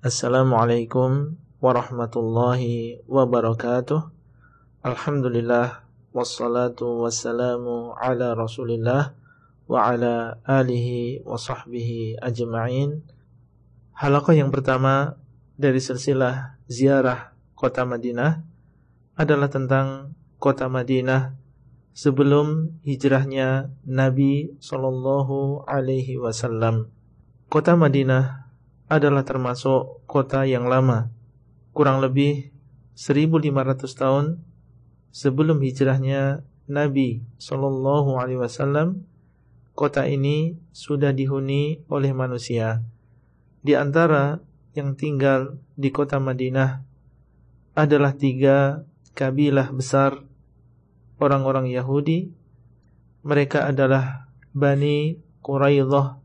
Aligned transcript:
Assalamualaikum 0.00 1.36
warahmatullahi 1.60 3.04
wabarakatuh 3.04 4.08
Alhamdulillah 4.80 5.84
Wassalatu 6.16 7.04
wassalamu 7.04 7.92
ala 8.00 8.32
rasulillah 8.32 9.12
Wa 9.68 9.92
ala 9.92 10.40
alihi 10.48 11.20
wa 11.20 11.36
sahbihi 11.36 12.16
ajma'in 12.16 13.04
Halaqah 13.92 14.40
yang 14.40 14.48
pertama 14.48 15.20
dari 15.60 15.84
silsilah 15.84 16.56
ziarah 16.64 17.36
kota 17.52 17.84
Madinah 17.84 18.40
adalah 19.20 19.52
tentang 19.52 20.16
kota 20.40 20.72
Madinah 20.72 21.36
sebelum 21.92 22.72
hijrahnya 22.88 23.68
Nabi 23.84 24.56
Shallallahu 24.64 25.68
Alaihi 25.68 26.16
Wasallam. 26.16 26.88
Kota 27.52 27.76
Madinah 27.76 28.39
adalah 28.90 29.22
termasuk 29.22 30.02
kota 30.10 30.42
yang 30.42 30.66
lama, 30.66 31.14
kurang 31.70 32.02
lebih 32.02 32.50
1500 32.98 33.86
tahun 33.94 34.42
sebelum 35.14 35.62
hijrahnya 35.62 36.42
Nabi 36.66 37.22
Shallallahu 37.38 38.18
Alaihi 38.18 38.42
Wasallam. 38.42 39.06
Kota 39.78 40.04
ini 40.10 40.58
sudah 40.74 41.14
dihuni 41.14 41.86
oleh 41.86 42.10
manusia. 42.10 42.82
Di 43.62 43.78
antara 43.78 44.42
yang 44.74 44.98
tinggal 44.98 45.56
di 45.78 45.88
kota 45.94 46.18
Madinah 46.18 46.82
adalah 47.78 48.12
tiga 48.12 48.84
kabilah 49.14 49.70
besar 49.70 50.26
orang-orang 51.22 51.70
Yahudi. 51.70 52.34
Mereka 53.22 53.70
adalah 53.70 54.26
Bani 54.50 55.14
Quraidah, 55.40 56.18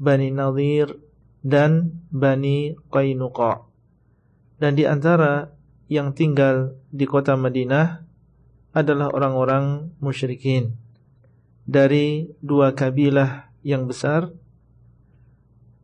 Bani 0.00 0.28
Nadir, 0.32 1.09
dan 1.40 2.02
Bani 2.12 2.76
Qainuqa. 2.92 3.64
Dan 4.60 4.76
di 4.76 4.84
antara 4.84 5.48
yang 5.88 6.12
tinggal 6.12 6.76
di 6.92 7.08
kota 7.08 7.34
Madinah 7.34 8.04
adalah 8.70 9.10
orang-orang 9.10 9.90
musyrikin 9.98 10.78
dari 11.66 12.30
dua 12.38 12.76
kabilah 12.76 13.50
yang 13.66 13.90
besar 13.90 14.30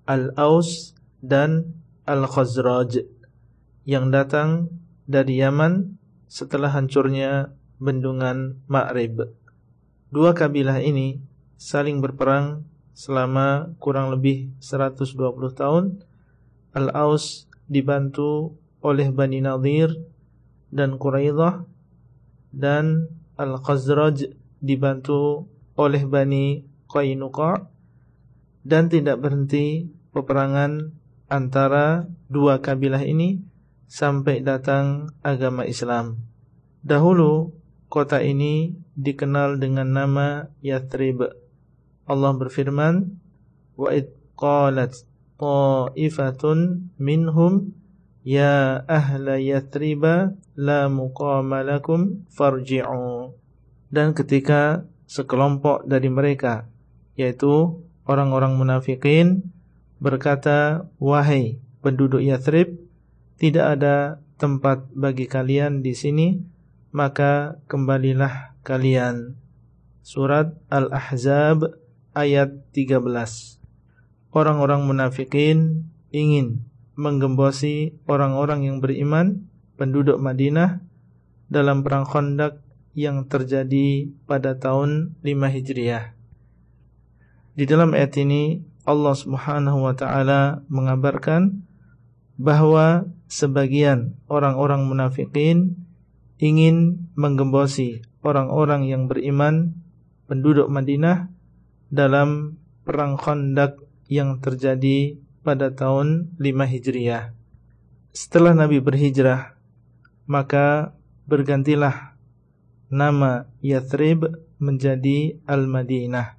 Al-Aus 0.06 0.94
dan 1.18 1.82
Al-Khazraj 2.06 3.02
yang 3.82 4.14
datang 4.14 4.70
dari 5.06 5.42
Yaman 5.42 5.98
setelah 6.30 6.70
hancurnya 6.70 7.54
bendungan 7.82 8.62
Ma'rib. 8.70 9.30
Dua 10.10 10.30
kabilah 10.30 10.78
ini 10.78 11.18
saling 11.58 11.98
berperang 11.98 12.62
selama 12.96 13.76
kurang 13.76 14.08
lebih 14.08 14.56
120 14.64 15.12
tahun 15.52 16.00
Al-Aus 16.72 17.44
dibantu 17.68 18.56
oleh 18.80 19.12
Bani 19.12 19.44
Nadir 19.44 19.92
dan 20.72 20.96
Quraidah 20.96 21.68
dan 22.56 23.12
Al-Khazraj 23.36 24.32
dibantu 24.64 25.44
oleh 25.76 26.08
Bani 26.08 26.64
Qainuqa 26.88 27.68
dan 28.64 28.88
tidak 28.88 29.20
berhenti 29.20 29.92
peperangan 30.16 30.96
antara 31.28 32.08
dua 32.32 32.64
kabilah 32.64 33.04
ini 33.04 33.44
sampai 33.86 34.40
datang 34.40 35.12
agama 35.20 35.68
Islam. 35.68 36.24
Dahulu 36.80 37.52
kota 37.92 38.24
ini 38.24 38.72
dikenal 38.96 39.60
dengan 39.60 39.92
nama 39.92 40.48
Yathrib 40.64 41.45
Allah 42.06 42.32
berfirman, 42.38 43.18
"Wa 43.74 43.90
id 43.90 44.14
qalat 44.38 45.02
ta'ifatun 45.42 46.90
minhum 47.02 47.74
ya 48.22 48.82
ahla 48.86 49.42
Yathriba 49.42 50.38
la 50.54 50.86
muqama 50.86 51.66
lakum 51.66 52.22
farji'u." 52.30 53.34
Dan 53.90 54.14
ketika 54.14 54.86
sekelompok 55.06 55.86
dari 55.86 56.10
mereka 56.10 56.66
yaitu 57.16 57.80
orang-orang 58.04 58.54
munafikin 58.54 59.50
berkata, 59.98 60.86
"Wahai 61.00 61.58
penduduk 61.80 62.20
Yathrib, 62.20 62.76
tidak 63.40 63.80
ada 63.80 64.20
tempat 64.36 64.84
bagi 64.92 65.24
kalian 65.24 65.80
di 65.80 65.96
sini, 65.96 66.38
maka 66.92 67.58
kembalilah 67.66 68.54
kalian." 68.62 69.40
Surat 70.06 70.54
Al-Ahzab 70.70 71.85
ayat 72.16 72.72
13. 72.72 73.04
Orang-orang 74.32 74.88
munafikin 74.88 75.84
ingin 76.08 76.64
menggembosi 76.96 77.92
orang-orang 78.08 78.64
yang 78.64 78.80
beriman 78.80 79.44
penduduk 79.76 80.16
Madinah 80.16 80.80
dalam 81.52 81.84
perang 81.84 82.08
Khandaq 82.08 82.64
yang 82.96 83.28
terjadi 83.28 84.08
pada 84.24 84.56
tahun 84.56 85.12
5 85.20 85.28
Hijriah. 85.28 86.16
Di 87.52 87.68
dalam 87.68 87.92
ayat 87.92 88.16
ini 88.16 88.64
Allah 88.88 89.12
Subhanahu 89.12 89.84
wa 89.84 89.92
taala 89.92 90.64
mengabarkan 90.72 91.60
bahwa 92.40 93.04
sebagian 93.28 94.16
orang-orang 94.28 94.88
munafikin 94.88 95.76
ingin 96.40 97.08
menggembosi 97.16 98.04
orang-orang 98.24 98.88
yang 98.88 99.08
beriman 99.08 99.76
penduduk 100.28 100.68
Madinah 100.68 101.35
dalam 101.92 102.58
perang 102.82 103.18
Khandaq 103.18 103.82
yang 104.06 104.38
terjadi 104.38 105.18
pada 105.46 105.70
tahun 105.70 106.34
5 106.38 106.72
Hijriah. 106.72 107.30
Setelah 108.16 108.56
Nabi 108.56 108.80
berhijrah, 108.80 109.54
maka 110.24 110.96
bergantilah 111.28 112.16
nama 112.88 113.44
Yathrib 113.60 114.24
menjadi 114.56 115.36
Al-Madinah. 115.44 116.38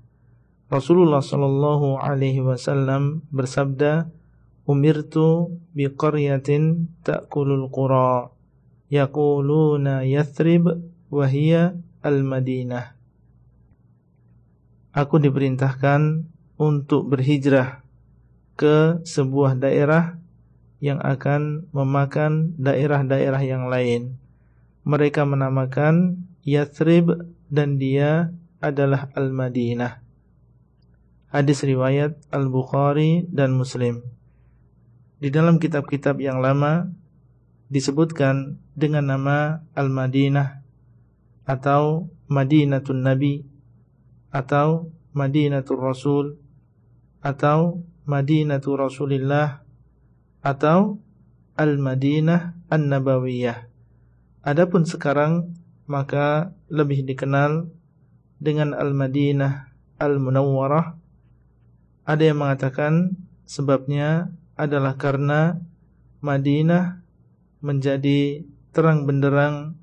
Rasulullah 0.68 1.22
sallallahu 1.24 2.02
alaihi 2.02 2.44
wasallam 2.44 3.24
bersabda, 3.31 4.12
"Umirtu 4.68 5.56
biqaryatin 5.72 6.91
ta'kulul 7.06 7.72
qura, 7.72 8.34
yaquluna 8.91 10.03
Yathrib 10.03 10.68
wa 11.08 11.25
hiya 11.29 11.78
Al-Madinah." 12.03 12.97
Aku 14.97 15.22
diperintahkan 15.22 16.25
untuk 16.58 17.06
berhijrah 17.13 17.85
ke 18.58 19.06
sebuah 19.06 19.53
daerah 19.62 20.18
yang 20.81 20.97
akan 21.06 21.69
memakan 21.69 22.58
daerah-daerah 22.58 23.46
yang 23.46 23.69
lain. 23.69 24.18
Mereka 24.81 25.22
menamakan 25.30 26.25
Yathrib 26.41 27.13
dan 27.53 27.78
dia 27.78 28.34
adalah 28.58 29.13
Al-Madinah. 29.13 30.02
Hadis 31.29 31.62
riwayat 31.62 32.18
Al-Bukhari 32.34 33.29
dan 33.29 33.53
Muslim. 33.53 34.02
Di 35.22 35.29
dalam 35.29 35.62
kitab-kitab 35.62 36.18
yang 36.18 36.41
lama 36.41 36.90
disebutkan 37.69 38.58
dengan 38.74 39.14
nama 39.14 39.62
Al-Madinah 39.78 40.66
atau 41.46 42.09
Madinatun 42.25 43.06
Nabi 43.06 43.56
atau 44.38 44.94
Madinatul 45.18 45.81
Rasul 45.81 46.38
atau 47.25 47.81
Madinatul 48.06 48.78
Rasulillah 48.78 49.66
atau 50.46 51.02
Al-Madinah 51.58 52.70
An-Nabawiyah. 52.70 53.66
Adapun 54.46 54.86
sekarang 54.86 55.58
maka 55.90 56.53
lebih 56.70 57.02
dikenal 57.02 57.66
dengan 58.38 58.78
Al-Madinah 58.78 59.74
Al-Munawwarah. 59.97 60.94
Ada 62.06 62.24
yang 62.30 62.46
mengatakan 62.46 63.18
sebabnya 63.50 64.30
adalah 64.53 65.02
karena 65.02 65.58
Madinah 66.22 67.02
menjadi 67.66 68.46
terang 68.70 69.09
benderang 69.09 69.73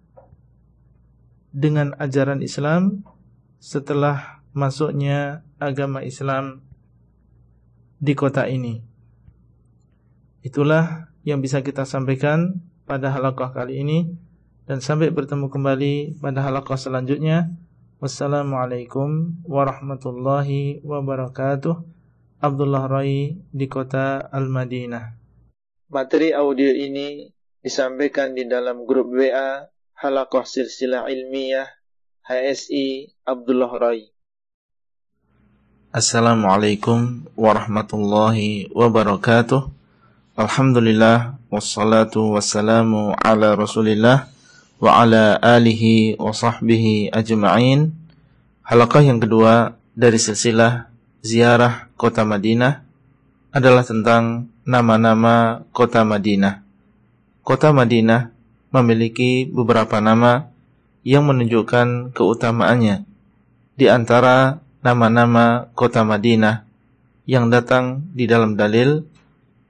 dengan 1.51 1.99
ajaran 1.99 2.39
Islam 2.39 3.03
setelah 3.59 4.34
masuknya 4.55 5.43
agama 5.59 6.07
Islam 6.07 6.63
di 7.99 8.15
kota 8.15 8.47
ini. 8.47 8.81
Itulah 10.47 11.11
yang 11.27 11.43
bisa 11.43 11.61
kita 11.61 11.83
sampaikan 11.83 12.63
pada 12.87 13.11
halaqah 13.11 13.51
kali 13.51 13.83
ini 13.83 14.15
dan 14.65 14.79
sampai 14.81 15.11
bertemu 15.11 15.51
kembali 15.51 16.23
pada 16.23 16.41
halaqah 16.47 16.79
selanjutnya. 16.79 17.51
Wassalamualaikum 17.99 19.41
warahmatullahi 19.49 20.85
wabarakatuh. 20.85 21.75
Abdullah 22.45 22.85
Rai 22.85 23.41
di 23.41 23.67
kota 23.73 24.21
Al-Madinah. 24.29 25.17
Materi 25.89 26.37
audio 26.37 26.69
ini 26.69 27.33
disampaikan 27.65 28.37
di 28.37 28.45
dalam 28.45 28.85
grup 28.85 29.09
WA 29.09 29.65
Halaqah 29.97 30.45
Silsilah 30.45 31.09
Ilmiah 31.09 31.65
HSI 32.29 33.17
Abdullah 33.25 33.73
Rai. 33.81 34.14
Assalamualaikum 35.95 37.23
warahmatullahi 37.39 38.67
wabarakatuh 38.75 39.71
Alhamdulillah 40.35 41.39
wassalatu 41.55 42.35
wassalamu 42.35 43.15
ala 43.15 43.55
Rasulillah 43.55 44.27
wa 44.83 44.91
ala 44.91 45.39
alihi 45.39 46.19
wa 46.19 46.35
sahbihi 46.35 47.15
ajma'in. 47.15 47.95
Halaqah 48.67 49.07
yang 49.07 49.23
kedua 49.23 49.79
dari 49.95 50.19
silsilah 50.19 50.91
ziarah 51.23 51.87
kota 51.95 52.27
Madinah 52.27 52.83
adalah 53.55 53.87
tentang 53.87 54.51
nama-nama 54.67 55.63
kota 55.71 56.03
Madinah. 56.03 56.67
Kota 57.47 57.71
Madinah 57.71 58.35
memiliki 58.75 59.47
beberapa 59.47 60.03
nama 60.03 60.51
yang 61.07 61.31
menunjukkan 61.31 62.11
keutamaannya. 62.19 63.07
Di 63.79 63.87
antara 63.87 64.64
nama-nama 64.85 65.73
kota 65.73 66.05
Madinah 66.05 66.69
yang 67.25 67.49
datang 67.49 68.05
di 68.13 68.29
dalam 68.29 68.53
dalil 68.53 69.01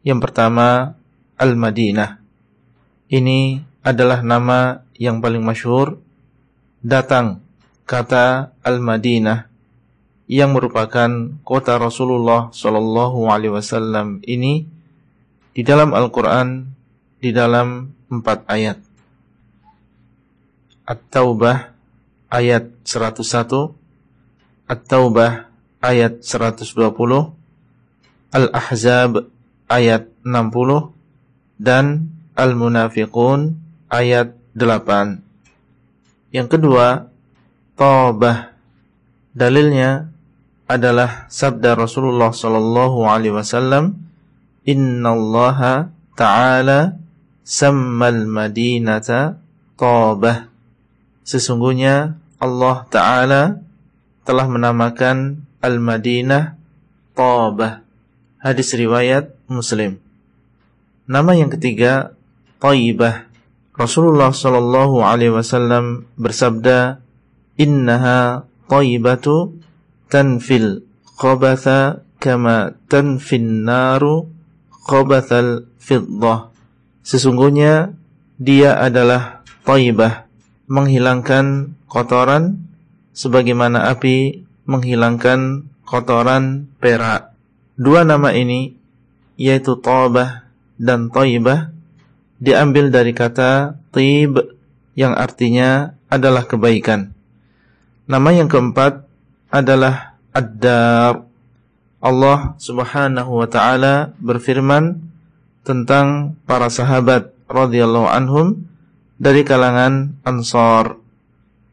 yang 0.05 0.19
pertama, 0.21 0.99
Al-Madinah. 1.41 2.21
Ini 3.09 3.63
adalah 3.81 4.21
nama 4.21 4.85
yang 4.99 5.25
paling 5.25 5.41
masyhur 5.41 6.03
datang 6.85 7.41
kata 7.89 8.53
Al-Madinah 8.61 9.49
yang 10.29 10.53
merupakan 10.53 11.09
kota 11.47 11.81
Rasulullah 11.81 12.53
Shallallahu 12.53 13.29
alaihi 13.29 13.55
wasallam 13.55 14.21
ini 14.27 14.69
di 15.55 15.63
dalam 15.65 15.95
Al-Qur'an 15.97 16.69
di 17.23 17.31
dalam 17.33 17.97
empat 18.11 18.45
ayat. 18.51 18.83
At-Taubah 20.85 21.73
ayat 22.29 22.69
101, 22.85 23.84
At-Taubah 24.65 25.53
ayat 25.85 26.25
120, 26.25 26.65
Al-Ahzab 28.33 29.29
ayat 29.69 30.09
60 30.25 31.61
dan 31.61 32.11
Al-Munafiqun 32.35 33.61
ayat 33.93 34.35
8. 34.57 35.21
Yang 36.35 36.49
kedua, 36.59 37.13
Taubah. 37.75 38.55
Dalilnya 39.35 40.15
adalah 40.71 41.27
sabda 41.27 41.75
Rasulullah 41.75 42.31
sallallahu 42.31 43.05
alaihi 43.05 43.35
wasallam, 43.35 43.99
"Innallaha 44.63 45.91
ta'ala 46.15 46.97
sammal 47.43 48.25
madinata 48.31 49.43
Taubah." 49.75 50.49
Sesungguhnya 51.25 52.21
Allah 52.39 52.85
taala 52.93 53.64
telah 54.25 54.49
menamakan 54.49 55.45
Al-Madinah 55.61 56.57
Taubah. 57.13 57.85
Hadis 58.41 58.73
riwayat 58.73 59.37
Muslim. 59.49 60.01
Nama 61.05 61.33
yang 61.37 61.53
ketiga 61.53 62.17
Taibah. 62.59 63.29
Rasulullah 63.77 64.33
sallallahu 64.33 65.05
alaihi 65.05 65.37
wasallam 65.37 66.09
bersabda, 66.17 67.05
"Innaha 67.61 68.49
taibatu 68.71 69.61
tanfil 70.09 70.87
khabatha 71.21 72.01
kama 72.17 72.73
tanfin 72.89 73.69
naru 73.69 74.33
khabathal 74.89 75.69
fiddah." 75.77 76.49
Sesungguhnya 77.05 77.93
dia 78.41 78.81
adalah 78.81 79.45
taibah, 79.69 80.25
menghilangkan 80.65 81.77
kotoran 81.85 82.65
sebagaimana 83.15 83.89
api 83.89 84.45
menghilangkan 84.67 85.71
kotoran 85.87 86.69
perak. 86.83 87.33
Dua 87.79 88.03
nama 88.03 88.35
ini 88.35 88.75
yaitu 89.39 89.79
Taubah 89.79 90.47
dan 90.77 91.09
Taibah 91.11 91.71
diambil 92.43 92.91
dari 92.91 93.15
kata 93.15 93.79
Tib 93.95 94.39
yang 94.99 95.15
artinya 95.15 95.95
adalah 96.11 96.47
kebaikan. 96.47 97.15
Nama 98.05 98.31
yang 98.37 98.51
keempat 98.51 99.07
adalah 99.49 100.19
Ad-Dar. 100.35 101.25
Allah 102.05 102.53
Subhanahu 102.61 103.41
wa 103.41 103.49
taala 103.49 104.13
berfirman 104.21 105.01
tentang 105.65 106.37
para 106.45 106.69
sahabat 106.69 107.33
radhiyallahu 107.49 108.05
anhum 108.05 108.69
dari 109.17 109.41
kalangan 109.41 110.21
Ansar. 110.21 111.01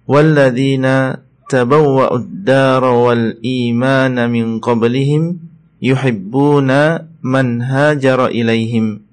Walladzina 0.07 1.19
tabawwa'ud 1.51 2.47
dar 2.47 2.79
wal 2.79 3.35
iman 3.43 4.15
min 4.31 4.63
qablihim 4.63 5.43
yuhibbuna 5.83 7.11
man 7.19 7.59
hajara 7.59 8.31
ilaihim 8.31 9.03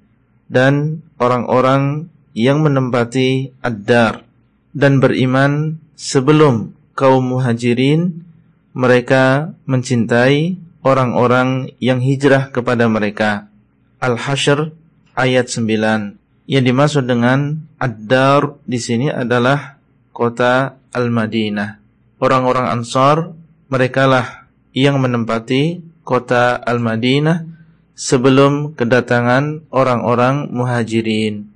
dan 0.47 1.03
orang-orang 1.19 2.15
yang 2.39 2.63
menempati 2.63 3.51
ad-dar 3.59 4.23
dan 4.71 5.03
beriman 5.03 5.83
sebelum 5.99 6.79
kaum 6.95 7.35
muhajirin 7.35 8.23
mereka 8.71 9.55
mencintai 9.67 10.55
orang-orang 10.87 11.75
yang 11.83 11.99
hijrah 11.99 12.55
kepada 12.55 12.87
mereka. 12.87 13.51
Al-Hasyr 13.99 14.71
ayat 15.19 15.51
9. 15.51 16.47
Yang 16.47 16.65
dimaksud 16.65 17.05
dengan 17.11 17.67
ad-dar 17.83 18.57
di 18.63 18.79
sini 18.79 19.11
adalah 19.11 19.77
kota 20.15 20.79
Al-Madinah. 20.95 21.78
Orang-orang 22.19 22.67
Ansar 22.67 23.31
merekalah 23.71 24.51
yang 24.75 24.99
menempati 24.99 25.83
kota 26.03 26.59
Al-Madinah 26.59 27.47
sebelum 27.95 28.75
kedatangan 28.75 29.67
orang-orang 29.71 30.51
muhajirin. 30.51 31.51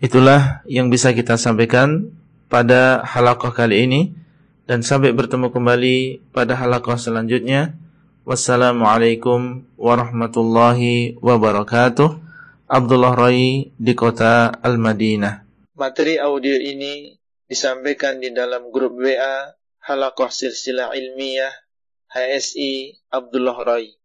Itulah 0.00 0.64
yang 0.64 0.88
bisa 0.88 1.12
kita 1.12 1.36
sampaikan 1.36 2.12
pada 2.48 3.04
halakoh 3.04 3.52
kali 3.52 3.84
ini 3.84 4.00
dan 4.64 4.80
sampai 4.80 5.12
bertemu 5.12 5.52
kembali 5.52 6.28
pada 6.32 6.56
halakoh 6.56 6.96
selanjutnya. 6.96 7.76
Wassalamualaikum 8.24 9.64
warahmatullahi 9.80 11.20
wabarakatuh. 11.20 12.20
Abdullah 12.70 13.12
Rai 13.18 13.72
di 13.74 13.92
kota 13.96 14.48
Al-Madinah. 14.60 15.44
Materi 15.74 16.20
audio 16.20 16.54
ini 16.54 17.16
disampaikan 17.48 18.22
di 18.22 18.30
dalam 18.30 18.70
grup 18.70 18.94
WA 19.00 19.59
Halakoh 19.80 20.28
Silsilah 20.28 20.92
Ilmiah 20.92 21.48
HSI 22.12 23.00
Abdullah 23.08 23.56
Rai. 23.64 23.96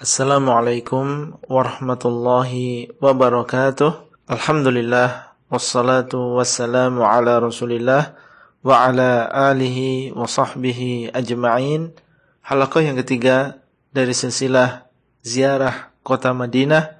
Assalamualaikum 0.00 1.36
warahmatullahi 1.44 2.88
wabarakatuh. 2.96 4.08
Alhamdulillah 4.24 5.36
wassalatu 5.52 6.40
wassalamu 6.40 7.04
ala 7.04 7.44
Rasulillah 7.44 8.16
wa 8.64 8.88
ala 8.88 9.28
alihi 9.52 10.16
wa 10.16 10.24
sahbihi 10.24 11.12
ajma'in. 11.12 11.92
Halaqah 12.40 12.80
yang 12.80 12.96
ketiga 13.04 13.60
dari 13.92 14.16
silsilah 14.16 14.88
ziarah 15.20 15.92
kota 16.00 16.32
Madinah 16.32 16.96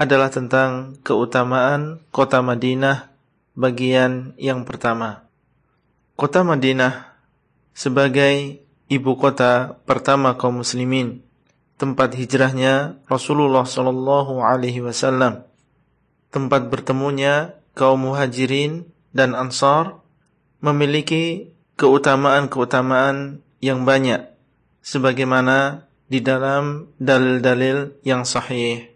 adalah 0.00 0.32
tentang 0.32 0.96
keutamaan 1.04 2.00
kota 2.08 2.40
Madinah 2.40 3.12
bagian 3.52 4.32
yang 4.40 4.64
pertama. 4.64 5.21
Kota 6.12 6.44
Madinah 6.44 7.16
sebagai 7.72 8.60
ibu 8.92 9.12
kota 9.16 9.80
pertama 9.88 10.36
kaum 10.36 10.60
muslimin, 10.60 11.24
tempat 11.80 12.12
hijrahnya 12.12 13.00
Rasulullah 13.08 13.64
sallallahu 13.64 14.44
alaihi 14.44 14.84
wasallam, 14.84 15.48
tempat 16.28 16.68
bertemunya 16.68 17.56
kaum 17.72 18.12
muhajirin 18.12 18.84
dan 19.16 19.32
ansar 19.32 20.04
memiliki 20.60 21.56
keutamaan-keutamaan 21.80 23.40
yang 23.64 23.88
banyak 23.88 24.28
sebagaimana 24.84 25.88
di 26.12 26.20
dalam 26.20 26.92
dalil-dalil 27.00 27.96
yang 28.04 28.28
sahih. 28.28 28.92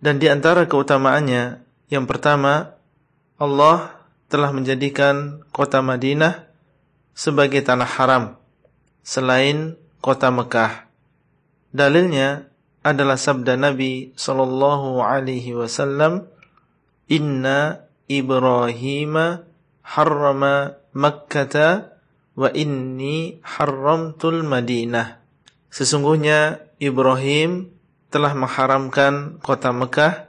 Dan 0.00 0.16
di 0.16 0.30
antara 0.30 0.64
keutamaannya 0.64 1.60
yang 1.92 2.08
pertama 2.08 2.78
Allah 3.36 3.97
telah 4.28 4.52
menjadikan 4.52 5.42
kota 5.50 5.80
Madinah 5.80 6.48
sebagai 7.16 7.64
tanah 7.64 7.88
haram 7.88 8.24
selain 9.00 9.74
kota 10.04 10.28
Mekah. 10.28 10.86
Dalilnya 11.72 12.48
adalah 12.84 13.16
sabda 13.16 13.56
Nabi 13.56 14.12
sallallahu 14.14 15.00
alaihi 15.00 15.56
wasallam, 15.56 16.28
"Inna 17.08 17.88
Ibrahim 18.08 19.42
harrama 19.82 20.76
Makkah 20.92 21.88
wa 22.36 22.48
inni 22.52 23.40
haramtul 23.42 24.44
Madinah." 24.44 25.20
Sesungguhnya 25.68 26.64
Ibrahim 26.80 27.72
telah 28.08 28.32
mengharamkan 28.32 29.36
kota 29.44 29.68
Mekah 29.72 30.28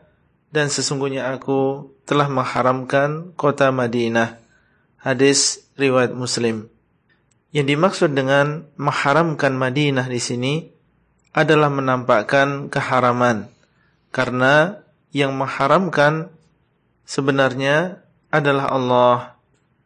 dan 0.51 0.67
sesungguhnya 0.67 1.31
aku 1.31 1.93
telah 2.09 2.25
mengharamkan 2.25 3.37
kota 3.37 3.69
Madinah. 3.69 4.41
Hadis 4.97 5.69
riwayat 5.77 6.17
Muslim. 6.17 6.65
Yang 7.53 7.77
dimaksud 7.77 8.17
dengan 8.17 8.65
mengharamkan 8.81 9.53
Madinah 9.53 10.09
di 10.09 10.17
sini 10.17 10.53
adalah 11.29 11.69
menampakkan 11.69 12.73
keharaman 12.73 13.45
Karena 14.09 14.81
yang 15.13 15.37
mengharamkan 15.37 16.33
sebenarnya 17.05 18.01
adalah 18.33 18.73
Allah. 18.73 19.17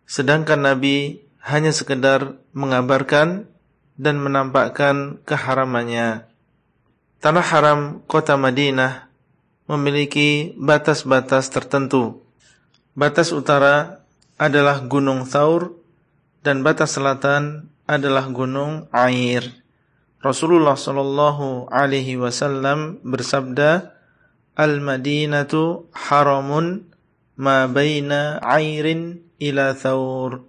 Sedangkan 0.08 0.64
Nabi 0.64 1.20
hanya 1.44 1.76
sekedar 1.76 2.40
mengabarkan 2.56 3.52
dan 4.00 4.16
menampakkan 4.16 5.20
keharamannya. 5.28 6.24
Tanah 7.20 7.46
haram 7.52 7.80
kota 8.08 8.40
Madinah 8.40 9.12
memiliki 9.70 10.54
batas-batas 10.60 11.48
tertentu. 11.50 12.24
Batas 12.94 13.32
utara 13.32 14.06
adalah 14.38 14.84
Gunung 14.84 15.26
Thaur 15.26 15.78
dan 16.44 16.62
batas 16.62 17.00
selatan 17.00 17.72
adalah 17.88 18.28
Gunung 18.30 18.92
Air. 18.92 19.48
Rasulullah 20.24 20.76
Shallallahu 20.80 21.68
alaihi 21.68 22.16
wasallam 22.16 23.04
bersabda, 23.04 23.92
"Al-Madinatu 24.56 25.92
haramun 25.92 26.94
ma 27.36 27.66
baina 27.66 28.40
airin 28.40 29.26
ila 29.42 29.74
thawr. 29.74 30.46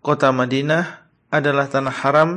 Kota 0.00 0.32
Madinah 0.32 1.10
adalah 1.28 1.68
tanah 1.68 1.96
haram 2.04 2.30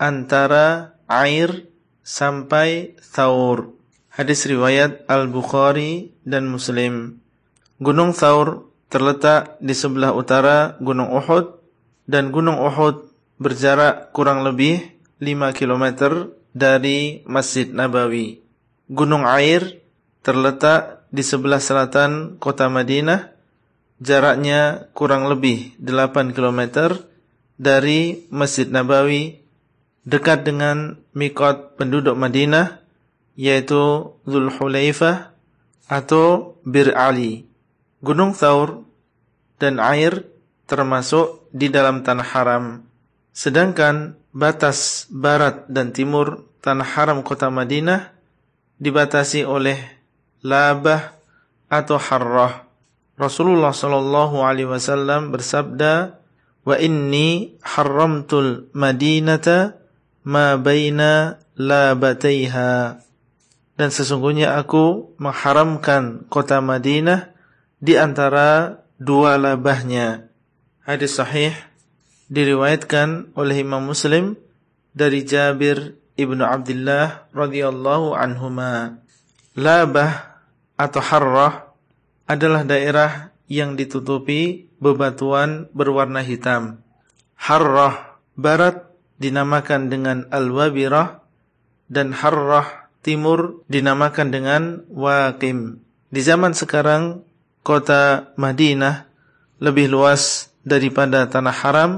antara 0.00 0.98
air 1.06 1.70
sampai 2.02 2.98
thawr. 2.98 3.79
Hadis 4.10 4.42
riwayat 4.42 5.06
Al-Bukhari 5.06 6.10
dan 6.26 6.50
Muslim. 6.50 7.22
Gunung 7.78 8.10
Thawr 8.10 8.66
terletak 8.90 9.54
di 9.62 9.70
sebelah 9.70 10.10
utara 10.10 10.74
Gunung 10.82 11.14
Uhud 11.14 11.62
dan 12.10 12.34
Gunung 12.34 12.58
Uhud 12.58 13.06
berjarak 13.38 14.10
kurang 14.10 14.42
lebih 14.42 14.82
5 15.22 15.54
km 15.54 15.86
dari 16.50 17.22
Masjid 17.22 17.70
Nabawi. 17.70 18.42
Gunung 18.90 19.22
Air 19.30 19.78
terletak 20.26 21.06
di 21.14 21.22
sebelah 21.22 21.62
selatan 21.62 22.34
kota 22.42 22.66
Madinah, 22.66 23.30
jaraknya 24.02 24.90
kurang 24.90 25.30
lebih 25.30 25.78
8 25.78 26.34
km 26.34 26.98
dari 27.62 28.26
Masjid 28.26 28.66
Nabawi, 28.66 29.38
dekat 30.02 30.42
dengan 30.42 30.98
mikot 31.14 31.78
penduduk 31.78 32.18
Madinah, 32.18 32.79
yaitu 33.40 34.12
Zulhulaifah 34.28 35.32
atau 35.88 36.60
Bir 36.60 36.92
Ali. 36.92 37.48
Gunung 38.04 38.36
Thaur 38.36 38.84
dan 39.56 39.80
air 39.80 40.28
termasuk 40.68 41.48
di 41.48 41.72
dalam 41.72 42.04
tanah 42.04 42.28
haram. 42.36 42.64
Sedangkan 43.32 44.20
batas 44.36 45.08
barat 45.08 45.64
dan 45.72 45.96
timur 45.96 46.44
tanah 46.60 46.84
haram 46.84 47.24
kota 47.24 47.48
Madinah 47.48 48.12
dibatasi 48.76 49.48
oleh 49.48 49.80
labah 50.44 51.16
atau 51.72 51.96
harrah. 51.96 52.68
Rasulullah 53.16 53.72
sallallahu 53.72 54.44
alaihi 54.44 54.68
wasallam 54.68 55.32
bersabda, 55.32 56.20
"Wa 56.64 56.76
inni 56.76 57.56
haramtul 57.64 58.68
Madinata 58.76 59.80
ma 60.24 60.56
baina 60.60 61.40
labataiha." 61.56 63.09
Dan 63.80 63.88
sesungguhnya 63.88 64.60
aku 64.60 65.16
mengharamkan 65.16 66.28
kota 66.28 66.60
Madinah 66.60 67.32
di 67.80 67.96
antara 67.96 68.84
dua 69.00 69.40
labahnya. 69.40 70.28
Hadis 70.84 71.16
sahih 71.16 71.56
diriwayatkan 72.28 73.32
oleh 73.32 73.64
Imam 73.64 73.80
Muslim 73.80 74.36
dari 74.92 75.24
Jabir 75.24 75.96
ibnu 76.12 76.44
Abdullah 76.44 77.32
radhiyallahu 77.32 78.12
anhuma. 78.12 79.00
Labah 79.56 80.44
atau 80.76 81.00
harrah 81.00 81.72
adalah 82.28 82.68
daerah 82.68 83.32
yang 83.48 83.80
ditutupi 83.80 84.68
bebatuan 84.76 85.72
berwarna 85.72 86.20
hitam. 86.20 86.84
Harrah 87.32 88.20
barat 88.36 88.92
dinamakan 89.16 89.88
dengan 89.88 90.28
al-wabirah 90.28 91.24
dan 91.88 92.12
harrah 92.12 92.79
timur 93.00 93.64
dinamakan 93.66 94.28
dengan 94.32 94.62
waqim. 94.92 95.80
Di 96.10 96.20
zaman 96.20 96.52
sekarang 96.52 97.24
kota 97.62 98.32
Madinah 98.36 99.08
lebih 99.60 99.92
luas 99.92 100.52
daripada 100.64 101.28
tanah 101.28 101.56
haram. 101.64 101.90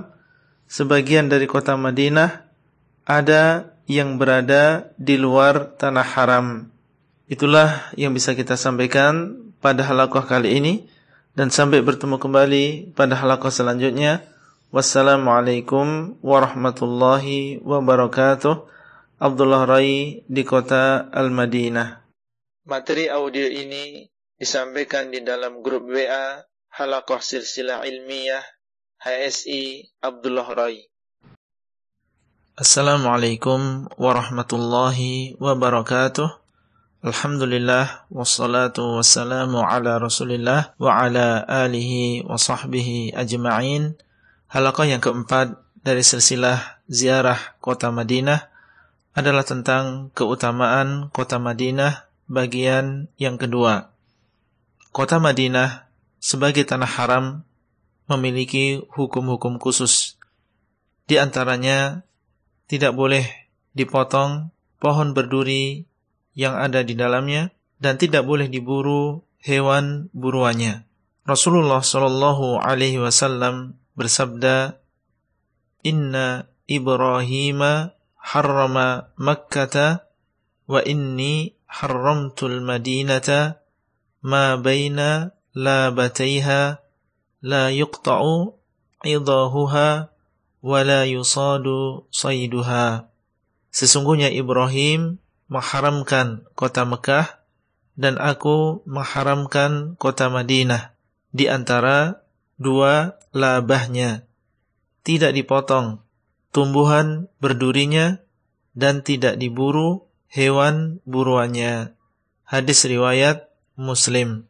Sebagian 0.68 1.28
dari 1.28 1.44
kota 1.44 1.76
Madinah 1.76 2.48
ada 3.04 3.72
yang 3.90 4.16
berada 4.16 4.94
di 4.96 5.20
luar 5.20 5.76
tanah 5.76 6.06
haram. 6.16 6.46
Itulah 7.28 7.92
yang 7.96 8.12
bisa 8.16 8.32
kita 8.32 8.56
sampaikan 8.56 9.36
pada 9.60 9.84
halakoh 9.84 10.24
kali 10.24 10.58
ini 10.58 10.88
dan 11.32 11.48
sampai 11.48 11.80
bertemu 11.80 12.16
kembali 12.20 12.64
pada 12.96 13.16
halakoh 13.16 13.52
selanjutnya. 13.52 14.24
Wassalamualaikum 14.72 16.16
warahmatullahi 16.24 17.60
wabarakatuh. 17.60 18.71
Abdullah 19.22 19.70
Rai 19.70 20.18
di 20.26 20.42
kota 20.42 21.06
Al-Madinah. 21.14 22.02
Materi 22.66 23.06
audio 23.06 23.46
ini 23.46 24.02
disampaikan 24.34 25.14
di 25.14 25.22
dalam 25.22 25.62
grup 25.62 25.86
WA 25.86 26.42
Halakoh 26.74 27.22
Silsilah 27.22 27.86
Ilmiah 27.86 28.42
HSI 28.98 29.94
Abdullah 30.02 30.48
Rai. 30.50 30.90
Assalamualaikum 32.58 33.86
warahmatullahi 33.94 35.38
wabarakatuh. 35.38 36.26
Alhamdulillah 37.06 38.10
wassalatu 38.10 38.98
wassalamu 38.98 39.62
ala 39.62 40.02
Rasulillah 40.02 40.74
wa 40.82 40.98
ala 40.98 41.46
alihi 41.46 42.26
wa 42.26 42.34
sahbihi 42.34 43.14
ajma'in. 43.14 43.94
Halaqah 44.50 44.90
yang 44.90 44.98
keempat 44.98 45.62
dari 45.78 46.02
silsilah 46.02 46.82
ziarah 46.90 47.38
kota 47.62 47.94
Madinah 47.94 48.50
adalah 49.12 49.44
tentang 49.44 50.08
keutamaan 50.16 51.12
kota 51.12 51.36
Madinah 51.36 52.08
bagian 52.28 53.12
yang 53.20 53.36
kedua. 53.36 53.92
Kota 54.92 55.20
Madinah 55.20 55.88
sebagai 56.16 56.64
tanah 56.64 56.88
haram 56.88 57.24
memiliki 58.08 58.84
hukum-hukum 58.92 59.60
khusus. 59.60 60.16
Di 61.08 61.20
antaranya 61.20 62.04
tidak 62.68 62.96
boleh 62.96 63.24
dipotong 63.76 64.52
pohon 64.80 65.12
berduri 65.12 65.84
yang 66.32 66.56
ada 66.56 66.80
di 66.80 66.96
dalamnya 66.96 67.52
dan 67.80 68.00
tidak 68.00 68.24
boleh 68.24 68.48
diburu 68.48 69.20
hewan 69.44 70.08
buruannya. 70.16 70.86
Rasulullah 71.22 71.84
Shallallahu 71.84 72.58
Alaihi 72.58 72.98
Wasallam 72.98 73.78
bersabda, 73.94 74.80
Inna 75.82 76.46
Ibrahim 76.66 77.60
harrama 78.22 79.10
Makkah 79.18 80.06
wa 80.70 80.80
inni 80.86 81.58
harramtul 81.66 82.62
Madinata 82.62 83.60
ma 84.22 84.54
baina 84.54 85.34
labataiha 85.52 86.78
la 87.42 87.62
yuqta'u 87.74 88.54
idahuha 89.02 90.08
wa 90.62 90.78
la 90.86 91.02
yusadu 91.02 92.06
sayduha. 92.14 93.10
Sesungguhnya 93.74 94.30
Ibrahim 94.30 95.18
mengharamkan 95.50 96.46
kota 96.54 96.86
Mekah 96.86 97.42
dan 97.98 98.16
aku 98.16 98.86
mengharamkan 98.86 99.98
kota 99.98 100.30
Madinah 100.30 100.94
di 101.34 101.50
antara 101.50 102.22
dua 102.60 103.18
labahnya. 103.34 104.28
Tidak 105.02 105.34
dipotong 105.34 106.01
tumbuhan 106.54 107.26
berdurinya 107.40 108.22
dan 108.76 109.02
tidak 109.02 109.40
diburu 109.40 110.06
hewan 110.28 111.02
buruannya. 111.08 111.96
Hadis 112.46 112.84
riwayat 112.86 113.48
Muslim. 113.74 114.46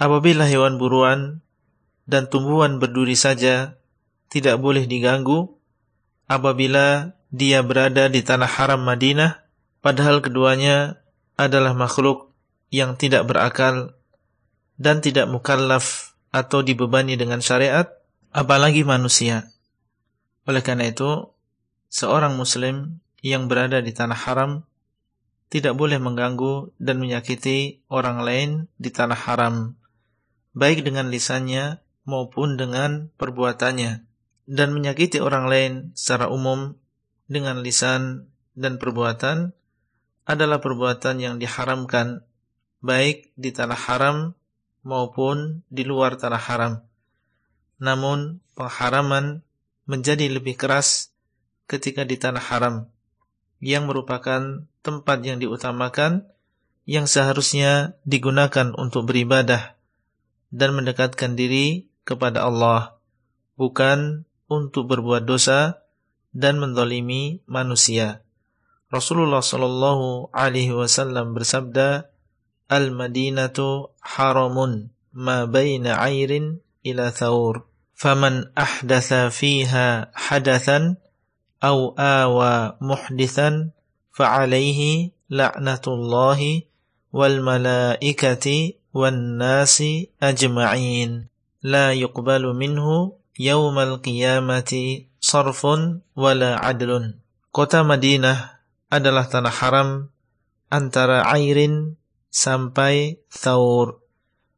Apabila 0.00 0.48
hewan 0.48 0.80
buruan 0.80 1.44
dan 2.08 2.26
tumbuhan 2.26 2.80
berduri 2.80 3.14
saja 3.14 3.76
tidak 4.32 4.56
boleh 4.58 4.88
diganggu 4.88 5.54
apabila 6.26 7.12
dia 7.30 7.60
berada 7.62 8.08
di 8.08 8.24
tanah 8.24 8.48
haram 8.48 8.80
Madinah 8.82 9.40
Padahal 9.80 10.20
keduanya 10.20 11.00
adalah 11.40 11.72
makhluk 11.72 12.36
yang 12.68 13.00
tidak 13.00 13.24
berakal 13.24 13.96
dan 14.76 15.00
tidak 15.00 15.24
mukallaf 15.24 16.12
atau 16.28 16.60
dibebani 16.60 17.16
dengan 17.16 17.40
syariat, 17.40 17.88
apalagi 18.28 18.84
manusia. 18.84 19.48
Oleh 20.48 20.62
karena 20.64 20.88
itu, 20.88 21.28
seorang 21.92 22.38
muslim 22.38 23.00
yang 23.20 23.50
berada 23.50 23.84
di 23.84 23.92
tanah 23.92 24.16
haram 24.16 24.64
tidak 25.50 25.74
boleh 25.74 25.98
mengganggu 25.98 26.70
dan 26.78 27.02
menyakiti 27.02 27.82
orang 27.90 28.22
lain 28.22 28.50
di 28.78 28.94
tanah 28.94 29.18
haram, 29.18 29.74
baik 30.54 30.86
dengan 30.86 31.10
lisannya 31.10 31.82
maupun 32.06 32.54
dengan 32.54 33.10
perbuatannya, 33.18 34.06
dan 34.46 34.68
menyakiti 34.70 35.18
orang 35.18 35.50
lain 35.50 35.72
secara 35.98 36.30
umum 36.30 36.78
dengan 37.26 37.62
lisan 37.62 38.30
dan 38.54 38.78
perbuatan 38.78 39.54
adalah 40.26 40.62
perbuatan 40.62 41.18
yang 41.18 41.34
diharamkan 41.42 42.22
baik 42.80 43.34
di 43.34 43.50
tanah 43.50 43.78
haram 43.90 44.16
maupun 44.86 45.66
di 45.68 45.82
luar 45.82 46.16
tanah 46.16 46.42
haram. 46.42 46.72
Namun 47.82 48.38
pengharaman 48.54 49.42
menjadi 49.84 50.28
lebih 50.28 50.56
keras 50.58 51.14
ketika 51.70 52.02
di 52.02 52.18
tanah 52.18 52.42
haram 52.42 52.76
yang 53.60 53.86
merupakan 53.86 54.66
tempat 54.80 55.18
yang 55.22 55.38
diutamakan 55.38 56.26
yang 56.88 57.06
seharusnya 57.06 57.94
digunakan 58.02 58.72
untuk 58.74 59.06
beribadah 59.06 59.78
dan 60.50 60.74
mendekatkan 60.74 61.38
diri 61.38 61.86
kepada 62.02 62.42
Allah 62.42 62.98
bukan 63.54 64.26
untuk 64.50 64.90
berbuat 64.90 65.22
dosa 65.22 65.86
dan 66.34 66.58
mendolimi 66.58 67.44
manusia. 67.46 68.26
Rasulullah 68.90 69.38
sallallahu 69.38 70.34
alaihi 70.34 70.74
wasallam 70.74 71.38
bersabda, 71.38 72.10
"Al-Madinatu 72.66 73.94
haramun 74.02 74.90
ma 75.14 75.46
baina 75.46 76.02
'airin 76.02 76.58
ila 76.82 77.14
thawr." 77.14 77.69
Ahdatha 78.00 79.28
fiha 79.28 80.08
hadathan 80.16 80.96
aw 81.60 81.92
awa 82.00 82.80
muhdithan 82.80 83.76
fa'alaihi 84.16 85.12
la'natullahi 85.28 86.64
wal 87.12 87.44
malaikati 87.44 88.80
wan 88.96 89.36
nasi 89.36 90.08
ajma'in. 90.16 91.28
La 91.60 91.92
yuqbalu 91.92 92.56
minhu 92.56 93.20
yaumal 93.36 94.00
qiyamati 94.00 95.12
sarfun 95.20 96.00
wala 96.16 96.56
adlun. 96.56 97.20
Kota 97.52 97.84
Madinah 97.84 98.64
adalah 98.88 99.28
tanah 99.28 99.52
haram 99.52 99.88
antara 100.72 101.28
Airin 101.28 102.00
sampai 102.32 103.20
Thawr 103.28 104.00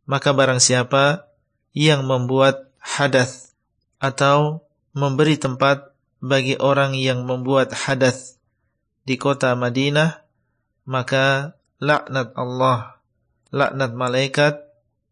maka 0.06 0.34
barang 0.34 0.60
siapa 0.60 1.30
yang 1.72 2.04
membuat 2.04 2.71
hadath 2.82 3.54
atau 4.02 4.66
memberi 4.92 5.38
tempat 5.38 5.94
bagi 6.18 6.58
orang 6.58 6.98
yang 6.98 7.22
membuat 7.22 7.70
hadath 7.72 8.36
di 9.06 9.14
kota 9.14 9.54
Madinah 9.54 10.22
maka 10.86 11.54
laknat 11.78 12.34
Allah 12.34 13.02
laknat 13.52 13.92
malaikat 13.94 14.54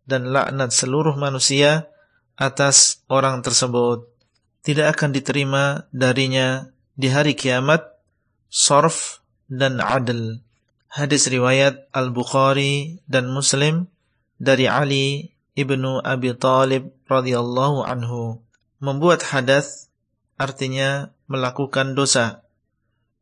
dan 0.09 0.33
laknat 0.33 0.73
seluruh 0.73 1.15
manusia 1.15 1.93
atas 2.35 3.05
orang 3.07 3.45
tersebut. 3.45 4.09
Tidak 4.65 4.89
akan 4.89 5.13
diterima 5.13 5.87
darinya 5.93 6.73
di 6.97 7.13
hari 7.13 7.37
kiamat 7.37 7.85
sorf 8.49 9.21
dan 9.47 9.79
adl. 9.79 10.41
Hadis 10.91 11.31
riwayat 11.31 11.87
Al-Bukhari 11.95 12.99
dan 13.07 13.31
Muslim 13.31 13.87
dari 14.41 14.67
Ali 14.67 15.31
ibnu 15.61 16.01
Abi 16.01 16.33
Talib 16.33 16.91
radhiyallahu 17.05 17.85
anhu. 17.85 18.41
Membuat 18.81 19.21
hadas 19.29 19.93
artinya 20.41 21.13
melakukan 21.29 21.93
dosa, 21.93 22.49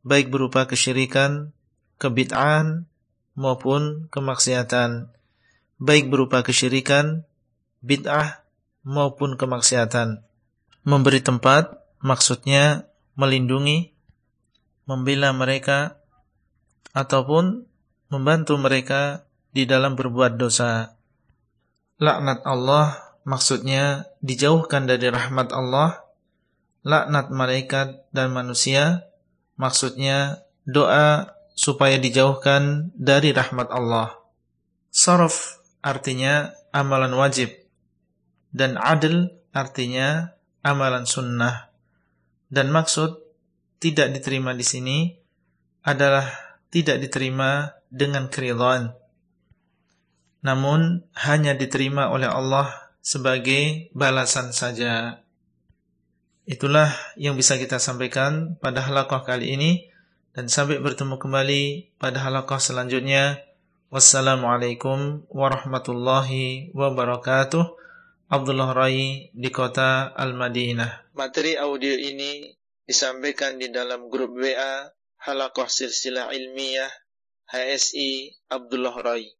baik 0.07 0.31
berupa 0.31 0.63
kesyirikan, 0.63 1.51
kebid'ahan 1.99 2.87
maupun 3.35 4.07
kemaksiatan. 4.07 5.11
Baik 5.79 6.07
berupa 6.07 6.43
kesyirikan, 6.43 7.27
bid'ah 7.83 8.43
maupun 8.83 9.35
kemaksiatan. 9.35 10.23
Memberi 10.87 11.19
tempat 11.19 11.75
maksudnya 11.99 12.87
melindungi, 13.19 13.91
membela 14.87 15.35
mereka 15.35 15.99
ataupun 16.95 17.67
membantu 18.11 18.55
mereka 18.59 19.27
di 19.51 19.63
dalam 19.67 19.95
berbuat 19.95 20.39
dosa 20.39 20.98
laknat 21.99 22.47
Allah 22.47 22.95
maksudnya 23.27 24.07
dijauhkan 24.23 24.87
dari 24.87 25.11
rahmat 25.11 25.51
Allah, 25.51 26.01
laknat 26.87 27.29
malaikat 27.29 28.07
dan 28.15 28.31
manusia 28.31 29.05
maksudnya 29.59 30.47
doa 30.63 31.35
supaya 31.53 31.99
dijauhkan 31.99 32.95
dari 32.95 33.35
rahmat 33.35 33.67
Allah. 33.69 34.15
Saraf 34.89 35.59
artinya 35.83 36.55
amalan 36.71 37.11
wajib 37.13 37.51
dan 38.55 38.79
adil 38.79 39.35
artinya 39.51 40.33
amalan 40.63 41.03
sunnah. 41.03 41.67
Dan 42.49 42.73
maksud 42.73 43.21
tidak 43.77 44.09
diterima 44.15 44.57
di 44.57 44.65
sini 44.65 44.97
adalah 45.85 46.25
tidak 46.73 46.97
diterima 46.97 47.77
dengan 47.93 48.25
keridhaan 48.25 48.98
namun 50.39 51.03
hanya 51.15 51.55
diterima 51.55 52.11
oleh 52.11 52.27
Allah 52.27 52.71
sebagai 53.03 53.91
balasan 53.91 54.55
saja. 54.55 55.23
Itulah 56.49 56.89
yang 57.13 57.37
bisa 57.37 57.61
kita 57.61 57.77
sampaikan 57.77 58.57
pada 58.57 58.81
halaqah 58.81 59.21
kali 59.21 59.53
ini 59.53 59.71
dan 60.33 60.49
sampai 60.49 60.81
bertemu 60.81 61.21
kembali 61.21 61.93
pada 62.01 62.25
halaqah 62.25 62.57
selanjutnya. 62.57 63.43
Wassalamualaikum 63.89 65.25
warahmatullahi 65.29 66.73
wabarakatuh. 66.77 67.77
Abdullah 68.29 68.69
Rai 68.77 69.33
di 69.33 69.49
kota 69.49 70.13
Al-Madinah. 70.13 71.17
Materi 71.17 71.57
audio 71.57 71.97
ini 71.97 72.53
disampaikan 72.85 73.57
di 73.57 73.73
dalam 73.73 74.05
grup 74.05 74.37
WA 74.37 74.93
Halaqah 75.25 75.65
Silsilah 75.65 76.29
Ilmiah 76.29 76.89
HSI 77.49 78.37
Abdullah 78.53 78.93
Rai. 79.01 79.38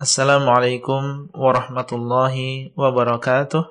Assalamualaikum 0.00 1.28
warahmatullahi 1.36 2.72
wabarakatuh. 2.72 3.68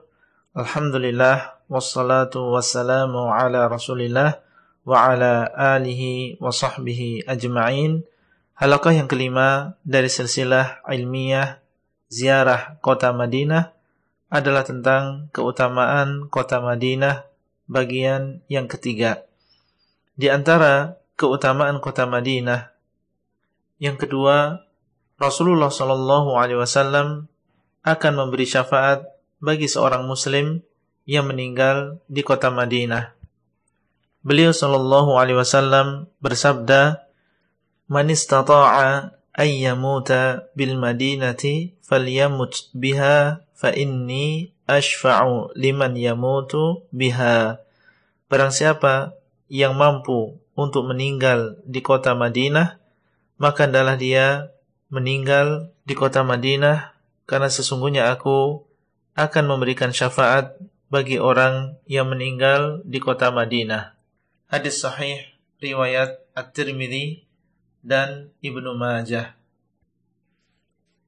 Alhamdulillah 0.54 1.58
wassalatu 1.66 2.54
wassalamu 2.54 3.34
ala 3.34 3.66
Rasulillah 3.66 4.38
wa 4.86 5.10
ala 5.10 5.50
alihi 5.50 6.38
wa 6.38 6.54
sahbihi 6.54 7.26
ajma'in. 7.26 8.06
Halakah 8.54 8.94
yang 8.94 9.10
kelima 9.10 9.74
dari 9.82 10.06
silsilah 10.06 10.86
ilmiah 10.86 11.66
ziarah 12.14 12.78
kota 12.78 13.10
Madinah 13.10 13.74
adalah 14.30 14.62
tentang 14.62 15.34
keutamaan 15.34 16.30
kota 16.30 16.62
Madinah 16.62 17.26
bagian 17.66 18.46
yang 18.46 18.70
ketiga. 18.70 19.26
Di 20.14 20.30
antara 20.30 21.02
keutamaan 21.18 21.82
kota 21.82 22.06
Madinah 22.06 22.70
yang 23.82 23.98
kedua 23.98 24.69
Rasulullah 25.20 25.68
Shallallahu 25.68 26.40
Alaihi 26.40 26.64
Wasallam 26.64 27.28
akan 27.84 28.14
memberi 28.16 28.48
syafaat 28.48 29.04
bagi 29.44 29.68
seorang 29.68 30.08
Muslim 30.08 30.64
yang 31.04 31.28
meninggal 31.28 32.00
di 32.08 32.24
kota 32.24 32.48
Madinah. 32.48 33.20
Beliau 34.24 34.56
Shallallahu 34.56 35.20
Alaihi 35.20 35.36
Wasallam 35.36 36.08
bersabda, 36.24 37.04
"Man 37.92 38.08
istata'a 38.08 39.12
an 39.16 39.50
yamuta 39.52 40.48
bil 40.56 40.80
Madinati 40.80 41.76
falyamut 41.84 42.72
biha 42.72 43.44
fa 43.44 43.70
inni 43.76 44.56
ashfa'u 44.72 45.52
liman 45.52 46.00
yamutu 46.00 46.88
biha." 46.96 47.60
Barang 48.32 48.56
siapa 48.56 49.20
yang 49.52 49.76
mampu 49.76 50.40
untuk 50.56 50.88
meninggal 50.88 51.60
di 51.68 51.84
kota 51.84 52.16
Madinah, 52.16 52.80
maka 53.36 53.68
adalah 53.68 54.00
dia 54.00 54.56
meninggal 54.90 55.70
di 55.86 55.94
kota 55.94 56.26
Madinah 56.26 56.98
karena 57.30 57.50
sesungguhnya 57.50 58.10
aku 58.10 58.66
akan 59.14 59.46
memberikan 59.46 59.94
syafaat 59.94 60.58
bagi 60.90 61.22
orang 61.22 61.78
yang 61.86 62.10
meninggal 62.10 62.82
di 62.82 62.98
kota 62.98 63.30
Madinah. 63.30 63.94
Hadis 64.50 64.82
sahih 64.82 65.22
riwayat 65.62 66.18
At-Tirmidzi 66.34 67.30
dan 67.86 68.34
Ibnu 68.42 68.74
Majah. 68.74 69.38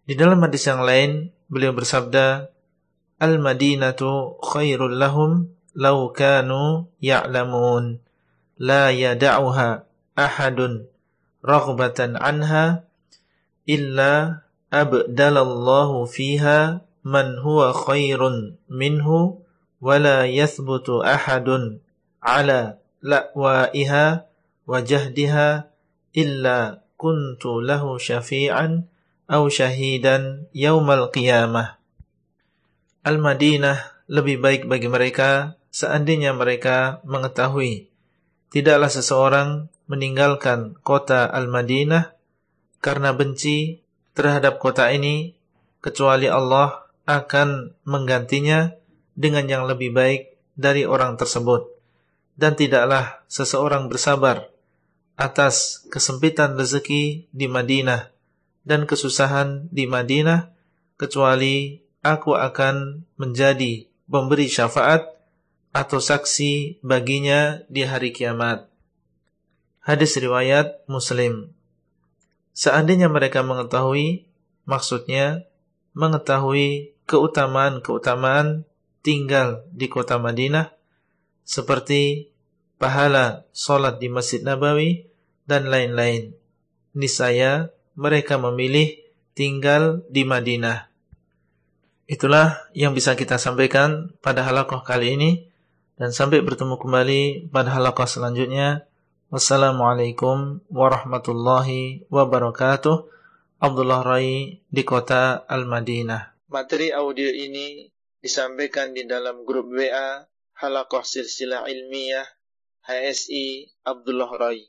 Di 0.05 0.13
dalam 0.13 0.37
hadis 0.45 0.61
yang 0.69 0.85
lain 0.85 1.33
beliau 1.49 1.73
bersabda, 1.73 2.53
"Al-Madinatu 3.17 4.37
khairul 4.45 5.01
lahum 5.01 5.49
law 5.73 6.11
kanu 6.13 6.91
ya'lamun 7.01 8.03
la 8.61 8.93
yada'uha 8.93 9.87
ahadun 10.13 10.85
raghbatan 11.41 12.19
anha 12.19 12.85
illa 13.71 14.43
abdalallahu 14.67 16.03
fiha 16.03 16.83
man 17.07 17.39
huwa 17.39 17.71
khairun 17.71 18.59
minhu 18.67 19.39
wala 19.79 20.27
yathbutu 20.27 20.99
ahadun 20.99 21.79
ala 22.19 22.77
la'waiha 22.99 24.27
wa 24.67 24.77
jahdiha 24.83 25.71
illa 26.13 26.83
kuntu 26.99 27.63
lahu 27.65 27.97
syafi'an 27.97 28.85
aw 29.25 29.41
syahidan 29.49 30.45
yaumal 30.53 31.09
qiyamah. 31.09 31.81
Al-Madinah 33.01 34.05
lebih 34.05 34.37
baik 34.37 34.69
bagi 34.69 34.85
mereka 34.85 35.57
seandainya 35.73 36.37
mereka 36.37 37.01
mengetahui. 37.07 37.89
Tidaklah 38.53 38.91
seseorang 38.91 39.49
meninggalkan 39.89 40.77
kota 40.85 41.25
Al-Madinah 41.25 42.20
karena 42.81 43.13
benci 43.13 43.85
terhadap 44.17 44.57
kota 44.57 44.89
ini 44.89 45.37
kecuali 45.79 46.27
Allah 46.27 46.89
akan 47.05 47.77
menggantinya 47.85 48.73
dengan 49.15 49.45
yang 49.45 49.63
lebih 49.69 49.93
baik 49.93 50.35
dari 50.57 50.83
orang 50.83 51.15
tersebut 51.15 51.69
dan 52.35 52.57
tidaklah 52.57 53.21
seseorang 53.29 53.87
bersabar 53.87 54.49
atas 55.15 55.85
kesempitan 55.93 56.57
rezeki 56.57 57.29
di 57.29 57.45
Madinah 57.45 58.09
dan 58.65 58.89
kesusahan 58.89 59.69
di 59.69 59.85
Madinah 59.85 60.49
kecuali 60.97 61.81
aku 62.01 62.33
akan 62.33 63.05
menjadi 63.17 63.85
pemberi 64.09 64.49
syafaat 64.49 65.05
atau 65.71 65.99
saksi 66.03 66.83
baginya 66.83 67.63
di 67.71 67.87
hari 67.87 68.11
kiamat. 68.11 68.67
Hadis 69.81 70.19
riwayat 70.19 70.83
Muslim. 70.85 71.60
Seandainya 72.51 73.07
mereka 73.07 73.41
mengetahui, 73.41 74.27
maksudnya 74.67 75.47
mengetahui 75.95 76.95
keutamaan-keutamaan 77.07 78.67
tinggal 79.01 79.65
di 79.71 79.87
kota 79.91 80.21
Madinah, 80.21 80.71
seperti 81.43 82.31
pahala 82.77 83.47
solat 83.51 83.97
di 83.99 84.07
Masjid 84.07 84.43
Nabawi, 84.43 85.11
dan 85.49 85.67
lain-lain. 85.67 86.31
Niscaya 86.95 87.73
mereka 87.97 88.39
memilih 88.39 88.99
tinggal 89.35 90.05
di 90.07 90.23
Madinah. 90.23 90.91
Itulah 92.07 92.67
yang 92.75 92.91
bisa 92.91 93.15
kita 93.15 93.39
sampaikan 93.39 94.11
pada 94.19 94.43
halakoh 94.43 94.83
kali 94.83 95.15
ini 95.15 95.31
dan 95.95 96.11
sampai 96.11 96.43
bertemu 96.43 96.75
kembali 96.75 97.51
pada 97.51 97.71
halakoh 97.71 98.03
selanjutnya. 98.03 98.90
Wassalamualaikum 99.31 100.59
warahmatullahi 100.67 102.03
wabarakatuh. 102.11 103.07
Abdullah 103.63 104.03
Rai 104.03 104.59
di 104.67 104.83
kota 104.83 105.47
Al-Madinah. 105.47 106.51
Materi 106.51 106.91
audio 106.91 107.31
ini 107.31 107.87
disampaikan 108.19 108.91
di 108.91 109.07
dalam 109.07 109.47
grup 109.47 109.71
WA 109.71 110.27
Halakoh 110.59 111.07
Silsilah 111.07 111.63
Ilmiah 111.63 112.27
HSI 112.83 113.71
Abdullah 113.87 114.27
Rai. 114.35 114.67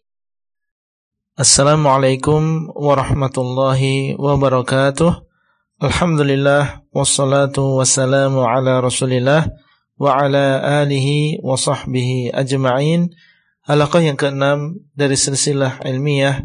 Assalamualaikum 1.34 2.70
warahmatullahi 2.70 4.14
wabarakatuh. 4.14 5.26
Alhamdulillah 5.82 6.86
wassalatu 6.94 7.82
wassalamu 7.82 8.46
ala 8.46 8.78
Rasulillah 8.78 9.42
wa 9.98 10.22
ala 10.22 10.62
alihi 10.86 11.42
wa 11.42 11.58
sahbihi 11.58 12.30
ajma'in. 12.30 13.10
Halaqah 13.62 14.02
yang 14.02 14.18
keenam 14.18 14.82
dari 14.98 15.14
silsilah 15.14 15.86
ilmiah 15.86 16.42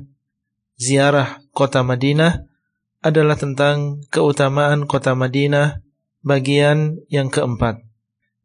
ziarah 0.78 1.42
kota 1.50 1.82
Madinah 1.82 2.46
adalah 3.02 3.34
tentang 3.34 4.06
keutamaan 4.14 4.86
kota 4.86 5.18
Madinah 5.18 5.82
bagian 6.22 7.02
yang 7.10 7.34
keempat. 7.34 7.82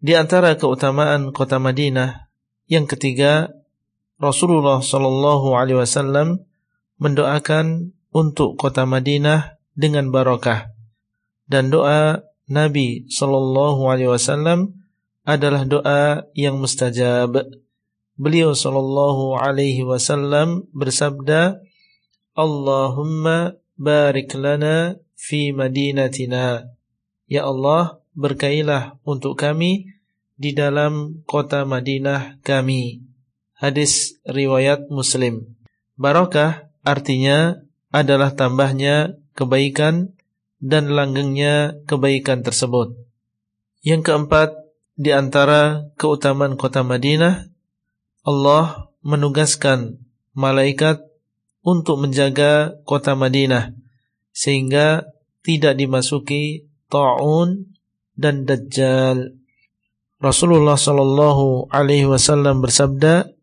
Di 0.01 0.17
antara 0.17 0.57
keutamaan 0.57 1.37
kota 1.37 1.61
Madinah 1.61 2.33
yang 2.65 2.89
ketiga 2.89 3.53
Rasulullah 4.17 4.81
Shallallahu 4.81 5.53
Alaihi 5.53 5.77
Wasallam 5.77 6.49
mendoakan 6.97 7.93
untuk 8.09 8.57
kota 8.57 8.89
Madinah 8.89 9.61
dengan 9.77 10.09
barokah 10.09 10.73
dan 11.45 11.69
doa 11.69 12.25
Nabi 12.49 13.05
Shallallahu 13.13 13.85
Alaihi 13.85 14.09
Wasallam 14.09 14.81
adalah 15.29 15.69
doa 15.69 16.25
yang 16.33 16.57
mustajab. 16.57 17.62
Beliau 18.20 18.53
Shallallahu 18.53 19.40
Alaihi 19.40 19.85
Wasallam 19.88 20.68
bersabda, 20.77 21.64
Allahumma 22.37 23.57
barik 23.77 24.37
lana 24.37 25.01
fi 25.16 25.53
madinatina. 25.53 26.68
Ya 27.29 27.48
Allah, 27.48 28.03
berkailah 28.12 29.01
untuk 29.09 29.40
kami 29.40 29.88
di 30.37 30.53
dalam 30.53 31.25
kota 31.25 31.64
Madinah 31.64 32.40
kami. 32.44 33.05
Hadis 33.57 34.18
riwayat 34.27 34.90
Muslim. 34.90 35.55
Barokah 35.96 36.72
artinya 36.83 37.62
adalah 37.94 38.35
tambahnya 38.35 39.16
kebaikan 39.38 40.16
dan 40.59 40.90
langgengnya 40.90 41.79
kebaikan 41.87 42.42
tersebut. 42.42 42.96
Yang 43.87 44.03
keempat, 44.11 44.51
di 44.92 45.11
antara 45.14 45.88
keutamaan 45.96 46.59
kota 46.59 46.85
Madinah, 46.85 47.52
Allah 48.23 48.93
menugaskan 49.03 49.99
malaikat 50.33 51.03
untuk 51.63 51.99
menjaga 52.03 52.79
kota 52.87 53.19
Madinah 53.19 53.75
sehingga 54.31 55.11
tidak 55.43 55.79
dimasuki 55.79 56.71
ta'un 56.87 57.75
dan 58.15 58.47
dajjal. 58.47 59.35
Rasulullah 60.23 60.79
sallallahu 60.79 61.67
alaihi 61.75 62.07
wasallam 62.07 62.63
bersabda, 62.63 63.35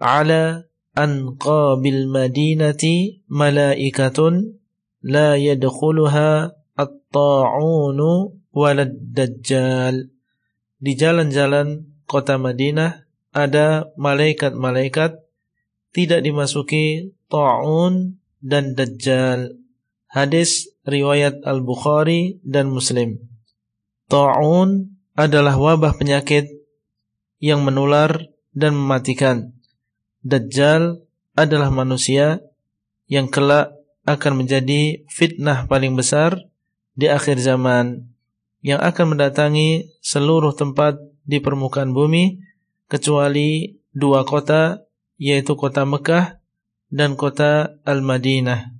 ala 0.00 0.64
anqabil 0.96 2.08
madinati 2.08 3.20
malaikatun 3.28 4.56
la 5.04 5.36
yadkhuluha 5.36 6.56
at-ta'unu 6.72 8.12
walad 8.56 8.96
dajjal 9.12 10.08
di 10.80 10.92
jalan-jalan 10.96 11.84
kota 12.08 12.40
Madinah 12.40 13.05
ada 13.36 13.92
malaikat-malaikat 14.00 15.20
tidak 15.92 16.20
dimasuki 16.24 17.12
ta'un 17.28 18.16
dan 18.40 18.72
dajjal. 18.72 19.60
Hadis 20.08 20.72
riwayat 20.88 21.44
Al-Bukhari 21.44 22.40
dan 22.40 22.72
Muslim. 22.72 23.20
Ta'un 24.08 24.96
adalah 25.12 25.60
wabah 25.60 26.00
penyakit 26.00 26.48
yang 27.36 27.60
menular 27.60 28.32
dan 28.56 28.72
mematikan. 28.72 29.52
Dajjal 30.24 31.04
adalah 31.36 31.68
manusia 31.68 32.40
yang 33.12 33.28
kelak 33.28 33.76
akan 34.08 34.46
menjadi 34.46 35.04
fitnah 35.12 35.68
paling 35.68 35.92
besar 35.92 36.48
di 36.96 37.12
akhir 37.12 37.36
zaman 37.42 38.08
yang 38.64 38.80
akan 38.80 39.14
mendatangi 39.14 39.92
seluruh 40.00 40.56
tempat 40.56 40.96
di 41.26 41.42
permukaan 41.42 41.92
bumi 41.92 42.45
kecuali 42.90 43.78
dua 43.94 44.26
kota 44.26 44.84
yaitu 45.16 45.56
kota 45.56 45.86
Mekah 45.86 46.42
dan 46.92 47.14
kota 47.18 47.80
Al-Madinah. 47.82 48.72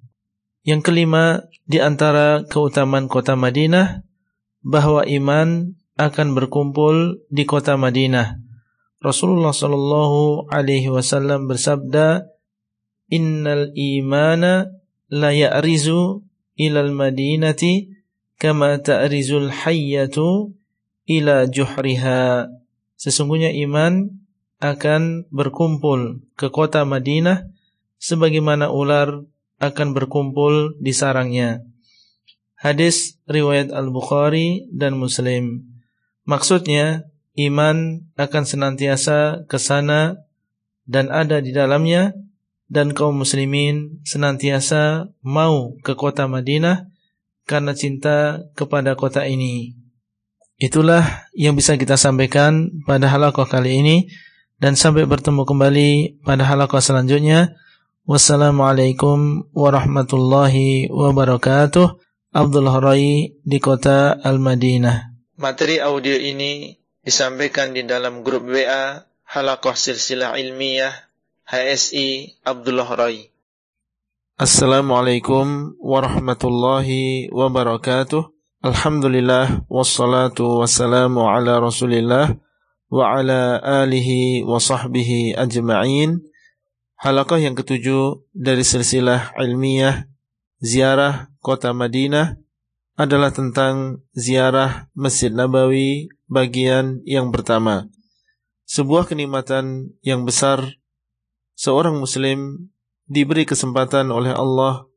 Yang 0.67 0.81
kelima 0.91 1.47
di 1.67 1.79
antara 1.79 2.43
keutamaan 2.47 3.07
kota 3.07 3.39
Madinah 3.39 4.03
bahwa 4.67 5.07
iman 5.07 5.79
akan 5.97 6.29
berkumpul 6.37 7.23
di 7.31 7.47
kota 7.47 7.79
Madinah 7.79 8.47
Rasulullah 9.07 9.53
sallallahu 9.53 10.49
alaihi 10.49 10.91
wasallam 10.91 11.47
bersabda, 11.47 12.27
"Innal 13.13 13.71
imana 13.77 14.73
la 15.13 15.31
ya'rizu 15.31 16.27
ilal 16.59 16.91
madinati 16.91 17.93
kama 18.41 18.81
ta'rizul 18.81 19.53
hayyatu 19.53 20.57
ila 21.07 21.47
juhriha." 21.47 22.51
Sesungguhnya 22.97 23.53
iman 23.69 24.09
akan 24.61 25.29
berkumpul 25.29 26.25
ke 26.35 26.49
kota 26.49 26.85
Madinah 26.89 27.49
sebagaimana 28.01 28.73
ular 28.73 29.25
akan 29.61 29.89
berkumpul 29.93 30.77
di 30.81 30.93
sarangnya. 30.93 31.65
Hadis 32.57 33.21
riwayat 33.29 33.69
Al-Bukhari 33.69 34.69
dan 34.73 34.97
Muslim. 34.97 35.77
Maksudnya 36.25 37.05
iman 37.37 38.09
akan 38.17 38.45
senantiasa 38.49 39.45
ke 39.45 39.61
sana 39.61 40.25
dan 40.89 41.13
ada 41.13 41.45
di 41.45 41.53
dalamnya 41.53 42.17
dan 42.67 42.97
kaum 42.97 43.23
muslimin 43.23 44.03
senantiasa 44.03 45.13
mau 45.23 45.77
ke 45.85 45.95
kota 45.95 46.27
Madinah 46.27 46.91
karena 47.47 47.73
cinta 47.79 48.43
kepada 48.59 48.99
kota 48.99 49.23
ini. 49.29 49.79
Itulah 50.57 51.29
yang 51.37 51.53
bisa 51.53 51.77
kita 51.77 52.01
sampaikan 52.01 52.73
pada 52.89 53.13
halakoh 53.13 53.45
kali 53.45 53.85
ini 53.85 53.97
dan 54.57 54.73
sampai 54.73 55.05
bertemu 55.05 55.45
kembali 55.45 55.91
pada 56.25 56.49
halakoh 56.49 56.81
selanjutnya. 56.81 57.53
Wassalamualaikum 58.09 59.53
warahmatullahi 59.53 60.89
wabarakatuh. 60.89 62.01
Abdullah 62.33 62.77
Rai 62.81 63.37
di 63.41 63.59
kota 63.61 64.17
Al-Madinah. 64.17 65.17
Materi 65.37 65.81
audio 65.81 66.17
ini 66.17 66.73
disampaikan 67.05 67.77
di 67.77 67.85
dalam 67.85 68.25
grup 68.25 68.49
WA 68.49 69.05
Halakoh 69.29 69.77
Silsilah 69.77 70.41
Ilmiah 70.41 70.93
HSI 71.49 72.41
Abdullah 72.45 72.89
Rai. 72.97 73.29
Assalamualaikum 74.37 75.77
warahmatullahi 75.81 77.33
wabarakatuh. 77.33 78.36
Alhamdulillah 78.67 79.63
wassalatu 79.71 80.59
wassalamu 80.59 81.31
ala 81.31 81.63
Rasulillah 81.63 82.35
wa 82.91 83.15
ala 83.15 83.63
alihi 83.63 84.43
wa 84.43 84.59
sahbihi 84.59 85.39
ajma'in. 85.39 86.19
Halakah 86.99 87.39
yang 87.39 87.55
ketujuh 87.55 88.27
dari 88.35 88.67
silsilah 88.67 89.39
ilmiah 89.39 90.11
ziarah 90.59 91.31
kota 91.39 91.71
Madinah 91.71 92.43
adalah 92.99 93.31
tentang 93.31 94.03
ziarah 94.19 94.91
Masjid 94.99 95.31
Nabawi 95.31 96.11
bagian 96.27 97.07
yang 97.07 97.31
pertama. 97.31 97.87
Sebuah 98.67 99.07
kenikmatan 99.07 99.95
yang 100.03 100.27
besar 100.27 100.75
seorang 101.55 102.03
muslim 102.03 102.67
diberi 103.07 103.47
kesempatan 103.47 104.11
oleh 104.11 104.35
Allah 104.35 104.91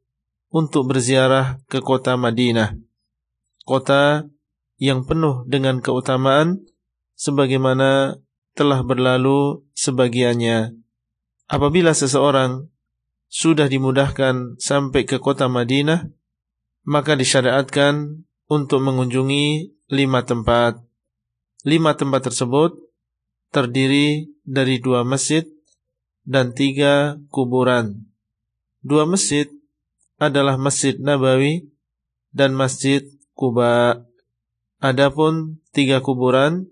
untuk 0.50 0.90
berziarah 0.90 1.62
ke 1.70 1.86
kota 1.86 2.18
Madinah. 2.18 2.89
Kota 3.70 4.26
yang 4.82 5.06
penuh 5.06 5.46
dengan 5.46 5.78
keutamaan 5.78 6.66
sebagaimana 7.14 8.18
telah 8.58 8.82
berlalu 8.82 9.62
sebagiannya. 9.78 10.74
Apabila 11.46 11.94
seseorang 11.94 12.66
sudah 13.30 13.70
dimudahkan 13.70 14.58
sampai 14.58 15.06
ke 15.06 15.22
kota 15.22 15.46
Madinah, 15.46 16.10
maka 16.82 17.14
disyariatkan 17.14 18.26
untuk 18.50 18.82
mengunjungi 18.82 19.78
lima 19.94 20.26
tempat. 20.26 20.82
Lima 21.62 21.94
tempat 21.94 22.34
tersebut 22.34 22.74
terdiri 23.54 24.34
dari 24.42 24.82
dua 24.82 25.06
masjid 25.06 25.46
dan 26.26 26.58
tiga 26.58 27.22
kuburan. 27.30 28.10
Dua 28.82 29.06
masjid 29.06 29.46
adalah 30.18 30.58
Masjid 30.58 30.98
Nabawi 30.98 31.70
dan 32.34 32.58
Masjid 32.58 33.19
Kuba. 33.40 34.04
Adapun 34.84 35.64
tiga 35.72 36.04
kuburan, 36.04 36.68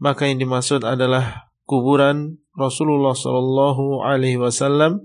maka 0.00 0.24
yang 0.24 0.40
dimaksud 0.40 0.80
adalah 0.88 1.52
kuburan 1.68 2.40
Rasulullah 2.56 3.12
Shallallahu 3.12 4.00
Alaihi 4.00 4.40
Wasallam 4.40 5.04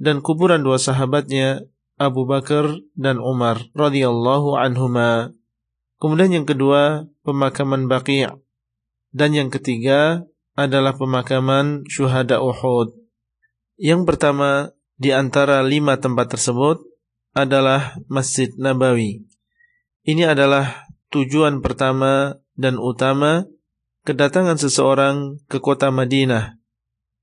dan 0.00 0.24
kuburan 0.24 0.64
dua 0.64 0.80
sahabatnya 0.80 1.68
Abu 2.00 2.24
Bakar 2.24 2.80
dan 2.96 3.20
Umar 3.20 3.60
radhiyallahu 3.76 4.56
anhuma. 4.56 5.36
Kemudian 6.00 6.32
yang 6.32 6.48
kedua 6.48 7.08
pemakaman 7.24 7.88
Baqi' 7.88 8.28
dan 9.12 9.30
yang 9.36 9.52
ketiga 9.52 10.24
adalah 10.56 10.96
pemakaman 10.96 11.84
syuhada 11.88 12.40
Uhud. 12.40 12.92
Yang 13.76 14.08
pertama 14.08 14.72
di 14.96 15.12
antara 15.12 15.60
lima 15.60 16.00
tempat 16.00 16.32
tersebut 16.32 16.80
adalah 17.36 18.00
Masjid 18.08 18.48
Nabawi. 18.56 19.35
Ini 20.06 20.22
adalah 20.22 20.86
tujuan 21.10 21.58
pertama 21.58 22.38
dan 22.54 22.78
utama 22.78 23.42
kedatangan 24.06 24.54
seseorang 24.54 25.42
ke 25.50 25.58
kota 25.58 25.90
Madinah, 25.90 26.62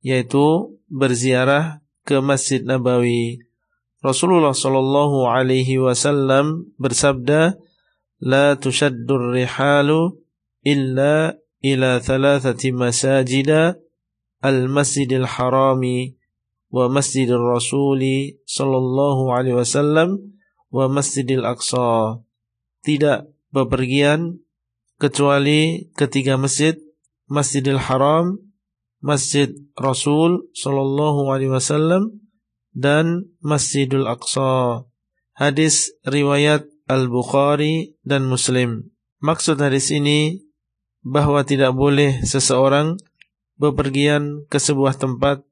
yaitu 0.03 0.75
berziarah 0.91 1.79
ke 2.03 2.19
Masjid 2.19 2.59
Nabawi. 2.59 3.39
Rasulullah 4.03 4.51
sallallahu 4.51 5.31
alaihi 5.31 5.79
wasallam 5.79 6.75
bersabda, 6.75 7.55
"La 8.19 8.59
tushaddur 8.59 9.31
rihalu 9.31 10.19
illa 10.67 11.39
ila 11.63 12.03
thalathati 12.03 12.75
masajida 12.75 13.79
al-Masjidil 14.43 15.23
Harami 15.23 16.19
wa 16.67 16.91
Masjidil 16.91 17.39
Rasuli 17.39 18.43
sallallahu 18.43 19.31
alaihi 19.31 19.55
wasallam 19.55 20.35
wa 20.67 20.91
Masjidil 20.91 21.47
Aqsa." 21.47 22.19
Tidak 22.83 23.31
bepergian 23.55 24.43
kecuali 24.99 25.87
ketiga 25.95 26.35
masjid, 26.35 26.75
Masjidil 27.31 27.79
Haram, 27.79 28.39
Masjid 28.99 29.51
Rasul 29.75 30.47
sallallahu 30.55 31.31
alaihi 31.31 31.51
wasallam 31.51 32.23
dan 32.71 33.31
Masjidul 33.39 34.07
Aqsa. 34.07 34.83
Hadis 35.35 35.95
riwayat 36.03 36.67
Al-Bukhari 36.87 37.95
dan 38.03 38.27
Muslim. 38.27 38.91
Maksud 39.23 39.59
hadis 39.63 39.91
ini 39.91 40.43
bahwa 41.03 41.43
tidak 41.47 41.71
boleh 41.75 42.23
seseorang 42.23 42.99
bepergian 43.55 44.43
ke 44.51 44.59
sebuah 44.59 44.99
tempat 44.99 45.43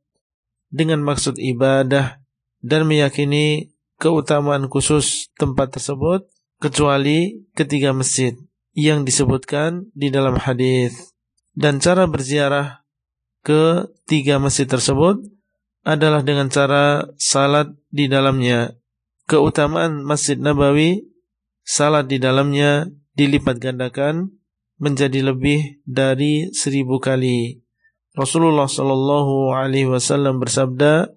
dengan 0.71 1.03
maksud 1.03 1.35
ibadah 1.39 2.19
dan 2.63 2.87
meyakini 2.87 3.71
keutamaan 3.99 4.71
khusus 4.71 5.27
tempat 5.35 5.75
tersebut 5.75 6.27
kecuali 6.61 7.49
ketiga 7.57 7.89
masjid 7.91 8.37
yang 8.77 9.03
disebutkan 9.03 9.89
di 9.97 10.13
dalam 10.13 10.37
hadis 10.37 11.11
dan 11.57 11.81
cara 11.81 12.05
berziarah 12.05 12.85
ke 13.41 13.89
tiga 14.05 14.37
masjid 14.37 14.69
tersebut 14.69 15.19
adalah 15.81 16.21
dengan 16.21 16.47
cara 16.47 17.09
salat 17.17 17.73
di 17.89 18.05
dalamnya. 18.05 18.77
Keutamaan 19.25 20.05
Masjid 20.05 20.37
Nabawi, 20.37 21.01
salat 21.65 22.05
di 22.05 22.21
dalamnya 22.21 22.85
dilipat 23.17 23.57
gandakan 23.57 24.37
menjadi 24.77 25.33
lebih 25.33 25.81
dari 25.89 26.53
seribu 26.53 27.01
kali. 27.01 27.65
Rasulullah 28.13 28.69
Shallallahu 28.69 29.55
Alaihi 29.55 29.89
Wasallam 29.89 30.37
bersabda, 30.37 31.09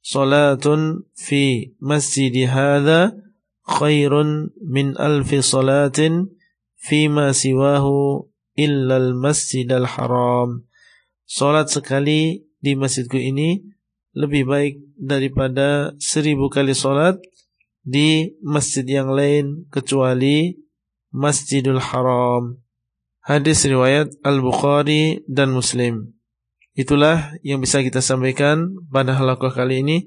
"Salatun 0.00 1.04
fi 1.12 1.74
masjid 1.82 2.32
khairun 3.66 4.54
min 4.62 4.94
alfi 4.96 5.42
salatin 5.42 6.30
fi 6.78 7.10
ma 7.10 7.34
siwahu 7.34 8.24
illa 8.54 8.96
al-masjid 8.96 9.66
al-haram." 9.68 10.64
Salat 11.26 11.68
sekali 11.74 12.46
di 12.62 12.78
masjidku 12.78 13.18
ini 13.18 13.58
lebih 14.14 14.48
baik 14.48 14.74
daripada 14.96 15.92
seribu 15.98 16.48
kali 16.48 16.72
salat 16.72 17.20
di 17.86 18.34
masjid 18.42 18.82
yang 18.82 19.14
lain 19.14 19.68
kecuali 19.70 20.66
Masjidul 21.14 21.80
Haram. 21.80 22.60
Hadis 23.22 23.64
riwayat 23.64 24.12
Al-Bukhari 24.20 25.24
dan 25.24 25.54
Muslim. 25.54 26.12
Itulah 26.76 27.32
yang 27.40 27.62
bisa 27.64 27.80
kita 27.80 28.04
sampaikan 28.04 28.76
pada 28.92 29.16
halaqah 29.16 29.48
kali 29.54 29.80
ini 29.80 30.04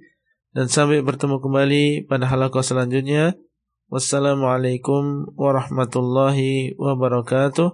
dan 0.54 0.70
sampai 0.70 1.02
bertemu 1.02 1.42
kembali 1.42 2.06
pada 2.06 2.30
halaqah 2.30 2.62
selanjutnya. 2.62 3.34
Wassalamualaikum 3.90 5.34
warahmatullahi 5.34 6.78
wabarakatuh. 6.78 7.74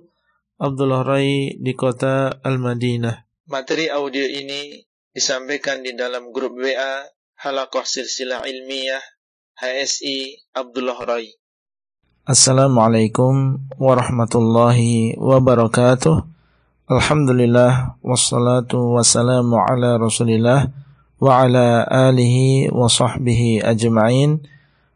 Abdullah 0.55 1.03
Rai 1.03 1.59
di 1.59 1.75
kota 1.75 2.31
Al-Madinah. 2.39 3.27
Materi 3.51 3.91
audio 3.91 4.23
ini 4.23 4.79
disampaikan 5.11 5.83
di 5.83 5.91
dalam 5.91 6.31
grup 6.31 6.55
WA 6.55 7.03
Halakoh 7.43 7.83
Silsilah 7.83 8.47
Ilmiah 8.47 9.03
HSI 9.59 10.55
Abdullah 10.55 10.95
Rai. 11.03 11.35
Assalamualaikum 12.23 13.67
warahmatullahi 13.75 15.19
wabarakatuh. 15.19 16.15
Alhamdulillah 16.95 17.99
wassalatu 17.99 18.95
wassalamu 18.95 19.59
ala 19.59 19.99
Rasulillah 19.99 20.71
wa 21.19 21.43
ala 21.43 21.83
alihi 21.83 22.71
wa 22.71 22.87
sahbihi 22.87 23.67
ajma'in. 23.67 24.54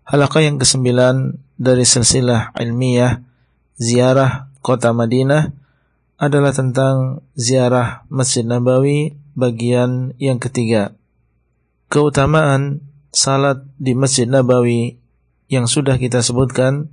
Halaqah 0.10 0.42
yang 0.42 0.58
kesembilan 0.58 1.38
dari 1.62 1.86
silsilah 1.86 2.58
ilmiah 2.58 3.22
ziarah 3.78 4.50
kota 4.66 4.90
Madinah 4.90 5.54
adalah 6.18 6.50
tentang 6.50 7.22
ziarah 7.38 8.10
Masjid 8.10 8.42
Nabawi 8.42 9.14
bagian 9.38 10.18
yang 10.18 10.42
ketiga. 10.42 10.98
Keutamaan 11.94 12.82
salat 13.14 13.62
di 13.78 13.94
Masjid 13.94 14.26
Nabawi 14.26 14.98
yang 15.46 15.70
sudah 15.70 16.02
kita 16.02 16.26
sebutkan 16.26 16.90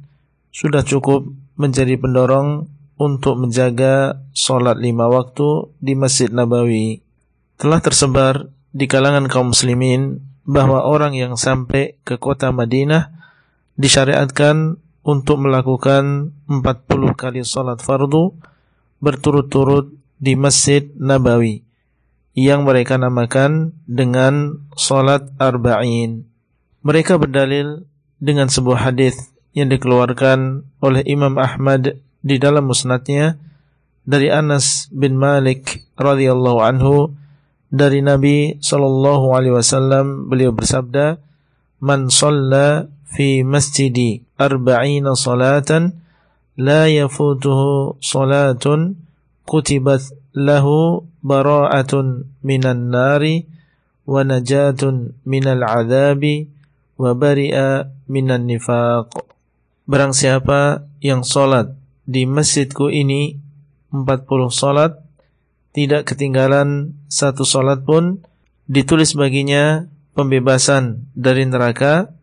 sudah 0.52 0.85
cukup 0.85 1.24
menjadi 1.57 1.96
pendorong 1.96 2.68
untuk 3.00 3.40
menjaga 3.40 4.20
solat 4.37 4.76
lima 4.76 5.09
waktu 5.09 5.72
di 5.81 5.96
Masjid 5.96 6.29
Nabawi. 6.29 7.00
Telah 7.57 7.81
tersebar 7.81 8.52
di 8.76 8.85
kalangan 8.85 9.24
kaum 9.33 9.57
muslimin 9.57 10.20
bahwa 10.46 10.87
orang 10.87 11.18
yang 11.18 11.35
sampai 11.35 11.98
ke 12.06 12.16
kota 12.22 12.54
Madinah 12.54 13.11
disyariatkan 13.74 14.78
untuk 15.02 15.42
melakukan 15.42 16.35
40 16.46 17.18
kali 17.18 17.42
solat 17.42 17.82
fardu 17.82 18.35
berturut-turut 19.02 19.92
di 20.16 20.38
Masjid 20.38 20.88
Nabawi 20.96 21.66
yang 22.37 22.62
mereka 22.62 22.96
namakan 22.96 23.74
dengan 23.88 24.64
salat 24.76 25.32
arba'in. 25.40 26.28
Mereka 26.87 27.18
berdalil 27.18 27.88
dengan 28.22 28.46
sebuah 28.46 28.92
hadis 28.92 29.32
yang 29.56 29.72
dikeluarkan 29.72 30.68
oleh 30.85 31.02
Imam 31.09 31.40
Ahmad 31.40 31.96
di 32.20 32.37
dalam 32.37 32.68
musnadnya 32.68 33.40
dari 34.04 34.28
Anas 34.28 34.87
bin 34.92 35.16
Malik 35.16 35.88
radhiyallahu 35.96 36.61
anhu 36.61 37.16
dari 37.76 38.00
Nabi 38.00 38.56
Shallallahu 38.58 39.36
Alaihi 39.36 39.54
Wasallam 39.54 40.32
beliau 40.32 40.50
bersabda, 40.56 41.20
"Man 41.84 42.08
sholla 42.08 42.88
fi 43.06 43.44
masjidi 43.44 44.24
arba'ina 44.40 45.12
salatan, 45.12 46.00
la 46.56 46.88
yafutuhu 46.88 48.00
salatun, 48.00 48.96
kutibat 49.44 50.02
lahu 50.32 51.04
bara'atun 51.20 52.26
minan 52.40 52.90
nari, 52.90 53.46
wa 54.08 54.24
najatun 54.24 55.14
minal 55.28 55.62
adabi, 55.62 56.48
wa 56.98 57.12
bari'a 57.12 57.86
minan 58.10 58.48
nifaq." 58.50 59.12
Barang 59.86 60.10
siapa 60.10 60.82
yang 60.98 61.22
salat 61.22 61.70
di 62.02 62.26
masjidku 62.26 62.90
ini 62.90 63.38
40 63.94 64.50
salat 64.50 65.06
tidak 65.76 66.08
ketinggalan 66.08 66.96
satu 67.12 67.44
salat 67.44 67.84
pun 67.84 68.24
ditulis 68.64 69.12
baginya 69.12 69.92
pembebasan 70.16 71.12
dari 71.12 71.44
neraka, 71.44 72.16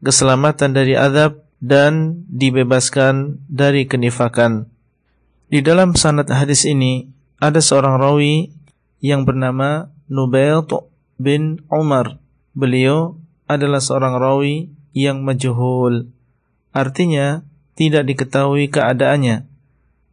keselamatan 0.00 0.72
dari 0.72 0.96
azab 0.96 1.44
dan 1.60 2.24
dibebaskan 2.32 3.44
dari 3.44 3.84
kenifakan. 3.84 4.72
Di 5.52 5.60
dalam 5.60 5.92
sanad 6.00 6.32
hadis 6.32 6.64
ini 6.64 7.12
ada 7.36 7.60
seorang 7.60 8.00
rawi 8.00 8.56
yang 9.04 9.28
bernama 9.28 9.92
Nubail 10.08 10.64
bin 11.20 11.60
Umar. 11.68 12.16
Beliau 12.56 13.20
adalah 13.44 13.84
seorang 13.84 14.16
rawi 14.16 14.72
yang 14.96 15.20
majhul. 15.28 16.08
Artinya 16.72 17.44
tidak 17.76 18.08
diketahui 18.08 18.72
keadaannya. 18.72 19.44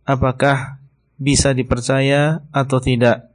Apakah 0.03 0.74
bisa 1.15 1.55
dipercaya 1.55 2.43
atau 2.51 2.79
tidak? 2.83 3.31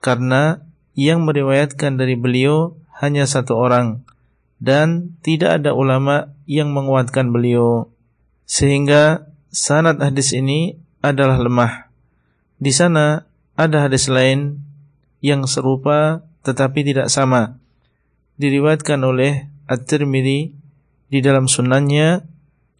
Karena 0.00 0.60
yang 0.96 1.24
meriwayatkan 1.24 2.00
dari 2.00 2.16
beliau 2.16 2.76
hanya 3.00 3.28
satu 3.28 3.56
orang 3.56 4.04
dan 4.56 5.16
tidak 5.20 5.60
ada 5.60 5.76
ulama 5.76 6.32
yang 6.48 6.72
menguatkan 6.72 7.28
beliau 7.28 7.92
sehingga 8.48 9.28
sanad 9.52 10.00
hadis 10.00 10.32
ini 10.32 10.80
adalah 11.04 11.36
lemah. 11.36 11.92
Di 12.56 12.72
sana 12.72 13.28
ada 13.52 13.84
hadis 13.84 14.08
lain 14.08 14.64
yang 15.20 15.44
serupa 15.44 16.24
tetapi 16.46 16.86
tidak 16.86 17.12
sama 17.12 17.60
diriwayatkan 18.40 19.00
oleh 19.00 19.48
At-Tirmidzi 19.66 20.54
di 21.10 21.18
dalam 21.20 21.50
sunannya 21.50 22.22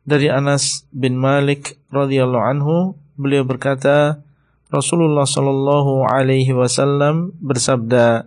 dari 0.07 0.31
Anas 0.31 0.87
bin 0.95 1.19
Malik 1.19 1.81
radhiyallahu 1.91 2.45
anhu 2.45 2.77
beliau 3.19 3.43
berkata 3.43 4.23
Rasulullah 4.67 5.23
sallallahu 5.23 6.11
alaihi 6.11 6.51
wasallam 6.51 7.31
bersabda 7.39 8.27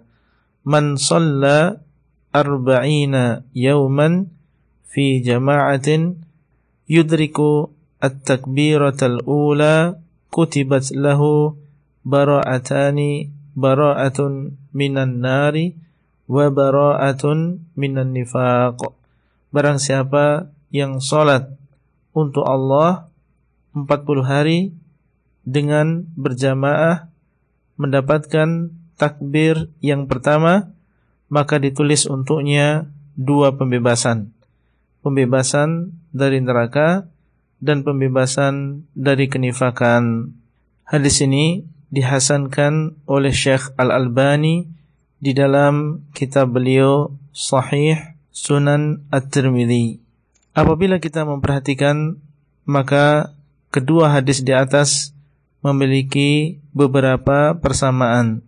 man 0.63 0.95
shalla 0.95 1.83
arba'ina 2.31 3.43
yawman 3.51 4.31
fi 4.87 5.19
jama'atin 5.19 6.23
yudriku 6.87 7.75
at-takbiratal 7.99 9.19
ula 9.27 9.99
kutibat 10.31 10.95
lahu 10.95 11.59
bara'atani 12.07 13.35
bara'atun 13.59 14.55
minan 14.71 15.19
nari 15.19 15.75
wa 16.31 16.47
bara'atun 16.47 17.67
minan 17.75 18.15
nifaq. 18.15 18.79
Barang 19.51 19.81
siapa 19.81 20.53
yang 20.71 21.03
salat 21.03 21.51
untuk 22.15 22.45
Allah 22.47 23.09
40 23.75 24.23
hari 24.23 24.71
dengan 25.49 26.05
berjamaah 26.13 27.09
mendapatkan 27.81 28.69
takbir 29.01 29.73
yang 29.81 30.05
pertama 30.05 30.77
maka 31.29 31.57
ditulis 31.57 32.05
untuknya 32.05 32.89
dua 33.17 33.57
pembebasan. 33.57 34.33
Pembebasan 35.01 35.95
dari 36.13 36.43
neraka 36.43 37.09
dan 37.63 37.81
pembebasan 37.81 38.85
dari 38.93 39.31
kenifakan. 39.31 40.35
Hadis 40.83 41.21
ini 41.23 41.63
dihasankan 41.89 43.05
oleh 43.05 43.33
Syekh 43.33 43.73
Al-Albani 43.77 44.67
di 45.21 45.31
dalam 45.33 46.05
kitab 46.13 46.53
beliau 46.53 47.13
Sahih 47.33 47.97
Sunan 48.33 49.05
At-Tirmidzi. 49.13 50.01
Apabila 50.55 50.97
kita 50.97 51.23
memperhatikan 51.23 52.19
maka 52.65 53.35
kedua 53.69 54.11
hadis 54.13 54.41
di 54.41 54.53
atas 54.53 55.13
memiliki 55.59 56.61
beberapa 56.71 57.57
persamaan. 57.59 58.43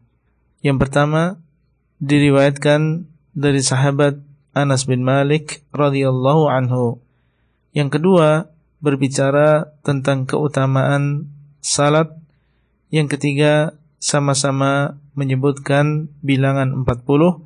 Yang 0.62 0.78
pertama 0.88 1.24
diriwayatkan 2.00 3.08
dari 3.36 3.62
sahabat 3.64 4.20
Anas 4.52 4.84
bin 4.84 5.04
Malik 5.04 5.64
radhiyallahu 5.72 6.52
anhu. 6.52 7.00
Yang 7.72 8.00
kedua 8.00 8.52
berbicara 8.84 9.72
tentang 9.86 10.28
keutamaan 10.28 11.32
salat. 11.64 12.12
Yang 12.92 13.16
ketiga 13.16 13.54
sama-sama 14.02 15.00
menyebutkan 15.16 16.12
bilangan 16.20 16.84
40 16.84 17.46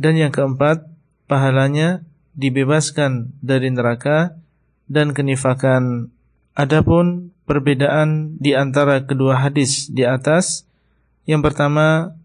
dan 0.00 0.14
yang 0.16 0.32
keempat 0.32 0.88
pahalanya 1.28 2.06
dibebaskan 2.32 3.36
dari 3.44 3.68
neraka 3.68 4.40
dan 4.88 5.12
kenifakan. 5.12 6.12
Adapun 6.52 7.31
perbedaan 7.44 8.38
di 8.38 8.54
antara 8.54 9.02
kedua 9.02 9.38
hadis 9.42 9.90
di 9.90 10.06
atas, 10.06 10.66
yang 11.26 11.42
pertama 11.42 12.16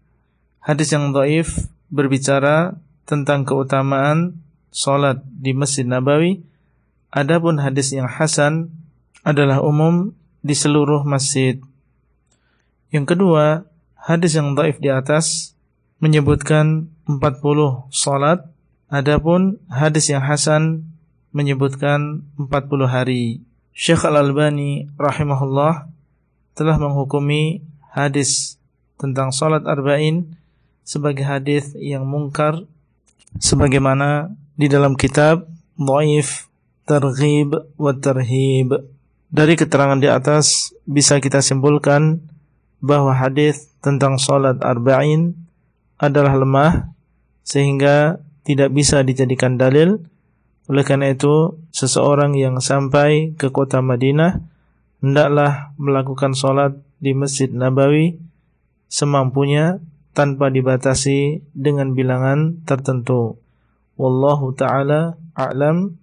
hadis 0.62 0.90
yang 0.94 1.10
dhaif 1.14 1.68
berbicara 1.88 2.76
tentang 3.08 3.48
keutamaan 3.48 4.36
salat 4.68 5.24
di 5.24 5.56
Masjid 5.56 5.88
Nabawi, 5.88 6.44
adapun 7.08 7.58
hadis 7.58 7.90
yang 7.96 8.06
hasan 8.06 8.70
adalah 9.24 9.64
umum 9.64 10.12
di 10.44 10.54
seluruh 10.54 11.02
masjid. 11.02 11.58
Yang 12.92 13.16
kedua, 13.16 13.68
hadis 13.96 14.36
yang 14.36 14.56
dhaif 14.56 14.80
di 14.80 14.88
atas 14.88 15.52
menyebutkan 15.98 16.88
40 17.08 17.90
salat, 17.90 18.46
adapun 18.88 19.58
hadis 19.68 20.08
yang 20.08 20.22
hasan 20.22 20.88
menyebutkan 21.34 22.24
40 22.38 22.88
hari. 22.88 23.42
Syekh 23.78 24.10
Al-Albani 24.10 24.90
rahimahullah 24.98 25.86
telah 26.58 26.76
menghukumi 26.82 27.62
hadis 27.94 28.58
tentang 28.98 29.30
salat 29.30 29.62
arba'in 29.70 30.34
sebagai 30.82 31.22
hadis 31.22 31.78
yang 31.78 32.02
mungkar 32.02 32.66
sebagaimana 33.38 34.34
di 34.58 34.66
dalam 34.66 34.98
kitab 34.98 35.46
Dhaif 35.78 36.50
Targhib 36.90 37.54
wa 37.78 37.94
Tarhib. 37.94 38.82
Dari 39.30 39.54
keterangan 39.54 40.02
di 40.02 40.10
atas 40.10 40.74
bisa 40.82 41.22
kita 41.22 41.38
simpulkan 41.38 42.18
bahwa 42.82 43.14
hadis 43.14 43.70
tentang 43.78 44.18
salat 44.18 44.58
arba'in 44.58 45.38
adalah 46.02 46.34
lemah 46.34 46.90
sehingga 47.46 48.18
tidak 48.42 48.74
bisa 48.74 49.06
dijadikan 49.06 49.54
dalil. 49.54 50.02
Oleh 50.68 50.84
karena 50.84 51.08
itu, 51.08 51.56
seseorang 51.72 52.36
yang 52.36 52.60
sampai 52.60 53.32
ke 53.34 53.48
kota 53.48 53.80
Madinah 53.80 54.44
hendaklah 55.00 55.72
melakukan 55.80 56.36
salat 56.36 56.76
di 57.00 57.16
Masjid 57.16 57.48
Nabawi 57.48 58.20
semampunya 58.90 59.80
tanpa 60.12 60.52
dibatasi 60.52 61.40
dengan 61.56 61.96
bilangan 61.96 62.60
tertentu. 62.68 63.40
Wallahu 63.96 64.52
taala 64.52 65.16
a'lam. 65.32 65.96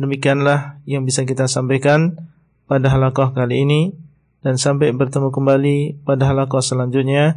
Demikianlah 0.00 0.80
yang 0.88 1.04
bisa 1.04 1.28
kita 1.28 1.44
sampaikan 1.44 2.16
pada 2.64 2.88
halaqah 2.88 3.36
kali 3.36 3.68
ini 3.68 3.80
dan 4.40 4.56
sampai 4.56 4.96
bertemu 4.96 5.28
kembali 5.28 5.78
pada 6.02 6.32
halaqah 6.32 6.64
selanjutnya. 6.64 7.36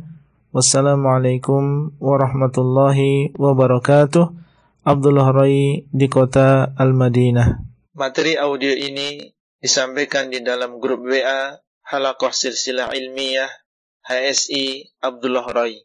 Wassalamualaikum 0.56 1.92
warahmatullahi 2.00 3.36
wabarakatuh. 3.36 4.43
Abdullah 4.84 5.32
Rai 5.32 5.88
di 5.88 6.08
kota 6.12 6.76
Al-Madinah. 6.76 7.56
Materi 7.96 8.36
audio 8.36 8.76
ini 8.76 9.32
disampaikan 9.56 10.28
di 10.28 10.44
dalam 10.44 10.76
grup 10.84 11.08
WA 11.08 11.56
Halaqah 11.88 12.36
Silsilah 12.36 12.92
Ilmiah 12.92 13.48
HSI 14.04 14.92
Abdullah 15.00 15.48
Rai. 15.56 15.80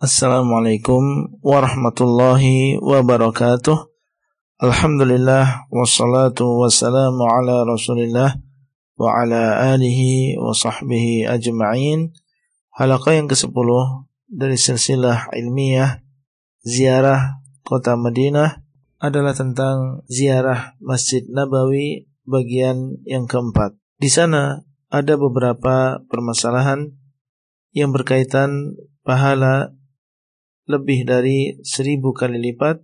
Assalamualaikum 0.00 1.36
warahmatullahi 1.44 2.80
wabarakatuh. 2.80 3.92
Alhamdulillah 4.64 5.68
wassalatu 5.68 6.64
wassalamu 6.64 7.28
ala 7.28 7.68
Rasulillah 7.68 8.40
wa 8.96 9.20
ala 9.20 9.76
alihi 9.76 10.40
wa 10.40 10.56
sahbihi 10.56 11.28
ajma'in. 11.28 12.08
Halaqah 12.72 13.20
yang 13.20 13.28
ke-10 13.28 13.52
dari 14.32 14.56
silsilah 14.56 15.28
ilmiah 15.36 16.03
ziarah 16.64 17.44
kota 17.62 17.94
Madinah 17.94 18.64
adalah 18.98 19.36
tentang 19.36 20.00
ziarah 20.08 20.80
Masjid 20.80 21.20
Nabawi 21.28 22.08
bagian 22.24 23.04
yang 23.04 23.28
keempat. 23.28 23.76
Di 24.00 24.08
sana 24.08 24.64
ada 24.88 25.14
beberapa 25.20 26.00
permasalahan 26.08 26.96
yang 27.76 27.92
berkaitan 27.92 28.80
pahala 29.04 29.76
lebih 30.64 31.04
dari 31.04 31.60
seribu 31.60 32.16
kali 32.16 32.40
lipat 32.40 32.80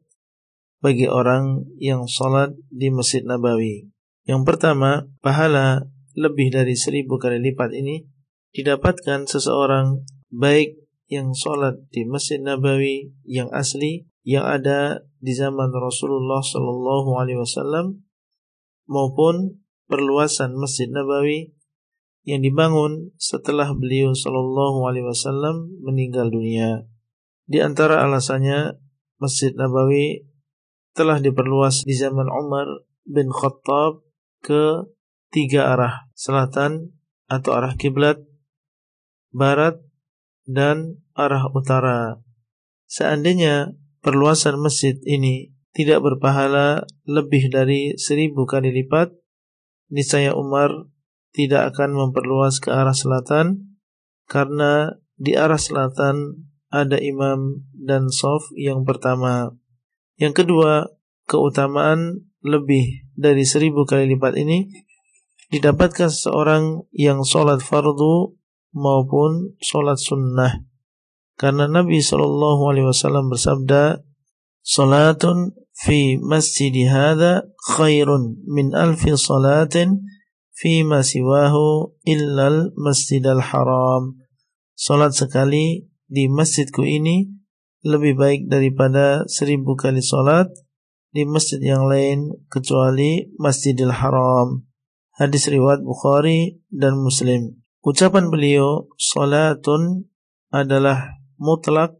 bagi 0.85 1.09
orang 1.09 1.64
yang 1.81 2.05
sholat 2.05 2.53
di 2.68 2.93
Masjid 2.93 3.24
Nabawi. 3.24 3.89
Yang 4.28 4.43
pertama, 4.45 5.09
pahala 5.24 5.89
lebih 6.12 6.53
dari 6.53 6.76
seribu 6.76 7.16
kali 7.16 7.41
lipat 7.41 7.72
ini 7.72 8.05
didapatkan 8.53 9.24
seseorang 9.24 10.05
baik 10.28 10.76
yang 11.11 11.34
sholat 11.34 11.90
di 11.90 12.06
Masjid 12.06 12.38
Nabawi 12.38 13.11
yang 13.26 13.50
asli 13.50 14.06
yang 14.22 14.46
ada 14.46 15.02
di 15.18 15.34
zaman 15.34 15.74
Rasulullah 15.74 16.38
Shallallahu 16.38 17.18
Alaihi 17.18 17.42
Wasallam 17.42 18.06
maupun 18.86 19.58
perluasan 19.90 20.54
Masjid 20.54 20.86
Nabawi 20.86 21.50
yang 22.22 22.46
dibangun 22.46 23.11
setelah 23.18 23.74
beliau 23.74 24.14
Shallallahu 24.14 24.86
Alaihi 24.86 25.11
Wasallam 25.11 25.82
meninggal 25.82 26.30
dunia. 26.30 26.86
Di 27.50 27.58
antara 27.58 28.06
alasannya 28.06 28.78
Masjid 29.18 29.50
Nabawi 29.50 30.30
telah 30.94 31.18
diperluas 31.18 31.82
di 31.82 31.98
zaman 31.98 32.30
Umar 32.30 32.86
bin 33.02 33.34
Khattab 33.34 34.06
ke 34.46 34.86
tiga 35.34 35.74
arah, 35.74 36.06
selatan 36.14 36.94
atau 37.26 37.50
arah 37.58 37.74
kiblat, 37.74 38.22
barat, 39.34 39.82
dan 40.51 40.98
arah 41.14 41.46
utara. 41.55 42.18
Seandainya 42.90 43.78
perluasan 44.03 44.59
masjid 44.59 44.98
ini 45.07 45.55
tidak 45.70 46.03
berpahala 46.03 46.82
lebih 47.07 47.46
dari 47.55 47.94
seribu 47.94 48.42
kali 48.51 48.74
lipat, 48.74 49.14
niscaya 49.94 50.34
Umar 50.34 50.90
tidak 51.30 51.74
akan 51.74 51.94
memperluas 51.94 52.59
ke 52.59 52.74
arah 52.74 52.94
selatan 52.94 53.78
karena 54.26 54.98
di 55.14 55.38
arah 55.38 55.59
selatan 55.59 56.46
ada 56.70 56.98
imam 56.98 57.62
dan 57.74 58.11
sof 58.11 58.51
yang 58.59 58.82
pertama. 58.82 59.55
Yang 60.18 60.42
kedua, 60.42 60.90
keutamaan 61.30 62.26
lebih 62.42 63.07
dari 63.14 63.46
seribu 63.46 63.86
kali 63.86 64.11
lipat 64.11 64.34
ini 64.38 64.66
didapatkan 65.51 66.11
seorang 66.11 66.86
yang 66.94 67.26
sholat 67.26 67.62
fardu 67.62 68.39
maupun 68.74 69.56
sholat 69.60 69.98
sunnah. 69.98 70.64
Karena 71.38 71.66
Nabi 71.66 72.04
Shallallahu 72.04 72.62
Alaihi 72.68 72.86
Wasallam 72.88 73.32
bersabda, 73.32 74.04
"Salatun 74.60 75.56
fi 75.72 76.20
masjid 76.20 76.72
hada 76.88 77.48
khairun 77.72 78.44
min 78.44 78.76
alfi 78.76 79.16
salatin 79.16 80.04
fi 80.52 80.84
ma 80.84 81.00
siwahu 81.00 81.96
illal 82.04 82.72
masjidal 82.76 83.40
haram." 83.40 84.20
Salat 84.76 85.12
sekali 85.12 85.88
di 86.08 86.28
masjidku 86.28 86.84
ini 86.84 87.28
lebih 87.84 88.16
baik 88.16 88.40
daripada 88.48 89.24
seribu 89.28 89.76
kali 89.76 90.04
salat 90.04 90.48
di 91.10 91.26
masjid 91.26 91.58
yang 91.58 91.90
lain 91.90 92.30
kecuali 92.46 93.28
Masjidil 93.36 93.90
Haram. 93.90 94.62
Hadis 95.18 95.50
riwayat 95.50 95.82
Bukhari 95.82 96.62
dan 96.70 96.96
Muslim. 96.96 97.59
Ucapan 97.81 98.28
beliau, 98.28 98.93
salatun 99.01 100.12
adalah 100.53 101.16
mutlak 101.41 101.97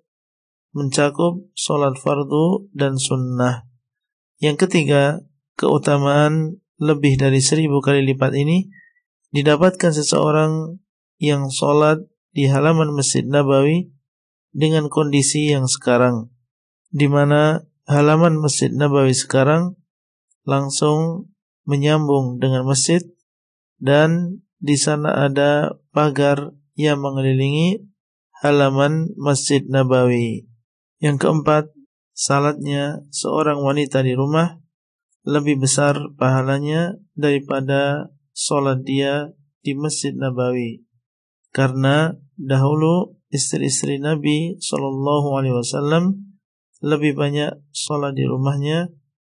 mencakup 0.76 1.49
solat 1.57 1.97
fardu 1.97 2.68
dan 2.76 3.01
sunnah. 3.01 3.64
Yang 4.45 4.68
ketiga, 4.68 5.24
keutamaan 5.57 6.61
lebih 6.76 7.16
dari 7.16 7.41
seribu 7.41 7.81
kali 7.81 8.05
lipat 8.05 8.37
ini 8.37 8.68
didapatkan 9.33 9.97
seseorang 9.97 10.76
yang 11.16 11.49
solat 11.49 12.05
di 12.37 12.45
halaman 12.45 12.93
Masjid 12.93 13.24
Nabawi 13.24 13.89
dengan 14.53 14.93
kondisi 14.93 15.49
yang 15.49 15.64
sekarang, 15.64 16.28
di 16.93 17.09
mana 17.09 17.64
halaman 17.89 18.37
Masjid 18.37 18.68
Nabawi 18.68 19.16
sekarang 19.16 19.81
langsung 20.45 21.33
menyambung 21.64 22.37
dengan 22.37 22.68
masjid 22.68 23.01
dan 23.81 24.43
di 24.61 24.76
sana 24.76 25.26
ada 25.26 25.80
pagar 25.90 26.52
yang 26.76 27.00
mengelilingi 27.00 27.90
halaman 28.44 29.12
Masjid 29.16 29.64
Nabawi. 29.64 30.48
Yang 31.00 31.16
keempat, 31.24 31.72
salatnya 32.12 33.00
seorang 33.08 33.64
wanita 33.64 34.04
di 34.04 34.12
rumah 34.12 34.61
lebih 35.24 35.61
besar 35.64 35.96
pahalanya 36.16 36.96
daripada 37.16 38.12
salat 38.32 38.84
dia 38.84 39.32
di 39.64 39.76
Masjid 39.76 40.12
Nabawi. 40.12 40.84
Karena 41.52 42.12
dahulu 42.36 43.20
istri-istri 43.32 44.00
Nabi 44.00 44.56
Shallallahu 44.61 45.28
Alaihi 45.36 45.56
Wasallam 45.56 46.36
lebih 46.80 47.16
banyak 47.16 47.61
salat 47.72 48.16
di 48.16 48.24
rumahnya 48.24 48.88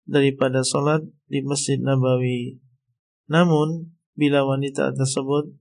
daripada 0.06 0.62
salat 0.62 1.02
di 1.26 1.42
Masjid 1.42 1.78
Nabawi. 1.78 2.58
Namun 3.26 3.94
bila 4.18 4.44
wanita 4.44 4.92
tersebut 4.92 5.52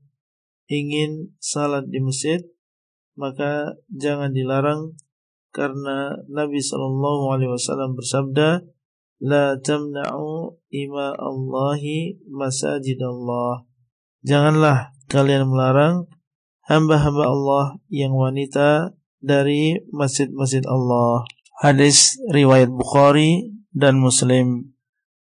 ingin 0.71 1.35
salat 1.39 1.87
di 1.87 1.99
masjid 1.99 2.39
maka 3.19 3.75
jangan 3.91 4.31
dilarang 4.31 4.95
karena 5.51 6.15
Nabi 6.31 6.63
sallallahu 6.63 7.35
alaihi 7.35 7.51
wasallam 7.51 7.93
bersabda 7.99 8.63
la 9.21 9.59
tamna'u 9.59 10.57
ima 10.71 11.13
Allahi 11.19 12.17
masajidallah. 12.31 13.67
Janganlah 14.23 14.95
kalian 15.11 15.51
melarang 15.51 16.07
hamba-hamba 16.65 17.25
Allah 17.27 17.65
yang 17.91 18.15
wanita 18.15 18.95
dari 19.19 19.77
masjid-masjid 19.91 20.63
Allah. 20.65 21.27
Hadis 21.61 22.17
riwayat 22.31 22.71
Bukhari 22.71 23.51
dan 23.75 23.99
Muslim. 23.99 24.71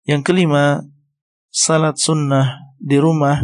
Yang 0.08 0.22
kelima 0.26 0.82
salat 1.52 2.00
sunnah 2.00 2.63
di 2.84 3.00
rumah 3.00 3.40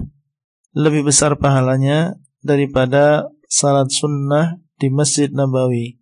lebih 0.76 1.08
besar 1.08 1.40
pahalanya 1.40 2.20
daripada 2.44 3.32
salat 3.48 3.88
sunnah 3.88 4.60
di 4.76 4.92
Masjid 4.92 5.32
Nabawi. 5.32 5.96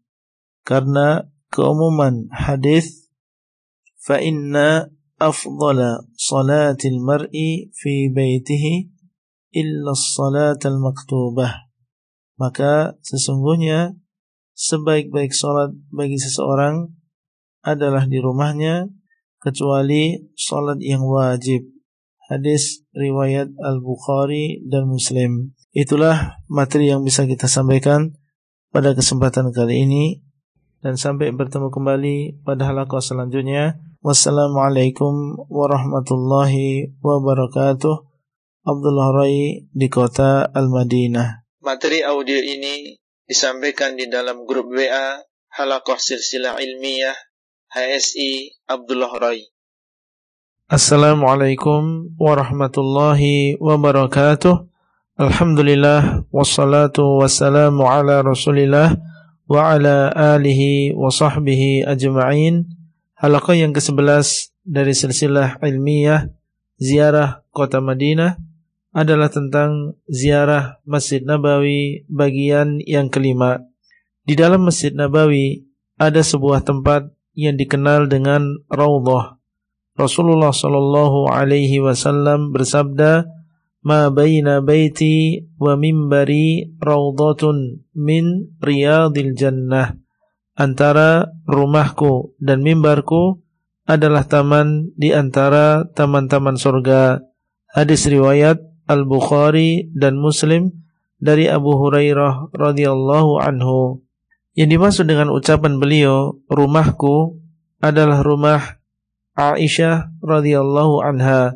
Karena 0.66 1.22
keumuman 1.49 2.26
hadis 2.34 3.09
fa 4.03 4.18
inna 4.18 4.91
afdala 5.22 6.03
salatil 6.18 6.99
mar'i 6.99 7.70
fi 7.72 8.11
baitihi 8.11 8.91
illa 9.55 9.95
salatal 9.95 10.82
maktubah. 10.82 11.70
Maka 12.39 12.99
sesungguhnya 13.07 13.99
sebaik-baik 14.59 15.30
salat 15.30 15.74
bagi 15.95 16.18
seseorang 16.18 16.91
adalah 17.62 18.07
di 18.07 18.18
rumahnya 18.18 18.91
kecuali 19.43 20.18
salat 20.34 20.78
yang 20.82 21.03
wajib. 21.07 21.66
Hadis 22.28 22.84
riwayat 22.99 23.55
Al-Bukhari 23.62 24.66
dan 24.66 24.90
Muslim. 24.90 25.55
Itulah 25.70 26.42
materi 26.51 26.90
yang 26.90 27.07
bisa 27.07 27.30
kita 27.30 27.46
sampaikan 27.46 28.18
pada 28.74 28.99
kesempatan 28.99 29.55
kali 29.55 29.86
ini 29.86 30.05
dan 30.82 30.99
sampai 30.99 31.30
bertemu 31.30 31.70
kembali 31.70 32.42
pada 32.42 32.66
halaqah 32.66 32.99
selanjutnya. 32.99 33.78
Wassalamualaikum 34.03 35.46
warahmatullahi 35.46 36.99
wabarakatuh. 36.99 37.96
Abdullah 38.68 39.09
Rai 39.14 39.64
di 39.70 39.88
kota 39.88 40.44
Al-Madinah. 40.44 41.46
Materi 41.64 42.05
audio 42.05 42.36
ini 42.36 42.94
disampaikan 43.24 43.96
di 43.96 44.07
dalam 44.07 44.44
grup 44.44 44.70
WA 44.70 45.22
Halaqah 45.57 45.99
Silsilah 45.99 46.61
Ilmiah 46.61 47.16
HSI 47.72 48.62
Abdullah 48.68 49.12
Rai. 49.18 49.40
Assalamualaikum 50.69 52.12
warahmatullahi 52.21 53.57
wabarakatuh. 53.57 54.69
Alhamdulillah 55.16 56.29
wassalatu 56.29 57.25
wassalamu 57.25 57.89
ala 57.89 58.21
Rasulillah 58.21 59.01
wa 59.49 59.61
ala 59.64 60.12
alihi 60.12 60.93
wa 60.93 61.09
sahbihi 61.09 61.89
ajma'in. 61.89 62.69
Halaqah 63.16 63.57
yang 63.57 63.73
ke-11 63.73 64.53
dari 64.61 64.93
silsilah 64.93 65.57
ilmiah 65.64 66.37
ziarah 66.77 67.49
kota 67.49 67.81
Madinah 67.81 68.37
adalah 68.93 69.33
tentang 69.33 69.97
ziarah 70.05 70.85
Masjid 70.85 71.25
Nabawi 71.25 72.05
bagian 72.12 72.85
yang 72.85 73.09
kelima. 73.09 73.64
Di 74.21 74.37
dalam 74.37 74.69
Masjid 74.69 74.93
Nabawi 74.93 75.64
ada 75.97 76.21
sebuah 76.21 76.61
tempat 76.61 77.09
yang 77.33 77.57
dikenal 77.57 78.12
dengan 78.12 78.61
Raudhah 78.69 79.38
Rasulullah 79.99 80.55
Shallallahu 80.55 81.26
Alaihi 81.26 81.82
Wasallam 81.82 82.55
bersabda, 82.55 83.26
"Ma 83.82 84.07
baina 84.14 84.62
baiti 84.62 85.42
wa 85.59 85.74
mimbari 85.74 86.70
raudhatun 86.78 87.82
min 87.99 88.55
riyadil 88.62 89.34
jannah." 89.34 89.99
Antara 90.55 91.26
rumahku 91.51 92.38
dan 92.38 92.62
mimbarku 92.62 93.42
adalah 93.90 94.22
taman 94.22 94.94
di 94.94 95.11
antara 95.11 95.90
taman-taman 95.90 96.55
surga. 96.55 97.18
Hadis 97.74 98.07
riwayat 98.07 98.62
Al-Bukhari 98.86 99.90
dan 99.99 100.14
Muslim 100.14 100.78
dari 101.18 101.51
Abu 101.51 101.74
Hurairah 101.74 102.55
radhiyallahu 102.55 103.42
anhu. 103.42 104.03
Yang 104.55 104.68
dimaksud 104.78 105.05
dengan 105.11 105.30
ucapan 105.34 105.78
beliau, 105.78 106.38
rumahku 106.51 107.38
adalah 107.78 108.22
rumah 108.26 108.78
Aisyah 109.39 110.18
radhiyallahu 110.18 110.99
anha 110.99 111.55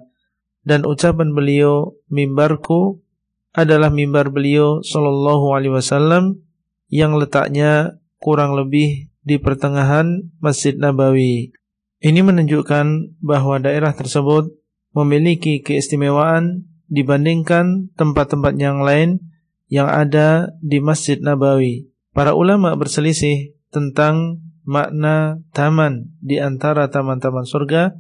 dan 0.62 0.86
ucapan 0.86 1.34
beliau 1.34 1.98
mimbarku 2.06 3.02
adalah 3.50 3.90
mimbar 3.90 4.30
beliau 4.30 4.86
sallallahu 4.86 5.50
alaihi 5.50 5.74
wasallam 5.74 6.46
yang 6.86 7.18
letaknya 7.18 7.98
kurang 8.22 8.54
lebih 8.54 9.10
di 9.26 9.42
pertengahan 9.42 10.30
Masjid 10.38 10.78
Nabawi. 10.78 11.50
Ini 11.98 12.20
menunjukkan 12.22 13.18
bahwa 13.18 13.58
daerah 13.58 13.90
tersebut 13.90 14.54
memiliki 14.94 15.58
keistimewaan 15.66 16.70
dibandingkan 16.86 17.90
tempat-tempat 17.98 18.54
yang 18.62 18.86
lain 18.86 19.18
yang 19.66 19.90
ada 19.90 20.54
di 20.62 20.78
Masjid 20.78 21.18
Nabawi. 21.18 21.90
Para 22.14 22.36
ulama 22.38 22.76
berselisih 22.78 23.58
tentang 23.72 24.38
makna 24.62 25.42
taman 25.54 26.14
di 26.18 26.38
antara 26.38 26.88
taman-taman 26.88 27.46
surga. 27.46 27.94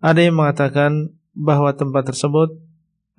Ada 0.00 0.20
yang 0.28 0.40
mengatakan 0.40 1.12
bahwa 1.36 1.76
tempat 1.76 2.12
tersebut 2.12 2.56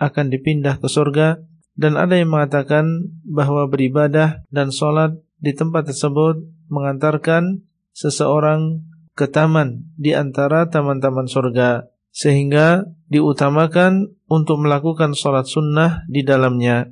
akan 0.01 0.33
dipindah 0.33 0.81
ke 0.81 0.89
surga 0.89 1.41
dan 1.77 1.93
ada 1.95 2.17
yang 2.17 2.33
mengatakan 2.33 3.13
bahwa 3.23 3.69
beribadah 3.69 4.43
dan 4.49 4.73
sholat 4.73 5.15
di 5.37 5.53
tempat 5.53 5.93
tersebut 5.93 6.41
mengantarkan 6.69 7.65
seseorang 7.93 8.85
ke 9.13 9.29
taman 9.29 9.85
di 9.99 10.17
antara 10.17 10.67
taman-taman 10.71 11.27
surga 11.29 11.91
sehingga 12.11 12.89
diutamakan 13.07 14.15
untuk 14.27 14.59
melakukan 14.63 15.15
sholat 15.15 15.47
sunnah 15.47 16.03
di 16.07 16.23
dalamnya. 16.23 16.91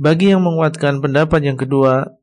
Bagi 0.00 0.32
yang 0.32 0.46
menguatkan 0.46 1.02
pendapat 1.02 1.44
yang 1.44 1.58
kedua 1.58 2.19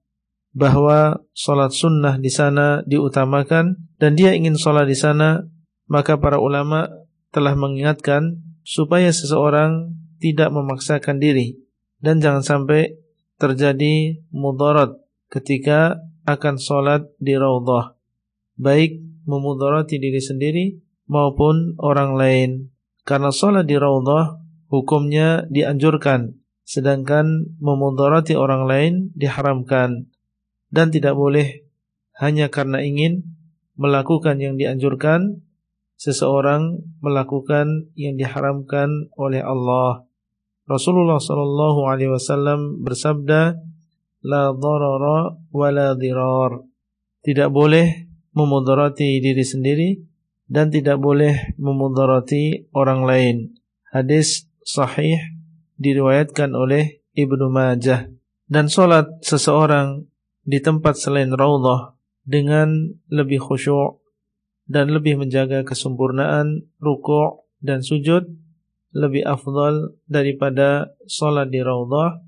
bahwa 0.58 1.22
sholat 1.38 1.70
sunnah 1.70 2.18
di 2.18 2.34
sana 2.34 2.82
diutamakan 2.90 3.78
dan 4.02 4.18
dia 4.18 4.34
ingin 4.34 4.58
sholat 4.58 4.90
di 4.90 4.98
sana, 4.98 5.46
maka 5.86 6.18
para 6.18 6.42
ulama 6.42 6.90
telah 7.30 7.54
mengingatkan 7.54 8.42
supaya 8.66 9.14
seseorang 9.14 9.94
tidak 10.18 10.50
memaksakan 10.50 11.22
diri 11.22 11.62
dan 12.02 12.18
jangan 12.18 12.42
sampai 12.42 12.98
terjadi 13.38 14.18
mudarat 14.34 14.98
ketika 15.30 16.02
akan 16.26 16.58
sholat 16.58 17.06
di 17.22 17.38
raudhah, 17.38 17.94
baik 18.58 18.98
memudarati 19.30 20.02
diri 20.02 20.18
sendiri 20.18 20.66
maupun 21.06 21.78
orang 21.78 22.18
lain. 22.18 22.50
Karena 23.06 23.30
sholat 23.30 23.70
di 23.70 23.78
raudhah 23.78 24.42
hukumnya 24.74 25.46
dianjurkan, 25.54 26.34
sedangkan 26.66 27.56
memudarati 27.62 28.34
orang 28.34 28.66
lain 28.66 28.94
diharamkan 29.14 30.10
dan 30.74 30.92
tidak 30.92 31.16
boleh 31.16 31.64
hanya 32.18 32.50
karena 32.50 32.82
ingin 32.82 33.24
melakukan 33.78 34.42
yang 34.42 34.58
dianjurkan 34.58 35.46
seseorang 35.98 36.82
melakukan 37.02 37.90
yang 37.98 38.18
diharamkan 38.18 39.10
oleh 39.18 39.42
Allah. 39.42 40.06
Rasulullah 40.70 41.18
sallallahu 41.18 41.90
alaihi 41.90 42.12
wasallam 42.14 42.86
bersabda, 42.86 43.58
"La 44.26 44.54
dharara 44.54 45.34
wa 45.34 45.68
la 45.74 45.98
dirar." 45.98 46.62
Tidak 47.24 47.50
boleh 47.50 48.08
memudarati 48.38 49.18
diri 49.20 49.42
sendiri 49.42 49.90
dan 50.48 50.70
tidak 50.70 51.02
boleh 51.02 51.58
memudarati 51.58 52.72
orang 52.72 53.04
lain. 53.04 53.36
Hadis 53.90 54.48
sahih 54.62 55.18
diriwayatkan 55.80 56.54
oleh 56.54 57.04
Ibnu 57.18 57.50
Majah. 57.50 58.08
Dan 58.48 58.72
solat 58.72 59.24
seseorang 59.28 60.08
di 60.48 60.64
tempat 60.64 60.96
selain 60.96 61.36
raudhah 61.36 62.00
dengan 62.24 62.96
lebih 63.12 63.44
khusyuk 63.44 64.00
dan 64.64 64.96
lebih 64.96 65.20
menjaga 65.20 65.68
kesempurnaan 65.68 66.72
ruku' 66.80 67.44
dan 67.60 67.84
sujud 67.84 68.24
lebih 68.96 69.28
afdal 69.28 70.00
daripada 70.08 70.96
solat 71.04 71.52
di 71.52 71.60
raudhah 71.60 72.24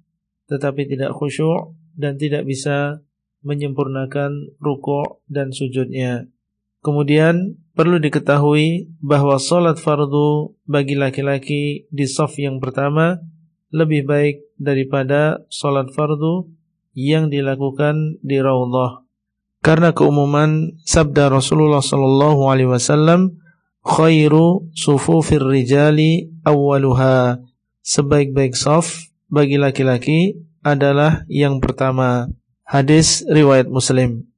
tetapi 0.51 0.83
tidak 0.91 1.15
khusyuk 1.15 1.71
dan 1.95 2.19
tidak 2.19 2.43
bisa 2.43 2.99
menyempurnakan 3.39 4.51
ruku' 4.59 5.23
dan 5.31 5.55
sujudnya. 5.55 6.27
Kemudian 6.83 7.59
perlu 7.75 7.99
diketahui 7.99 8.91
bahwa 8.99 9.39
solat 9.39 9.79
fardu 9.79 10.59
bagi 10.67 10.95
laki-laki 10.95 11.87
di 11.91 12.05
saf 12.07 12.35
yang 12.35 12.59
pertama 12.59 13.19
lebih 13.71 14.07
baik 14.07 14.35
daripada 14.59 15.43
solat 15.51 15.91
fardu 15.91 16.58
yang 16.93 17.29
dilakukan 17.29 18.19
di 18.23 18.41
raudhah. 18.41 19.05
Karena 19.59 19.91
keumuman 19.91 20.79
sabda 20.87 21.27
Rasulullah 21.27 21.83
sallallahu 21.83 22.47
alaihi 22.47 22.71
wasallam 22.71 23.43
khairu 23.83 24.71
sufufir 24.71 25.43
rijali 25.43 26.31
awwaluha. 26.47 27.43
Sebaik-baik 27.83 28.55
saf 28.55 29.11
bagi 29.27 29.59
laki-laki 29.59 30.39
adalah 30.63 31.27
yang 31.27 31.59
pertama. 31.59 32.31
Hadis 32.63 33.25
riwayat 33.27 33.67
Muslim. 33.67 34.29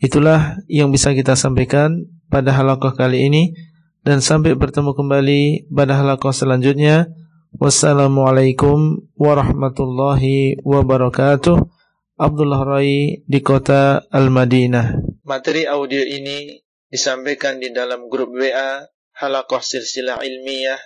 Itulah 0.00 0.62
yang 0.70 0.94
bisa 0.94 1.12
kita 1.12 1.36
sampaikan 1.36 2.06
pada 2.32 2.54
halaqah 2.54 2.96
kali 2.96 3.28
ini. 3.28 3.52
Dan 4.00 4.24
sampai 4.24 4.56
bertemu 4.56 4.96
kembali 4.96 5.68
pada 5.68 6.00
halaqah 6.00 6.32
selanjutnya. 6.32 7.12
Wassalamualaikum 7.52 9.10
warahmatullahi 9.18 10.62
wabarakatuh 10.64 11.79
Abdullah 12.20 12.60
Rai 12.68 13.24
di 13.24 13.40
kota 13.40 14.04
Al-Madinah 14.12 15.10
materi 15.30 15.62
audio 15.62 16.02
ini 16.02 16.58
disampaikan 16.90 17.62
di 17.62 17.70
dalam 17.70 18.10
grup 18.10 18.34
WA 18.34 18.82
Halakoh 19.14 19.62
Silsilah 19.62 20.18
Ilmiah 20.18 20.76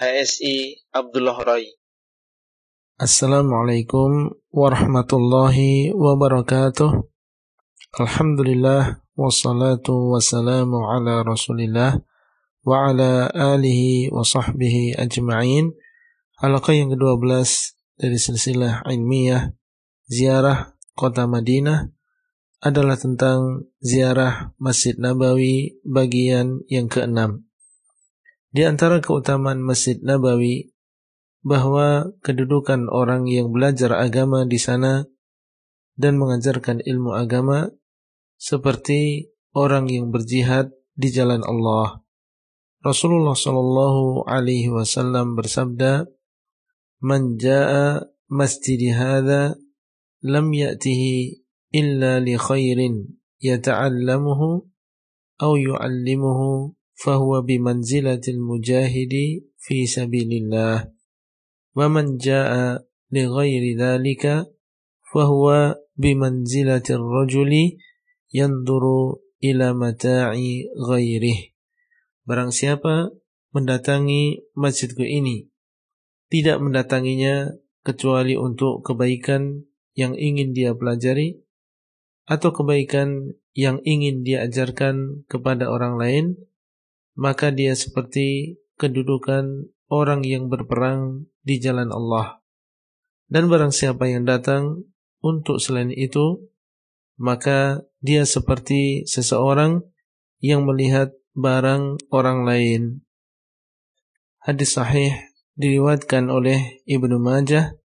HSI 0.00 0.88
Abdullah 0.96 1.36
Rai. 1.44 1.68
Assalamualaikum 2.96 4.32
warahmatullahi 4.48 5.92
wabarakatuh. 5.92 7.04
Alhamdulillah 8.00 9.04
wassalatu 9.12 10.16
wassalamu 10.16 10.88
ala 10.88 11.20
Rasulillah 11.20 12.00
wa 12.64 12.88
ala 12.88 13.28
alihi 13.28 14.08
wa 14.08 14.24
sahbihi 14.24 14.96
ajma'in. 14.96 15.76
Halaqah 16.40 16.72
yang 16.72 16.96
ke-12 16.96 17.44
dari 18.00 18.16
silsilah 18.16 18.88
ilmiah 18.88 19.52
ziarah 20.08 20.71
kota 20.92 21.24
Madinah 21.28 21.88
adalah 22.62 22.94
tentang 22.94 23.66
ziarah 23.82 24.54
Masjid 24.62 24.94
Nabawi 24.94 25.82
bagian 25.82 26.62
yang 26.70 26.86
keenam. 26.86 27.50
Di 28.54 28.62
antara 28.68 29.02
keutamaan 29.02 29.58
Masjid 29.58 29.98
Nabawi 29.98 30.70
bahwa 31.42 32.14
kedudukan 32.22 32.86
orang 32.86 33.26
yang 33.26 33.50
belajar 33.50 33.98
agama 33.98 34.46
di 34.46 34.62
sana 34.62 35.02
dan 35.98 36.16
mengajarkan 36.22 36.78
ilmu 36.86 37.18
agama 37.18 37.74
seperti 38.38 39.32
orang 39.52 39.90
yang 39.90 40.14
berjihad 40.14 40.70
di 40.94 41.10
jalan 41.10 41.42
Allah. 41.42 42.02
Rasulullah 42.82 43.34
Shallallahu 43.34 44.26
alaihi 44.26 44.70
wasallam 44.70 45.38
bersabda, 45.38 46.06
"Man 47.02 47.38
jaa 47.38 48.02
masjidi 48.26 48.90
hadza 48.90 49.54
lam 50.22 50.54
ya'tihi 50.54 51.42
illa 51.74 52.22
li 52.22 52.38
khairin 52.38 53.18
yata'allamuhu 53.42 54.70
aw 55.42 55.52
yu'allimuhu 55.58 56.78
fahuwa 56.94 57.42
bimanzilatil 57.42 58.38
mujahidi 58.38 59.42
fi 59.58 59.90
sabilillah 59.90 60.86
wa 61.74 61.86
man 61.90 62.22
jaa 62.22 62.78
li 63.10 63.22
ghairi 63.26 63.74
dhalika 63.74 64.46
fahuwa 65.10 65.74
bimanzilatir 65.98 67.02
rajuli 67.02 67.82
yanduru 68.30 69.18
ila 69.42 69.74
mata'i 69.74 70.70
ghairih 70.78 71.50
barang 72.22 72.54
siapa 72.54 73.10
mendatangi 73.50 74.46
masjidku 74.54 75.02
ini 75.02 75.50
tidak 76.30 76.62
mendatanginya 76.62 77.58
kecuali 77.82 78.38
untuk 78.38 78.86
kebaikan 78.86 79.66
yang 79.92 80.16
ingin 80.16 80.56
dia 80.56 80.72
pelajari 80.72 81.40
atau 82.24 82.54
kebaikan 82.54 83.36
yang 83.52 83.82
ingin 83.84 84.24
dia 84.24 84.48
ajarkan 84.48 85.26
kepada 85.28 85.68
orang 85.68 86.00
lain 86.00 86.26
maka 87.12 87.52
dia 87.52 87.76
seperti 87.76 88.56
kedudukan 88.80 89.68
orang 89.92 90.24
yang 90.24 90.48
berperang 90.48 91.28
di 91.44 91.60
jalan 91.60 91.92
Allah. 91.92 92.40
Dan 93.28 93.48
barang 93.48 93.72
siapa 93.72 94.08
yang 94.08 94.24
datang 94.24 94.88
untuk 95.20 95.60
selain 95.60 95.92
itu, 95.92 96.48
maka 97.20 97.84
dia 98.00 98.24
seperti 98.24 99.04
seseorang 99.04 99.84
yang 100.40 100.64
melihat 100.64 101.12
barang 101.36 102.00
orang 102.12 102.44
lain. 102.44 102.82
Hadis 104.42 104.74
sahih 104.74 105.14
diriwayatkan 105.54 106.32
oleh 106.32 106.82
Ibnu 106.88 107.20
Majah 107.22 107.78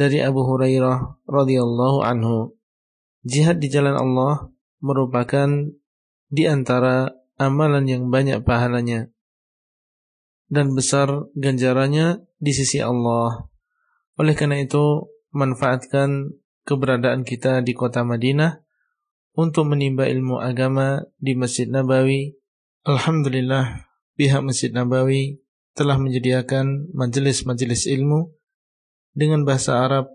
dari 0.00 0.24
Abu 0.24 0.48
Hurairah 0.48 1.28
radhiyallahu 1.28 2.00
anhu. 2.00 2.56
Jihad 3.20 3.60
di 3.60 3.68
jalan 3.68 4.00
Allah 4.00 4.48
merupakan 4.80 5.68
di 6.32 6.48
antara 6.48 7.12
amalan 7.36 7.84
yang 7.84 8.08
banyak 8.08 8.40
pahalanya 8.40 9.12
dan 10.48 10.72
besar 10.72 11.28
ganjarannya 11.36 12.24
di 12.40 12.52
sisi 12.56 12.80
Allah. 12.80 13.44
Oleh 14.16 14.32
karena 14.32 14.56
itu, 14.64 15.04
manfaatkan 15.36 16.32
keberadaan 16.64 17.28
kita 17.28 17.60
di 17.60 17.76
kota 17.76 18.00
Madinah 18.00 18.56
untuk 19.36 19.68
menimba 19.68 20.08
ilmu 20.08 20.40
agama 20.40 21.04
di 21.20 21.36
Masjid 21.36 21.68
Nabawi. 21.68 22.40
Alhamdulillah, 22.88 23.84
pihak 24.16 24.40
Masjid 24.40 24.72
Nabawi 24.72 25.44
telah 25.76 26.00
menyediakan 26.00 26.88
majelis-majelis 26.96 27.84
ilmu 27.84 28.39
dengan 29.16 29.42
bahasa 29.44 29.82
Arab 29.82 30.10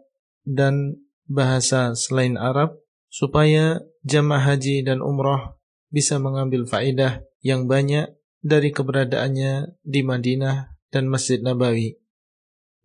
dan 0.46 1.02
bahasa 1.26 1.98
selain 1.98 2.38
Arab 2.38 2.78
supaya 3.10 3.82
jamaah 4.06 4.56
haji 4.56 4.86
dan 4.86 5.02
umrah 5.02 5.58
bisa 5.90 6.20
mengambil 6.20 6.68
faedah 6.68 7.24
yang 7.42 7.66
banyak 7.66 8.12
dari 8.46 8.70
keberadaannya 8.70 9.80
di 9.82 10.02
Madinah 10.06 10.76
dan 10.94 11.10
Masjid 11.10 11.42
Nabawi. 11.42 11.98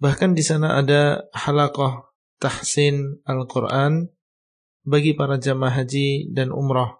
Bahkan 0.01 0.33
di 0.33 0.41
sana 0.41 0.81
ada 0.81 1.29
halaqah 1.37 2.09
tahsin 2.41 3.21
Al-Quran 3.29 4.09
bagi 4.89 5.13
para 5.13 5.37
jamaah 5.37 5.85
haji 5.85 6.33
dan 6.33 6.49
umrah. 6.57 6.97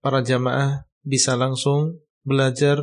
Para 0.00 0.24
jamaah 0.24 0.88
bisa 1.04 1.36
langsung 1.36 2.00
belajar 2.24 2.80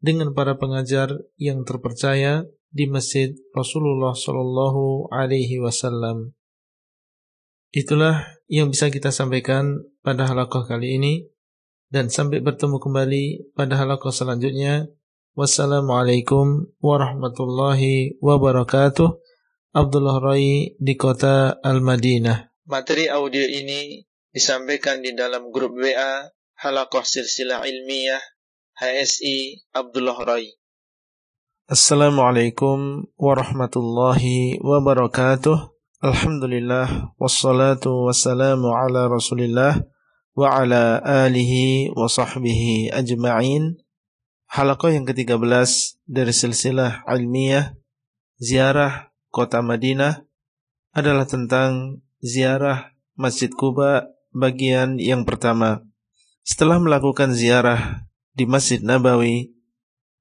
dengan 0.00 0.32
para 0.32 0.56
pengajar 0.56 1.12
yang 1.36 1.64
terpercaya 1.68 2.48
di 2.74 2.90
masjid 2.90 3.30
Rasulullah 3.54 4.10
Shallallahu 4.18 5.14
Alaihi 5.14 5.62
Wasallam. 5.62 6.34
Itulah 7.70 8.42
yang 8.50 8.74
bisa 8.74 8.90
kita 8.90 9.14
sampaikan 9.14 9.86
pada 10.02 10.26
halakoh 10.26 10.66
kali 10.66 10.98
ini 10.98 11.30
dan 11.86 12.10
sampai 12.10 12.42
bertemu 12.42 12.82
kembali 12.82 13.24
pada 13.54 13.78
halakoh 13.78 14.10
selanjutnya. 14.10 14.90
Wassalamualaikum 15.34 16.74
warahmatullahi 16.82 18.18
wabarakatuh. 18.18 19.22
Abdullah 19.74 20.22
Rai 20.22 20.78
di 20.78 20.94
kota 20.94 21.58
Al-Madinah. 21.58 22.66
Materi 22.70 23.10
audio 23.10 23.42
ini 23.42 24.06
disampaikan 24.30 25.02
di 25.02 25.14
dalam 25.18 25.50
grup 25.50 25.74
WA 25.74 26.30
Halakoh 26.62 27.02
Silsilah 27.02 27.66
Ilmiah 27.66 28.22
HSI 28.78 29.66
Abdullah 29.74 30.18
Rai. 30.22 30.54
Assalamualaikum 31.64 33.08
warahmatullahi 33.16 34.60
wabarakatuh. 34.60 35.72
Alhamdulillah 36.04 37.16
wassalatu 37.16 38.04
wassalamu 38.04 38.76
ala 38.76 39.08
Rasulillah 39.08 39.80
wa 40.36 40.60
ala 40.60 41.00
alihi 41.00 41.88
wa 41.96 42.04
sahbihi 42.04 42.92
ajma'in. 42.92 43.80
Halakoh 44.44 44.92
yang 44.92 45.08
ke-13 45.08 46.04
dari 46.04 46.36
silsilah 46.36 47.00
ilmiah 47.08 47.72
ziarah 48.36 49.16
kota 49.32 49.64
Madinah 49.64 50.20
adalah 50.92 51.24
tentang 51.24 52.04
ziarah 52.20 52.92
Masjid 53.16 53.48
Kuba 53.48 54.12
bagian 54.36 55.00
yang 55.00 55.24
pertama. 55.24 55.80
Setelah 56.44 56.76
melakukan 56.76 57.32
ziarah 57.32 58.04
di 58.36 58.44
Masjid 58.44 58.84
Nabawi, 58.84 59.53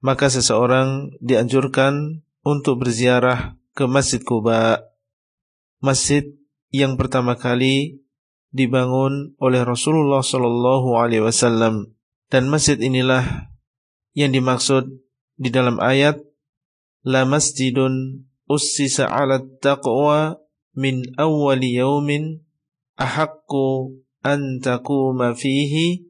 maka 0.04 0.28
seseorang 0.28 1.16
dianjurkan 1.24 2.28
untuk 2.44 2.84
berziarah 2.84 3.56
ke 3.72 3.88
Masjid 3.88 4.20
Kuba. 4.20 4.84
Masjid 5.80 6.28
yang 6.76 7.00
pertama 7.00 7.40
kali 7.40 8.04
dibangun 8.52 9.34
oleh 9.40 9.64
Rasulullah 9.64 10.20
Shallallahu 10.20 11.00
Alaihi 11.00 11.24
Wasallam 11.24 11.96
dan 12.28 12.52
masjid 12.52 12.76
inilah 12.78 13.50
yang 14.14 14.36
dimaksud 14.36 14.90
di 15.40 15.50
dalam 15.50 15.80
ayat 15.80 16.20
la 17.08 17.24
masjidun 17.26 18.26
ussisa 18.46 19.08
'ala 19.10 19.42
taqwa 19.64 20.38
min 20.76 21.02
awwali 21.18 21.78
yaumin 21.78 22.42
ahaqqu 23.00 23.98
an 24.22 24.62
taquma 24.62 25.38
fihi 25.38 26.10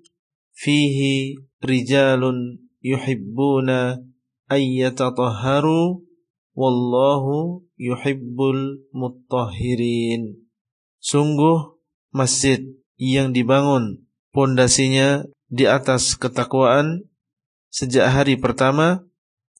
fihi 0.56 1.40
rijalun 1.64 2.63
yuhibbuna 2.84 4.04
ay 4.52 4.84
yatatahharu 4.84 6.04
wallahu 6.54 7.64
yuhibbul 7.80 8.84
mutahhirin 8.94 10.38
sungguh 11.00 11.80
masjid 12.14 12.62
yang 13.00 13.34
dibangun 13.34 14.06
pondasinya 14.30 15.26
di 15.50 15.66
atas 15.66 16.14
ketakwaan 16.20 17.10
sejak 17.74 18.06
hari 18.12 18.38
pertama 18.38 19.02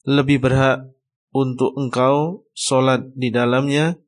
lebih 0.06 0.38
berhak 0.44 0.94
untuk 1.34 1.74
engkau 1.74 2.46
solat 2.54 3.10
di 3.18 3.34
dalamnya. 3.34 3.98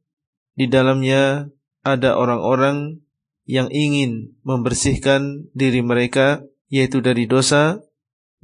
Di 0.57 0.71
dalamnya 0.71 1.53
ada 1.85 2.17
orang-orang 2.17 3.05
yang 3.45 3.69
ingin 3.69 4.39
membersihkan 4.47 5.53
diri 5.53 5.85
mereka 5.85 6.41
yaitu 6.73 6.99
dari 7.05 7.29
dosa 7.29 7.83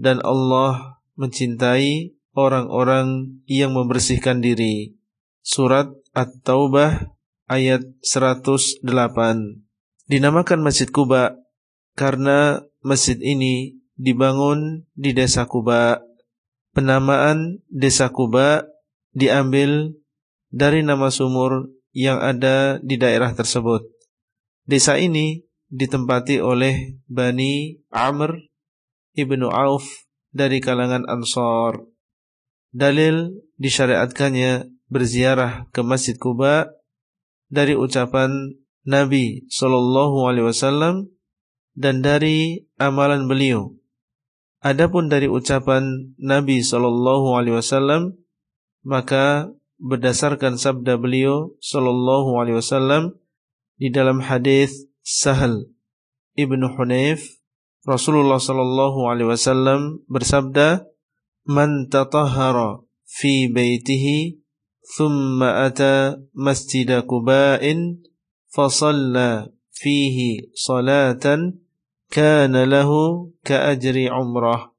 dan 0.02 0.18
Allah 0.26 0.98
mencintai 1.14 2.18
orang-orang 2.34 3.38
yang 3.46 3.70
membersihkan 3.70 4.42
diri. 4.42 4.98
Surat 5.46 5.94
At-Taubah 6.10 7.14
ayat 7.46 7.86
108. 8.02 8.82
Dinamakan 10.10 10.60
Masjid 10.66 10.90
Kuba 10.90 11.38
karena 11.94 12.66
masjid 12.82 13.14
ini 13.22 13.78
dibangun 13.94 14.90
di 14.98 15.14
desa 15.14 15.46
Kuba. 15.46 16.02
Penamaan 16.74 17.62
desa 17.70 18.10
Kuba 18.10 18.66
diambil 19.14 19.94
dari 20.50 20.82
nama 20.82 21.14
sumur 21.14 21.70
yang 21.94 22.18
ada 22.18 22.82
di 22.82 22.98
daerah 22.98 23.36
tersebut. 23.36 23.86
Desa 24.66 24.98
ini 24.98 25.44
ditempati 25.68 26.40
oleh 26.40 26.96
Bani 27.08 27.76
Amr 27.92 28.51
ibnu 29.16 29.48
Auf 29.48 30.08
dari 30.32 30.60
kalangan 30.60 31.08
Ansar. 31.08 31.84
Dalil 32.72 33.36
disyariatkannya 33.60 34.72
berziarah 34.88 35.68
ke 35.72 35.84
Masjid 35.84 36.16
Kuba 36.16 36.72
dari 37.52 37.76
ucapan 37.76 38.56
Nabi 38.88 39.44
Shallallahu 39.52 40.24
Alaihi 40.24 40.48
Wasallam 40.48 41.12
dan 41.76 42.04
dari 42.04 42.68
amalan 42.76 43.28
beliau 43.28 43.76
Adapun 44.62 45.10
dari 45.10 45.26
ucapan 45.26 46.14
Nabi 46.22 46.62
sallallahu 46.62 47.34
alaihi 47.34 47.58
wasallam 47.58 48.14
maka 48.86 49.50
berdasarkan 49.82 50.54
sabda 50.54 51.02
beliau 51.02 51.58
sallallahu 51.58 52.38
alaihi 52.38 52.62
wasallam 52.62 53.18
di 53.74 53.90
dalam 53.90 54.22
hadis 54.22 54.86
Sahal 55.02 55.66
Ibnu 56.38 56.78
Hunayf 56.78 57.41
Rasulullah 57.82 58.38
sallallahu 58.38 59.10
alaihi 59.10 59.26
wasallam 59.26 60.06
bersabda 60.06 60.86
man 61.42 61.90
tatahhara 61.90 62.86
fi 63.02 63.50
baitihi 63.50 64.38
thumma 64.94 65.66
ata 65.66 66.22
masjid 66.30 66.86
Quba'in 67.02 68.06
fa 68.46 68.70
shalla 68.70 69.50
fihi 69.74 70.54
salatan 70.54 71.58
kana 72.12 72.68
lahu 72.68 73.34
ka'ajri 73.42 74.12
umrah. 74.12 74.70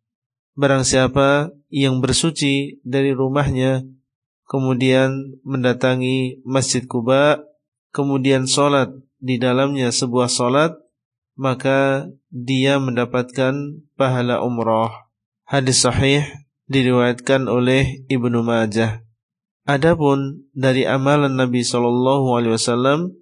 Barang 0.54 0.86
siapa 0.86 1.50
yang 1.74 1.98
bersuci 1.98 2.78
dari 2.86 3.10
rumahnya, 3.10 3.82
kemudian 4.46 5.42
mendatangi 5.42 6.46
Masjid 6.46 6.86
Kuba, 6.86 7.42
kemudian 7.90 8.46
sholat 8.46 8.94
di 9.18 9.42
dalamnya 9.42 9.90
sebuah 9.90 10.30
sholat, 10.30 10.78
maka 11.34 12.06
dia 12.34 12.82
mendapatkan 12.82 13.86
pahala 13.94 14.42
umrah. 14.42 15.06
Hadis 15.46 15.86
sahih 15.86 16.26
diriwayatkan 16.66 17.46
oleh 17.46 18.02
Ibnu 18.10 18.42
Majah. 18.42 19.06
Adapun 19.70 20.50
dari 20.58 20.90
amalan 20.90 21.38
Nabi 21.38 21.62
Shallallahu 21.62 22.34
Alaihi 22.36 22.58
Wasallam, 22.58 23.14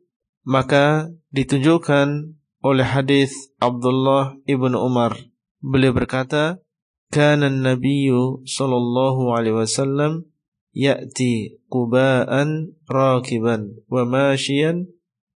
maka 0.48 1.12
ditunjukkan 1.30 2.34
oleh 2.62 2.86
hadis 2.86 3.54
Abdullah 3.58 4.38
ibnu 4.46 4.78
Umar. 4.78 5.18
Beliau 5.62 5.94
berkata, 5.94 6.62
"Kana 7.14 7.50
an-nabiyyu 7.50 8.46
sallallahu 8.46 9.36
alaihi 9.36 9.58
wasallam 9.58 10.32
ya'ti 10.74 11.62
quba'an 11.70 12.74
rakiban 12.88 13.82
wa 13.90 14.02
mashiyan 14.08 14.90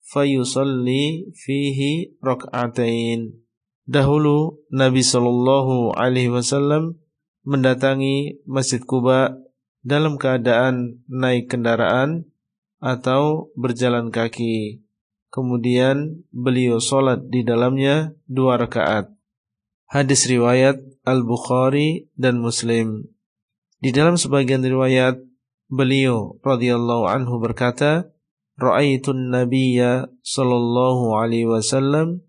fayusalli 0.05 1.29
fihi 1.37 2.17
rak'atain." 2.25 3.44
Dahulu 3.85 4.65
Nabi 4.73 5.05
sallallahu 5.05 5.93
alaihi 5.93 6.33
wasallam 6.33 6.97
mendatangi 7.45 8.41
Masjid 8.49 8.81
Kuba 8.81 9.37
dalam 9.85 10.17
keadaan 10.17 11.05
naik 11.05 11.53
kendaraan 11.53 12.25
atau 12.81 13.53
berjalan 13.53 14.09
kaki. 14.09 14.81
Kemudian 15.29 16.25
beliau 16.33 16.81
solat 16.81 17.29
di 17.29 17.45
dalamnya 17.45 18.17
dua 18.25 18.57
rakaat. 18.57 19.13
Hadis 19.85 20.25
riwayat 20.33 20.81
Al-Bukhari 21.05 22.09
dan 22.17 22.41
Muslim. 22.41 23.05
Di 23.85 23.93
dalam 23.93 24.17
sebagian 24.17 24.65
riwayat 24.65 25.21
beliau 25.69 26.41
radhiyallahu 26.41 27.05
anhu 27.05 27.37
berkata, 27.37 28.09
"Ra'aitun 28.57 29.29
nabiyya 29.29 30.09
sallallahu 30.25 31.21
alaihi 31.21 31.51
wasallam 31.51 32.25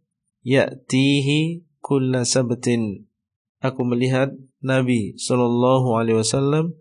ya'tihi 0.45 1.65
kulla 1.81 2.23
sabtin. 2.23 3.09
Aku 3.59 3.81
melihat 3.81 4.29
Nabi 4.61 5.17
sallallahu 5.17 5.97
alaihi 5.97 6.21
wasallam 6.21 6.77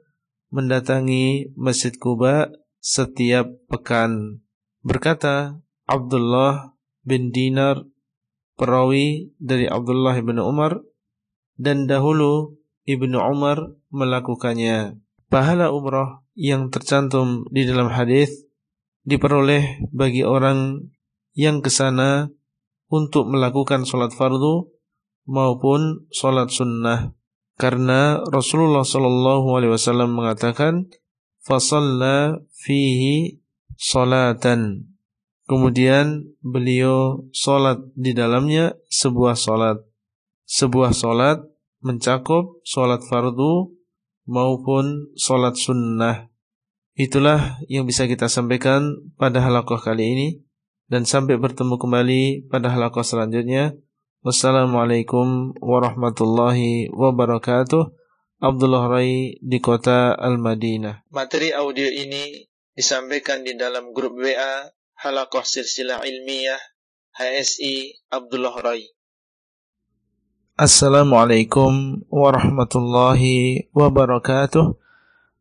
mendatangi 0.52 1.56
Masjid 1.56 1.96
Kuba 1.96 2.52
setiap 2.78 3.48
pekan. 3.72 4.44
Berkata 4.84 5.56
Abdullah 5.88 6.76
bin 7.00 7.32
Dinar 7.32 7.88
perawi 8.60 9.32
dari 9.40 9.64
Abdullah 9.64 10.14
bin 10.20 10.38
Umar 10.38 10.84
dan 11.56 11.88
dahulu 11.88 12.60
Ibnu 12.84 13.16
Umar 13.16 13.80
melakukannya. 13.88 15.00
Pahala 15.32 15.72
umrah 15.72 16.20
yang 16.36 16.68
tercantum 16.68 17.48
di 17.48 17.64
dalam 17.64 17.88
hadis 17.88 18.44
diperoleh 19.08 19.88
bagi 19.88 20.20
orang 20.20 20.92
yang 21.32 21.64
ke 21.64 21.72
sana 21.72 22.28
untuk 22.89 23.30
melakukan 23.30 23.89
sholat 23.89 24.12
fardu 24.12 24.68
maupun 25.28 26.09
sholat 26.12 26.53
sunnah. 26.53 27.12
Karena 27.55 28.18
Rasulullah 28.26 28.82
Shallallahu 28.82 29.55
Alaihi 29.55 29.72
Wasallam 29.72 30.18
mengatakan, 30.18 30.91
fasalla 31.45 32.43
fihi 32.51 33.39
salatan. 33.78 34.91
Kemudian 35.45 36.35
beliau 36.41 37.28
sholat 37.30 37.78
di 37.95 38.16
dalamnya 38.16 38.74
sebuah 38.89 39.37
sholat. 39.37 39.76
Sebuah 40.49 40.97
sholat 40.97 41.45
mencakup 41.85 42.64
sholat 42.64 43.05
fardu 43.05 43.70
maupun 44.24 45.12
sholat 45.14 45.55
sunnah. 45.55 46.32
Itulah 46.97 47.61
yang 47.68 47.85
bisa 47.85 48.09
kita 48.09 48.30
sampaikan 48.30 49.12
pada 49.20 49.45
halakoh 49.45 49.76
kali 49.76 50.05
ini 50.16 50.28
dan 50.89 51.09
sampai 51.09 51.41
bertemu 51.41 51.80
kembali 51.80 52.22
pada 52.49 52.72
halakoh 52.72 53.05
selanjutnya. 53.05 53.76
Wassalamualaikum 54.24 55.53
warahmatullahi 55.61 56.89
wabarakatuh. 56.93 57.93
Abdullah 58.41 58.89
Rai 58.93 59.41
di 59.41 59.59
kota 59.61 60.12
Al-Madinah. 60.16 61.09
Materi 61.12 61.53
audio 61.53 61.89
ini 61.89 62.45
disampaikan 62.76 63.41
di 63.41 63.57
dalam 63.57 63.93
grup 63.97 64.20
WA 64.20 64.68
Halakoh 65.01 65.45
Silsilah 65.45 66.05
Ilmiah 66.05 66.61
HSI 67.16 68.05
Abdullah 68.12 68.57
Rai. 68.61 68.85
Assalamualaikum 70.55 72.05
warahmatullahi 72.12 73.68
wabarakatuh. 73.72 74.76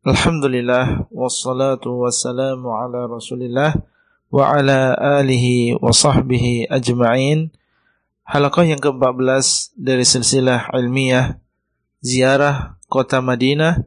Alhamdulillah 0.04 1.08
wassalatu 1.08 2.04
wassalamu 2.04 2.74
ala 2.76 3.08
Rasulillah 3.08 3.72
alihi 4.42 5.78
wa 5.78 5.94
sahbihi 5.94 6.66
ajma'in. 6.66 7.54
Halaqah 8.24 8.64
yang 8.66 8.80
ke-14 8.80 9.76
dari 9.78 10.02
silsilah 10.02 10.72
ilmiah 10.74 11.38
ziarah 12.00 12.80
kota 12.90 13.20
Madinah 13.20 13.84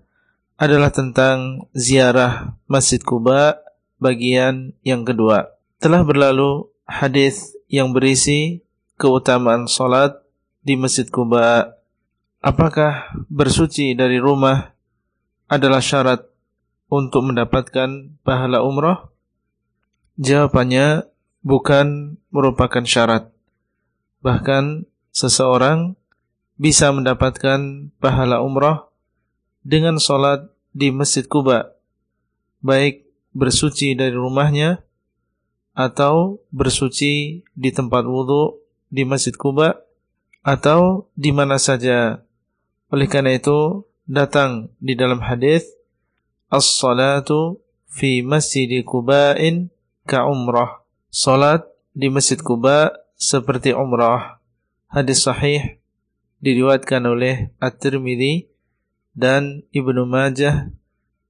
adalah 0.57 0.89
tentang 0.93 1.69
ziarah 1.73 2.55
Masjid 2.69 3.01
Kuba 3.01 3.59
bagian 3.97 4.77
yang 4.85 5.03
kedua. 5.03 5.57
Telah 5.81 6.01
berlalu 6.05 6.69
hadis 6.87 7.53
yang 7.67 7.91
berisi 7.93 8.65
keutamaan 8.97 9.67
salat 9.69 10.17
di 10.65 10.73
Masjid 10.79 11.05
Kuba. 11.05 11.77
Apakah 12.41 13.13
bersuci 13.29 13.93
dari 13.93 14.17
rumah 14.17 14.73
adalah 15.51 15.81
syarat 15.83 16.25
untuk 16.87 17.27
mendapatkan 17.27 18.17
pahala 18.23 18.63
umrah? 18.63 19.09
Jawabannya 20.17 21.05
bukan 21.45 22.17
merupakan 22.33 22.81
syarat. 22.81 23.29
Bahkan 24.25 24.89
seseorang 25.13 25.93
bisa 26.57 26.89
mendapatkan 26.89 27.93
pahala 28.01 28.41
umrah 28.41 28.89
dengan 29.61 30.01
sholat 30.01 30.49
di 30.73 30.89
Masjid 30.89 31.21
Kuba, 31.25 31.77
baik 32.65 33.05
bersuci 33.37 33.93
dari 33.93 34.17
rumahnya 34.17 34.81
atau 35.77 36.41
bersuci 36.49 37.45
di 37.53 37.69
tempat 37.69 38.09
wudhu 38.09 38.57
di 38.89 39.05
Masjid 39.05 39.37
Kuba 39.37 39.77
atau 40.41 41.05
di 41.13 41.29
mana 41.29 41.61
saja. 41.61 42.25
Oleh 42.89 43.05
karena 43.05 43.37
itu 43.37 43.85
datang 44.09 44.73
di 44.81 44.97
dalam 44.97 45.21
hadis 45.21 45.67
as-salatu 46.49 47.61
fi 47.85 48.25
Masjid 48.25 48.81
Kuba'in 48.81 49.69
ka 50.07 50.23
umrah. 50.23 50.87
Salat 51.11 51.67
di 51.91 52.07
Masjid 52.07 52.39
Kuba 52.39 52.95
seperti 53.19 53.75
umrah. 53.75 54.39
Hadis 54.87 55.27
sahih 55.27 55.83
diriwayatkan 56.39 57.03
oleh 57.03 57.51
At-Tirmidzi 57.59 58.47
dan 59.11 59.67
Ibnu 59.75 60.07
Majah 60.07 60.71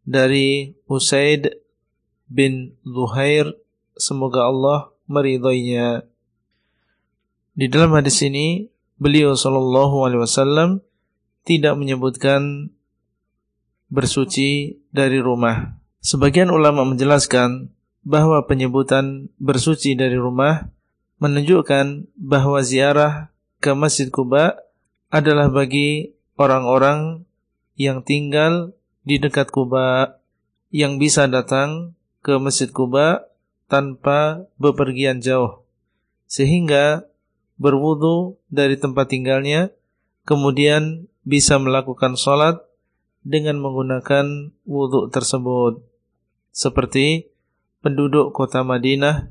dari 0.06 0.78
Usaid 0.86 1.58
bin 2.30 2.78
Zuhair 2.86 3.50
semoga 3.98 4.46
Allah 4.46 4.94
meridhoinya. 5.10 6.06
Di 7.58 7.66
dalam 7.66 7.98
hadis 7.98 8.22
ini 8.22 8.70
beliau 9.02 9.34
sallallahu 9.34 10.06
alaihi 10.06 10.22
wasallam 10.22 10.70
tidak 11.42 11.74
menyebutkan 11.80 12.70
bersuci 13.90 14.84
dari 14.92 15.18
rumah. 15.18 15.80
Sebagian 16.04 16.52
ulama 16.54 16.86
menjelaskan 16.86 17.74
bahwa 18.08 18.40
penyebutan 18.48 19.28
bersuci 19.36 20.00
dari 20.00 20.16
rumah 20.16 20.72
menunjukkan 21.20 22.08
bahwa 22.16 22.64
ziarah 22.64 23.36
ke 23.60 23.76
Masjid 23.76 24.08
Kuba 24.08 24.56
adalah 25.12 25.52
bagi 25.52 26.16
orang-orang 26.40 27.28
yang 27.76 28.08
tinggal 28.08 28.72
di 29.04 29.20
dekat 29.20 29.52
Kuba 29.52 30.24
yang 30.72 30.96
bisa 30.96 31.28
datang 31.28 32.00
ke 32.24 32.40
Masjid 32.40 32.72
Kuba 32.72 33.28
tanpa 33.68 34.48
bepergian 34.56 35.20
jauh 35.20 35.68
sehingga 36.32 37.12
berwudu 37.60 38.40
dari 38.48 38.80
tempat 38.80 39.12
tinggalnya 39.12 39.76
kemudian 40.24 41.12
bisa 41.28 41.60
melakukan 41.60 42.16
sholat 42.16 42.64
dengan 43.28 43.60
menggunakan 43.60 44.56
wudhu 44.64 45.12
tersebut. 45.12 45.84
Seperti 46.56 47.28
penduduk 47.82 48.34
kota 48.34 48.62
Madinah, 48.66 49.30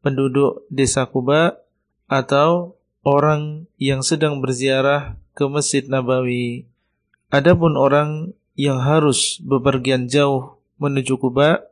penduduk 0.00 0.66
desa 0.72 1.06
Kuba, 1.06 1.60
atau 2.10 2.74
orang 3.06 3.70
yang 3.78 4.02
sedang 4.02 4.42
berziarah 4.42 5.16
ke 5.32 5.46
Masjid 5.46 5.86
Nabawi. 5.86 6.66
Adapun 7.30 7.78
orang 7.78 8.34
yang 8.58 8.82
harus 8.82 9.38
bepergian 9.40 10.10
jauh 10.10 10.58
menuju 10.82 11.16
Kuba, 11.16 11.64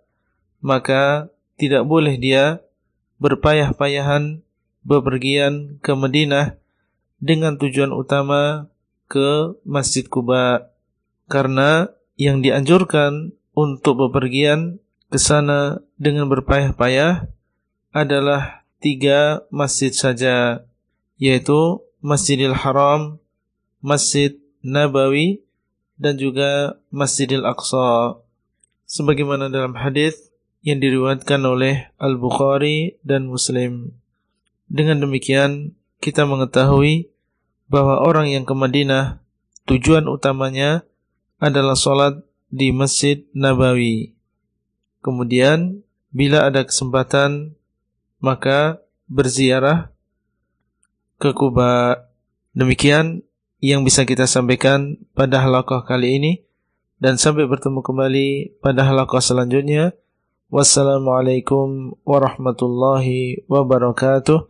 maka 0.63 1.29
tidak 1.59 1.85
boleh 1.85 2.17
dia 2.17 2.63
berpayah-payahan 3.19 4.41
bepergian 4.87 5.83
ke 5.83 5.93
Madinah 5.93 6.55
dengan 7.19 7.59
tujuan 7.59 7.91
utama 7.91 8.71
ke 9.11 9.59
Masjid 9.67 10.07
Kuba 10.07 10.71
karena 11.27 11.91
yang 12.15 12.41
dianjurkan 12.41 13.35
untuk 13.53 14.07
bepergian 14.07 14.79
ke 15.09 15.17
sana 15.17 15.81
dengan 15.97 16.29
berpayah-payah 16.29 17.33
adalah 17.97 18.65
tiga 18.79 19.43
masjid 19.49 19.91
saja, 19.91 20.65
yaitu 21.17 21.81
Masjidil 22.05 22.55
Haram, 22.55 23.19
Masjid 23.81 24.37
Nabawi, 24.61 25.43
dan 25.99 26.21
juga 26.21 26.79
Masjidil 26.93 27.43
Aqsa. 27.43 28.21
Sebagaimana 28.89 29.51
dalam 29.51 29.75
hadis 29.77 30.29
yang 30.63 30.79
diriwayatkan 30.79 31.41
oleh 31.41 31.89
Al-Bukhari 31.97 33.01
dan 33.03 33.29
Muslim. 33.29 33.97
Dengan 34.69 35.01
demikian, 35.01 35.73
kita 35.99 36.29
mengetahui 36.29 37.09
bahwa 37.73 38.01
orang 38.01 38.29
yang 38.33 38.45
ke 38.45 38.53
Madinah 38.53 39.25
tujuan 39.69 40.09
utamanya 40.09 40.85
adalah 41.41 41.77
sholat 41.77 42.25
di 42.49 42.73
Masjid 42.73 43.25
Nabawi. 43.33 44.18
Kemudian 45.05 45.87
bila 46.11 46.49
ada 46.49 46.67
kesempatan 46.67 47.55
maka 48.19 48.83
berziarah 49.07 49.95
ke 51.19 51.31
Kuba. 51.35 52.05
Demikian 52.55 53.23
yang 53.63 53.87
bisa 53.87 54.03
kita 54.03 54.27
sampaikan 54.27 54.99
pada 55.15 55.43
halaqah 55.43 55.87
kali 55.87 56.19
ini 56.19 56.33
dan 56.99 57.15
sampai 57.19 57.47
bertemu 57.47 57.83
kembali 57.83 58.29
pada 58.59 58.83
halaqah 58.83 59.23
selanjutnya. 59.23 59.95
Wassalamualaikum 60.49 61.99
warahmatullahi 62.03 63.47
wabarakatuh. 63.47 64.49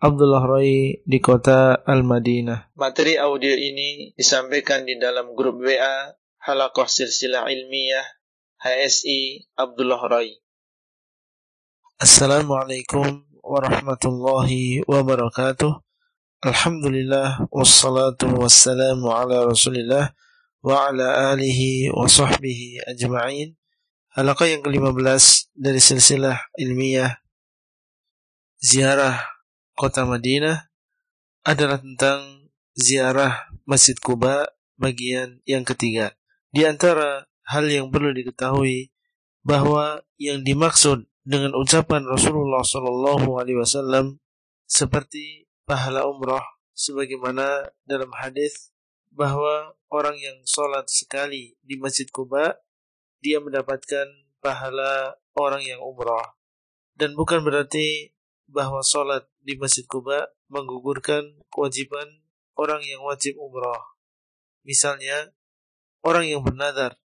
Abdullah 0.00 0.44
Rai 0.48 1.00
di 1.04 1.18
kota 1.20 1.76
Al-Madinah. 1.76 2.72
Materi 2.76 3.20
audio 3.20 3.52
ini 3.52 4.16
disampaikan 4.16 4.88
di 4.88 4.96
dalam 4.96 5.36
grup 5.36 5.60
WA 5.60 6.16
Halaqah 6.40 6.88
Silsilah 6.88 7.48
Ilmiah 7.52 8.19
HSI 8.60 9.48
Abdullah 9.56 10.04
Rai. 10.04 10.36
Assalamualaikum 11.96 13.24
warahmatullahi 13.40 14.84
wabarakatuh. 14.84 15.80
Alhamdulillah 16.44 17.48
wassalatu 17.48 18.28
wassalamu 18.36 19.16
ala 19.16 19.48
Rasulillah 19.48 20.12
wa 20.60 20.92
ala 20.92 21.32
alihi 21.32 21.88
wa 21.88 22.04
sahbihi 22.04 22.84
ajma'in. 22.84 23.56
Halaqah 24.12 24.52
yang 24.52 24.60
ke-15 24.60 25.56
dari 25.56 25.80
silsilah 25.80 26.52
ilmiah 26.60 27.16
ziarah 28.60 29.24
kota 29.72 30.04
Madinah 30.04 30.68
adalah 31.48 31.80
tentang 31.80 32.52
ziarah 32.76 33.48
Masjid 33.64 33.96
Kuba 33.96 34.52
bagian 34.76 35.40
yang 35.48 35.64
ketiga. 35.64 36.12
Di 36.52 36.68
antara 36.68 37.29
hal 37.50 37.66
yang 37.66 37.90
perlu 37.90 38.14
diketahui 38.14 38.94
bahwa 39.42 40.06
yang 40.16 40.46
dimaksud 40.46 41.10
dengan 41.26 41.52
ucapan 41.58 42.06
Rasulullah 42.06 42.62
sallallahu 42.62 43.36
alaihi 43.42 43.58
wasallam 43.58 44.22
seperti 44.70 45.50
pahala 45.66 46.06
umrah 46.06 46.44
sebagaimana 46.72 47.74
dalam 47.82 48.08
hadis 48.14 48.70
bahwa 49.10 49.74
orang 49.90 50.14
yang 50.16 50.38
sholat 50.46 50.86
sekali 50.86 51.58
di 51.66 51.74
Masjid 51.76 52.06
Kuba 52.06 52.62
dia 53.18 53.42
mendapatkan 53.42 54.06
pahala 54.38 55.18
orang 55.34 55.66
yang 55.66 55.82
umrah 55.82 56.38
dan 56.94 57.16
bukan 57.16 57.42
berarti 57.42 58.14
bahwa 58.44 58.84
sholat 58.84 59.24
di 59.40 59.56
Masjid 59.56 59.88
Kuba 59.88 60.28
menggugurkan 60.52 61.40
kewajiban 61.48 62.20
orang 62.60 62.84
yang 62.84 63.00
wajib 63.06 63.40
umrah. 63.40 63.96
Misalnya, 64.66 65.32
orang 66.04 66.28
yang 66.28 66.44
bernadar 66.44 66.99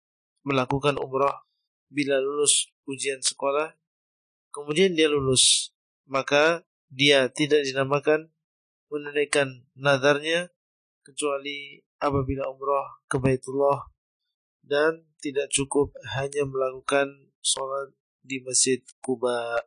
melakukan 0.45 1.01
umrah 1.01 1.43
bila 1.89 2.21
lulus 2.21 2.69
ujian 2.85 3.19
sekolah, 3.19 3.73
kemudian 4.53 4.93
dia 4.93 5.09
lulus, 5.09 5.73
maka 6.05 6.63
dia 6.87 7.27
tidak 7.33 7.65
dinamakan 7.65 8.29
menunaikan 8.93 9.65
nadarnya 9.73 10.53
kecuali 11.01 11.81
apabila 11.99 12.47
umrah 12.47 13.01
ke 13.09 13.17
Baitullah 13.17 13.89
dan 14.61 15.05
tidak 15.21 15.49
cukup 15.49 15.93
hanya 16.17 16.45
melakukan 16.45 17.29
sholat 17.41 17.93
di 18.25 18.41
Masjid 18.41 18.81
Kuba. 19.01 19.61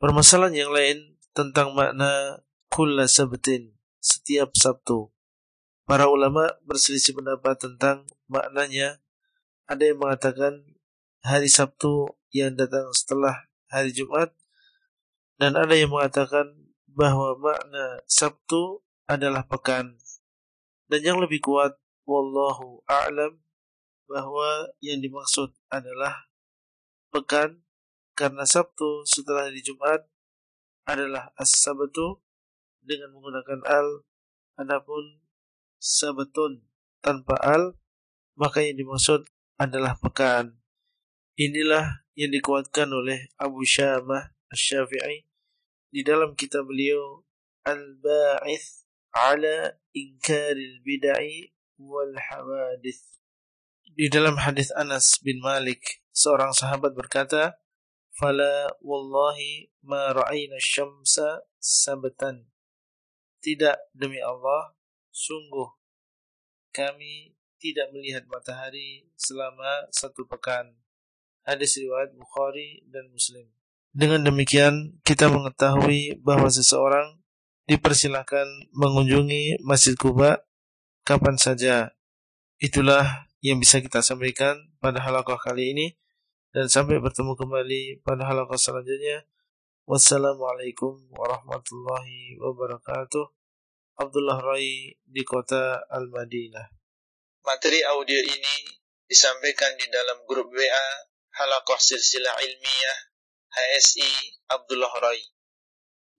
Permasalahan 0.00 0.56
yang 0.56 0.72
lain 0.72 1.16
tentang 1.36 1.76
makna 1.76 2.40
kulla 2.72 3.04
sabtin, 3.08 3.76
setiap 4.00 4.52
Sabtu. 4.56 5.12
Para 5.84 6.08
ulama 6.08 6.48
berselisih 6.64 7.16
pendapat 7.16 7.60
tentang 7.60 8.08
maknanya. 8.28 9.03
Ada 9.64 9.92
yang 9.92 9.98
mengatakan 10.04 10.76
hari 11.24 11.48
Sabtu 11.48 12.12
yang 12.36 12.52
datang 12.52 12.92
setelah 12.92 13.48
hari 13.72 13.96
Jumat 13.96 14.36
dan 15.40 15.56
ada 15.56 15.72
yang 15.72 15.88
mengatakan 15.88 16.52
bahwa 16.84 17.34
makna 17.40 18.04
Sabtu 18.06 18.84
adalah 19.08 19.44
pekan. 19.48 19.98
Dan 20.86 21.00
yang 21.00 21.18
lebih 21.18 21.40
kuat, 21.40 21.74
wallahu 22.04 22.84
a'lam, 22.86 23.40
bahwa 24.04 24.68
yang 24.84 25.00
dimaksud 25.00 25.50
adalah 25.72 26.28
pekan 27.08 27.64
karena 28.14 28.44
Sabtu 28.46 29.02
setelah 29.08 29.48
hari 29.48 29.64
Jumat 29.64 30.06
adalah 30.84 31.32
as-sabtu 31.40 32.20
dengan 32.84 33.16
menggunakan 33.16 33.64
al 33.64 34.04
adapun 34.60 35.24
sabatun 35.80 36.68
tanpa 37.00 37.34
al 37.40 37.80
maka 38.36 38.60
yang 38.60 38.76
dimaksud 38.76 39.24
adalah 39.58 39.94
pekan 39.98 40.58
inilah 41.34 42.06
yang 42.14 42.30
dikuatkan 42.30 42.86
oleh 42.90 43.30
Abu 43.38 43.66
Syamah 43.66 44.34
Asy-Syafi'i 44.50 45.26
di 45.90 46.02
dalam 46.06 46.38
kitab 46.38 46.70
beliau 46.70 47.26
Al-Ba'ith 47.66 48.86
ala 49.14 49.74
inkaril 49.94 50.82
bid'ai 50.82 51.54
wal 51.78 52.14
hawadith. 52.14 53.18
Di 53.94 54.10
dalam 54.10 54.42
hadis 54.42 54.74
Anas 54.74 55.22
bin 55.22 55.38
Malik, 55.38 56.02
seorang 56.10 56.50
sahabat 56.50 56.98
berkata, 56.98 57.62
"Fala 58.14 58.74
wallahi 58.82 59.70
ma 59.86 60.10
ra'ayna 60.10 60.58
syamsa 60.58 61.46
sabatan." 61.62 62.50
Tidak 63.38 63.94
demi 63.94 64.18
Allah, 64.18 64.74
sungguh 65.14 65.70
kami 66.74 67.38
tidak 67.60 67.90
melihat 67.94 68.24
matahari 68.30 69.08
selama 69.18 69.88
satu 69.90 70.26
pekan. 70.26 70.74
Hadis 71.44 71.76
riwayat 71.76 72.16
Bukhari 72.16 72.84
dan 72.88 73.12
Muslim. 73.12 73.50
Dengan 73.94 74.26
demikian, 74.26 74.98
kita 75.06 75.30
mengetahui 75.30 76.18
bahwa 76.24 76.50
seseorang 76.50 77.20
dipersilahkan 77.70 78.74
mengunjungi 78.74 79.62
Masjid 79.62 79.94
Kuba 79.94 80.42
kapan 81.04 81.36
saja. 81.36 81.94
Itulah 82.58 83.28
yang 83.44 83.60
bisa 83.60 83.84
kita 83.84 84.00
sampaikan 84.00 84.56
pada 84.80 85.04
halaqah 85.04 85.36
kali 85.36 85.76
ini 85.76 85.86
dan 86.54 86.66
sampai 86.72 86.96
bertemu 86.96 87.36
kembali 87.36 88.00
pada 88.00 88.24
halaqah 88.24 88.56
selanjutnya. 88.56 89.28
Wassalamualaikum 89.84 91.12
warahmatullahi 91.12 92.40
wabarakatuh. 92.40 93.26
Abdullah 94.00 94.40
Rai 94.40 94.96
di 95.04 95.22
kota 95.22 95.84
Al-Madinah. 95.92 96.83
Materi 97.44 97.84
audio 97.84 98.24
ini 98.24 98.56
disampaikan 99.04 99.68
di 99.76 99.84
dalam 99.92 100.24
grup 100.24 100.48
WA 100.48 100.88
Halaqah 101.36 101.76
Silsilah 101.76 102.40
Ilmiah 102.40 102.98
HSI 103.52 104.08
Abdullah 104.48 104.88
Rai. 104.96 105.20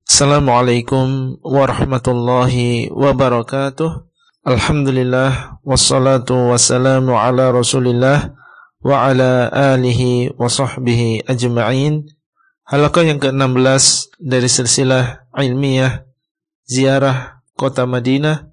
Assalamualaikum 0.06 1.42
warahmatullahi 1.42 2.94
wabarakatuh. 2.94 4.06
Alhamdulillah 4.46 5.58
wassalatu 5.66 6.54
wassalamu 6.54 7.18
ala 7.18 7.50
Rasulillah 7.50 8.30
wa 8.86 9.10
ala 9.10 9.50
alihi 9.50 10.30
wa 10.38 10.46
sahbihi 10.46 11.26
ajma'in. 11.26 12.06
Halaqah 12.70 13.02
yang 13.02 13.18
ke-16 13.18 14.14
dari 14.22 14.46
silsilah 14.46 15.26
ilmiah 15.42 16.06
ziarah 16.70 17.42
kota 17.58 17.90
Madinah 17.90 18.46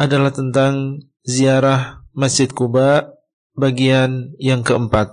adalah 0.00 0.32
tentang 0.32 1.04
ziarah 1.28 2.00
Masjid 2.16 2.48
Kuba 2.48 3.12
bagian 3.52 4.32
yang 4.40 4.64
keempat. 4.64 5.12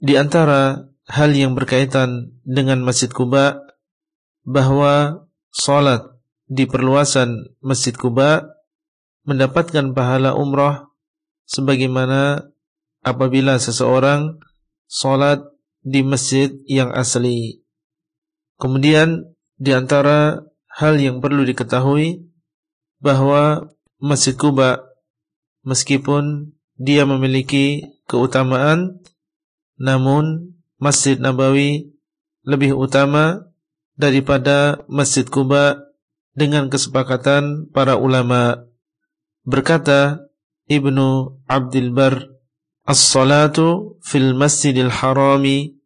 Di 0.00 0.16
antara 0.16 0.88
hal 1.04 1.36
yang 1.36 1.52
berkaitan 1.52 2.40
dengan 2.48 2.80
Masjid 2.80 3.12
Kuba 3.12 3.60
bahwa 4.48 5.28
salat 5.52 6.00
di 6.48 6.64
perluasan 6.64 7.52
Masjid 7.60 7.92
Kuba 7.92 8.56
mendapatkan 9.28 9.92
pahala 9.92 10.32
umrah 10.32 10.88
sebagaimana 11.44 12.48
apabila 13.04 13.60
seseorang 13.60 14.40
salat 14.88 15.44
di 15.84 16.00
masjid 16.00 16.56
yang 16.64 16.88
asli. 16.96 17.60
Kemudian 18.56 19.36
di 19.60 19.76
antara 19.76 20.40
hal 20.72 20.96
yang 20.96 21.20
perlu 21.20 21.44
diketahui 21.44 22.24
bahwa 23.04 23.68
Masjid 24.00 24.32
Kuba 24.32 24.87
meskipun 25.68 26.56
dia 26.80 27.04
memiliki 27.04 27.84
keutamaan 28.08 29.04
namun 29.76 30.56
Masjid 30.80 31.20
Nabawi 31.20 31.92
lebih 32.48 32.72
utama 32.72 33.44
daripada 33.98 34.80
Masjid 34.88 35.26
Kuba 35.28 35.84
dengan 36.32 36.70
kesepakatan 36.70 37.68
para 37.74 37.98
ulama. 37.98 38.64
Berkata 39.42 40.30
Ibnu 40.70 41.42
Abdul 41.50 41.90
Bar, 41.90 42.38
As-salatu 42.88 44.00
fil 44.00 44.32
masjidil 44.32 44.88
harami 44.88 45.76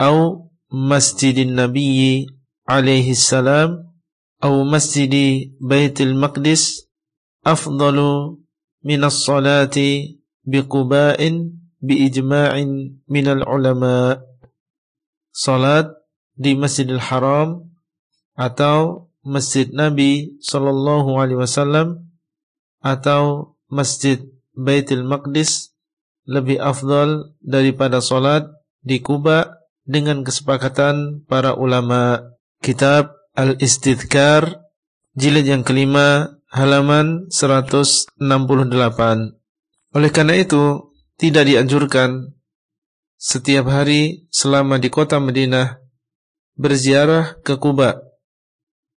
au 0.00 0.48
masjidin 0.72 1.52
nabiyyi 1.52 2.32
alaihi 2.64 3.12
salam 3.12 3.92
au 4.40 4.64
masjidi 4.64 5.52
baitil 5.60 6.16
maqdis 6.16 6.88
afdalu 7.44 8.40
minas 8.86 9.26
salati 9.26 10.22
biquba'in 10.46 11.58
biijma'in 11.82 13.02
minal 13.10 13.42
ulama' 13.42 14.22
salat 15.34 15.90
di 16.38 16.54
Masjidil 16.54 17.02
Haram 17.02 17.66
atau 18.38 19.10
Masjid 19.26 19.66
Nabi 19.74 20.38
sallallahu 20.38 21.18
alaihi 21.18 21.42
wasallam 21.42 22.14
atau 22.78 23.56
Masjid 23.66 24.22
Baitul 24.54 25.02
Maqdis 25.02 25.74
lebih 26.30 26.62
afdal 26.62 27.34
daripada 27.42 27.98
salat 27.98 28.46
di 28.86 29.02
Kuba 29.02 29.66
dengan 29.82 30.22
kesepakatan 30.22 31.26
para 31.26 31.58
ulama. 31.58 32.22
Kitab 32.62 33.12
Al-Istidkar 33.36 34.64
jilid 35.12 35.44
yang 35.44 35.60
kelima 35.60 36.35
halaman 36.50 37.30
168. 37.30 38.20
Oleh 39.96 40.10
karena 40.12 40.34
itu, 40.36 40.92
tidak 41.16 41.48
dianjurkan 41.48 42.36
setiap 43.16 43.72
hari 43.72 44.28
selama 44.28 44.76
di 44.76 44.92
kota 44.92 45.16
Madinah 45.16 45.80
berziarah 46.56 47.40
ke 47.40 47.56
Kuba. 47.56 47.96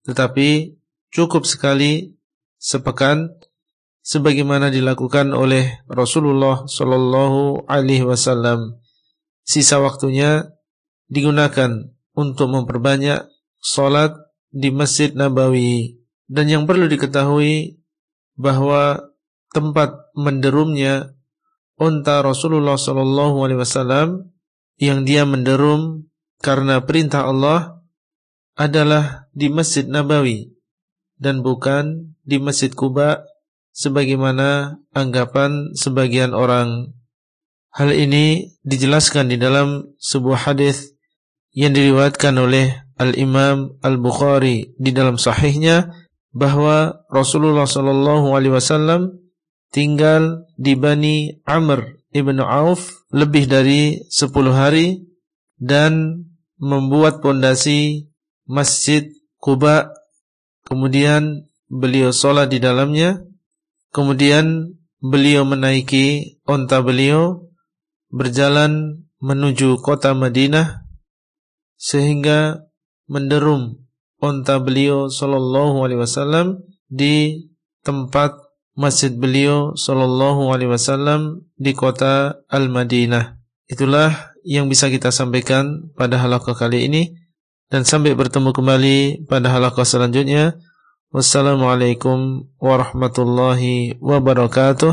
Tetapi 0.06 0.78
cukup 1.14 1.46
sekali 1.46 2.18
sepekan 2.58 3.30
sebagaimana 4.02 4.72
dilakukan 4.72 5.30
oleh 5.36 5.84
Rasulullah 5.86 6.66
Shallallahu 6.66 7.68
alaihi 7.70 8.06
wasallam. 8.06 8.80
Sisa 9.46 9.78
waktunya 9.78 10.48
digunakan 11.08 11.92
untuk 12.12 12.48
memperbanyak 12.50 13.30
salat 13.60 14.12
di 14.50 14.72
Masjid 14.72 15.14
Nabawi. 15.14 15.98
Dan 16.28 16.52
yang 16.52 16.68
perlu 16.68 16.84
diketahui 16.86 17.80
bahwa 18.36 19.00
tempat 19.50 20.12
menderumnya 20.12 21.16
unta 21.80 22.20
Rasulullah 22.20 22.76
Shallallahu 22.76 23.36
alaihi 23.42 23.60
wasallam 23.60 24.28
yang 24.78 25.08
dia 25.08 25.24
menderum 25.24 26.06
karena 26.38 26.84
perintah 26.84 27.26
Allah 27.26 27.82
adalah 28.54 29.30
di 29.34 29.50
Masjid 29.50 29.86
Nabawi 29.86 30.54
dan 31.18 31.42
bukan 31.42 32.14
di 32.22 32.38
Masjid 32.38 32.70
Kuba 32.70 33.26
sebagaimana 33.74 34.78
anggapan 34.94 35.74
sebagian 35.74 36.34
orang. 36.34 36.94
Hal 37.74 37.94
ini 37.94 38.58
dijelaskan 38.66 39.30
di 39.30 39.38
dalam 39.38 39.94
sebuah 40.02 40.50
hadis 40.50 40.98
yang 41.54 41.74
diriwayatkan 41.74 42.34
oleh 42.34 42.74
Al-Imam 42.98 43.78
Al-Bukhari 43.78 44.74
di 44.74 44.90
dalam 44.90 45.14
sahihnya 45.14 45.86
bahwa 46.38 47.02
Rasulullah 47.10 47.66
sallallahu 47.66 48.30
alaihi 48.38 48.54
wasallam 48.54 49.18
tinggal 49.74 50.46
di 50.54 50.78
Bani 50.78 51.42
Amr 51.42 51.98
ibnu 52.14 52.46
Auf 52.46 53.02
lebih 53.10 53.50
dari 53.50 54.06
10 54.06 54.30
hari 54.54 55.02
dan 55.58 56.22
membuat 56.62 57.18
pondasi 57.18 58.06
Masjid 58.46 59.10
Kuba 59.42 59.90
kemudian 60.62 61.50
beliau 61.66 62.14
sholat 62.14 62.48
di 62.50 62.62
dalamnya. 62.62 63.22
Kemudian 63.88 64.78
beliau 65.00 65.48
menaiki 65.48 66.38
onta 66.44 66.84
beliau 66.84 67.48
berjalan 68.12 69.04
menuju 69.18 69.80
kota 69.80 70.12
Madinah 70.12 70.84
sehingga 71.78 72.68
menderum 73.08 73.87
onta 74.18 74.58
beliau 74.58 75.10
sallallahu 75.10 75.86
alaihi 75.86 76.02
wasallam 76.02 76.62
di 76.90 77.48
tempat 77.86 78.34
masjid 78.78 79.10
beliau 79.10 79.74
sallallahu 79.74 80.54
alaihi 80.54 80.70
wasallam 80.70 81.46
di 81.58 81.74
kota 81.74 82.42
Al-Madinah. 82.46 83.38
Itulah 83.66 84.34
yang 84.46 84.70
bisa 84.70 84.86
kita 84.88 85.10
sampaikan 85.10 85.90
pada 85.98 86.18
halaqah 86.22 86.54
kali 86.54 86.86
ini 86.86 87.14
dan 87.68 87.84
sampai 87.84 88.14
bertemu 88.14 88.54
kembali 88.54 88.98
pada 89.26 89.50
halaqah 89.52 89.84
selanjutnya. 89.84 90.56
Wassalamualaikum 91.08 92.52
warahmatullahi 92.60 93.96
wabarakatuh. 93.96 94.92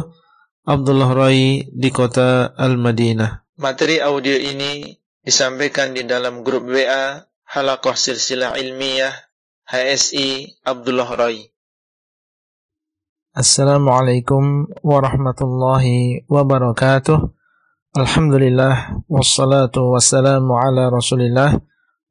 Abdullah 0.65 1.11
Rai 1.13 1.69
di 1.69 1.89
kota 1.93 2.55
Al-Madinah. 2.57 3.45
Materi 3.61 4.01
audio 4.01 4.33
ini 4.33 4.97
disampaikan 5.21 5.93
di 5.93 6.03
dalam 6.03 6.41
grup 6.41 6.65
WA 6.71 7.21
Halaqah 7.55 7.95
Silsilah 7.95 8.59
Ilmiah 8.59 9.15
HSI 9.63 10.59
Abdullah 10.67 11.07
Rai. 11.15 11.55
Assalamualaikum 13.31 14.67
warahmatullahi 14.83 16.27
wabarakatuh. 16.27 17.15
Alhamdulillah 17.95 18.99
wassalatu 19.07 19.87
wassalamu 19.87 20.59
ala 20.59 20.91
Rasulillah 20.91 21.55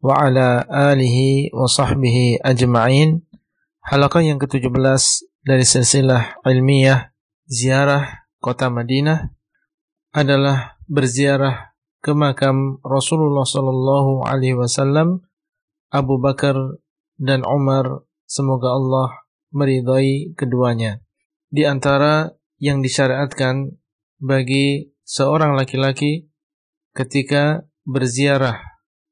wa 0.01 0.17
ala 0.17 0.65
alihi 0.65 1.53
wa 1.53 1.69
sahbihi 1.69 2.41
ajma'in. 2.41 3.21
Halaqah 3.85 4.25
yang 4.25 4.41
ke-17 4.41 4.73
dari 5.45 5.69
silsilah 5.69 6.41
ilmiah 6.49 7.13
ziarah 7.45 8.33
kota 8.41 8.73
Madinah 8.73 9.29
adalah 10.09 10.81
berziarah 10.89 11.77
ke 12.01 12.17
makam 12.17 12.81
Rasulullah 12.81 13.45
sallallahu 13.45 14.25
alaihi 14.25 14.57
wasallam, 14.57 15.21
Abu 15.91 16.21
Bakar 16.21 16.57
dan 17.19 17.43
Umar, 17.45 18.07
semoga 18.25 18.73
Allah 18.73 19.25
meridai 19.55 20.35
keduanya. 20.35 21.05
Di 21.53 21.65
antara 21.69 22.35
yang 22.59 22.83
disyariatkan 22.83 23.77
bagi 24.19 24.95
seorang 25.05 25.55
laki-laki 25.55 26.27
ketika 26.97 27.67
berziarah 27.85 28.59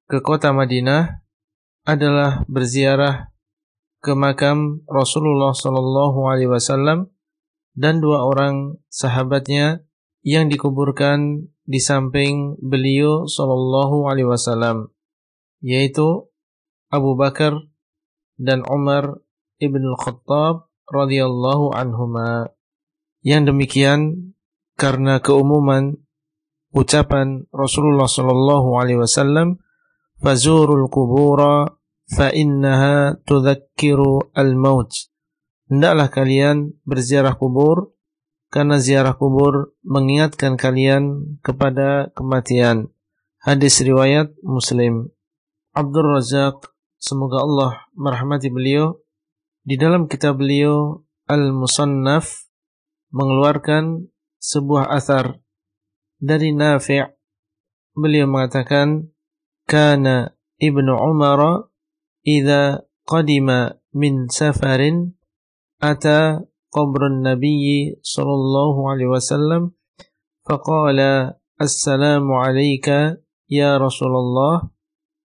ke 0.09 0.25
kota 0.25 0.51
Madinah 0.51 1.23
adalah 1.85 2.47
berziarah 2.49 3.33
ke 4.03 4.15
makam 4.19 4.83
Rasulullah 4.91 5.55
sallallahu 5.55 6.27
alaihi 6.27 6.51
wasallam 6.51 7.13
dan 7.79 8.03
dua 8.03 8.27
orang 8.27 8.83
sahabatnya 8.91 9.87
yang 10.23 10.51
dikuburkan 10.51 11.51
di 11.63 11.79
samping 11.79 12.59
beliau 12.59 13.27
sallallahu 13.27 14.11
alaihi 14.11 14.27
wasallam 14.27 14.91
yaitu 15.63 16.32
Abu 16.93 17.17
Bakar 17.17 17.57
dan 18.37 18.61
Umar 18.69 19.25
ibn 19.57 19.81
al-Khattab 19.81 20.69
radhiyallahu 20.93 21.73
anhuma 21.73 22.53
yang 23.25 23.49
demikian 23.49 24.35
karena 24.77 25.25
keumuman 25.25 25.97
ucapan 26.77 27.49
Rasulullah 27.49 28.07
sallallahu 28.07 28.77
alaihi 28.77 29.01
wasallam 29.01 29.57
fazurul 30.21 30.93
qubura 30.93 31.73
fa 32.13 32.29
innaha 32.29 33.17
tudzakiru 33.25 34.37
al-maut 34.37 34.93
hendaklah 35.73 36.13
kalian 36.13 36.77
berziarah 36.85 37.33
kubur 37.41 37.97
karena 38.53 38.77
ziarah 38.77 39.17
kubur 39.17 39.73
mengingatkan 39.81 40.61
kalian 40.61 41.35
kepada 41.41 42.13
kematian. 42.13 42.93
Hadis 43.41 43.81
riwayat 43.81 44.37
Muslim. 44.45 45.09
Abdul 45.73 46.21
Razak 46.21 46.69
Semoga 47.03 47.43
Allah 47.43 47.73
merahmati 47.99 48.47
beliau. 48.47 49.03
Di 49.67 49.75
dalam 49.75 50.07
kitab 50.07 50.39
beliau 50.39 51.03
Al-Musannaf 51.27 52.47
mengeluarkan 53.11 54.07
sebuah 54.39 54.91
asar 54.91 55.43
dari 56.23 56.55
Nafi' 56.55 57.03
beliau 57.99 58.27
mengatakan 58.31 59.11
kana 59.67 60.35
Ibnu 60.59 60.95
Umar 60.95 61.71
idza 62.23 62.87
qadima 63.07 63.79
min 63.95 64.27
safarin 64.31 65.15
ata 65.83 66.43
qabr 66.71 67.11
Nabi 67.13 67.93
sallallahu 67.99 68.81
alaihi 68.89 69.11
wasallam 69.13 69.75
faqala 70.47 71.37
assalamu 71.61 72.41
alayka 72.41 73.21
ya 73.47 73.77
Rasulullah 73.77 74.72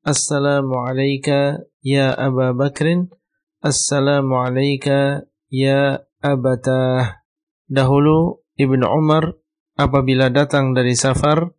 Assalamu 0.08 0.88
alayka 0.88 1.68
ya 1.84 2.16
Aba 2.16 2.56
Bakrin. 2.56 3.12
Assalamu 3.60 4.40
alayka 4.40 5.28
ya 5.52 6.00
Abatah. 6.24 7.28
Dahulu 7.68 8.40
ibn 8.56 8.88
Umar 8.88 9.36
apabila 9.76 10.32
datang 10.32 10.72
dari 10.72 10.96
safar, 10.96 11.52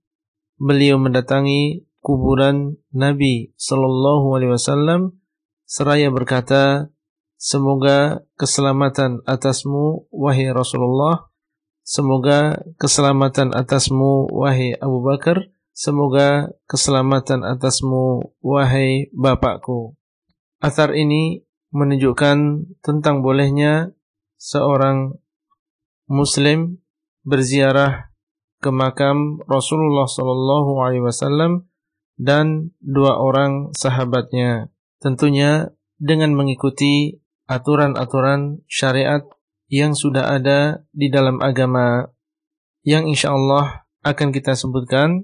beliau 0.57 0.97
mendatangi 0.97 1.93
kuburan 2.01 2.81
Nabi 2.89 3.53
Shallallahu 3.61 4.41
Alaihi 4.41 4.57
Wasallam 4.57 5.21
seraya 5.69 6.09
berkata, 6.09 6.89
Semoga 7.37 8.25
keselamatan 8.41 9.29
atasmu, 9.29 10.09
wahai 10.09 10.49
Rasulullah. 10.57 11.29
Semoga 11.85 12.65
keselamatan 12.81 13.53
atasmu, 13.53 14.33
wahai 14.33 14.73
Abu 14.81 15.05
Bakar. 15.05 15.53
Semoga 15.79 16.51
keselamatan 16.67 17.47
atasmu 17.47 18.35
wahai 18.43 19.15
bapakku. 19.15 19.95
Athar 20.59 20.91
ini 20.99 21.47
menunjukkan 21.71 22.67
tentang 22.83 23.23
bolehnya 23.23 23.95
seorang 24.43 25.15
muslim 26.11 26.83
berziarah 27.23 28.11
ke 28.59 28.75
makam 28.75 29.39
Rasulullah 29.47 30.11
sallallahu 30.11 30.83
alaihi 30.83 31.07
wasallam 31.07 31.71
dan 32.19 32.75
dua 32.83 33.23
orang 33.23 33.71
sahabatnya 33.71 34.75
tentunya 34.99 35.71
dengan 35.95 36.35
mengikuti 36.35 37.23
aturan-aturan 37.47 38.67
syariat 38.67 39.23
yang 39.71 39.95
sudah 39.95 40.27
ada 40.27 40.83
di 40.91 41.07
dalam 41.07 41.39
agama 41.39 42.11
yang 42.83 43.07
insya 43.07 43.31
Allah 43.31 43.87
akan 44.03 44.35
kita 44.35 44.59
sebutkan 44.59 45.23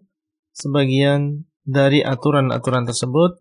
sebagian 0.54 1.44
dari 1.66 2.00
aturan-aturan 2.06 2.86
tersebut 2.86 3.36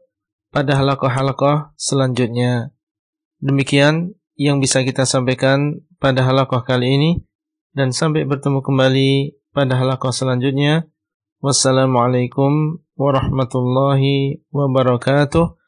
pada 0.50 0.76
halakoh-halakoh 0.82 1.72
selanjutnya. 1.78 2.74
Demikian 3.40 4.18
yang 4.34 4.58
bisa 4.58 4.82
kita 4.82 5.06
sampaikan 5.06 5.86
pada 6.02 6.26
halakoh 6.26 6.66
kali 6.66 6.98
ini 6.98 7.12
dan 7.78 7.94
sampai 7.94 8.26
bertemu 8.26 8.66
kembali 8.66 9.38
pada 9.54 9.78
halakoh 9.78 10.10
selanjutnya. 10.10 10.90
Wassalamualaikum 11.44 12.82
warahmatullahi 12.98 14.42
wabarakatuh. 14.50 15.60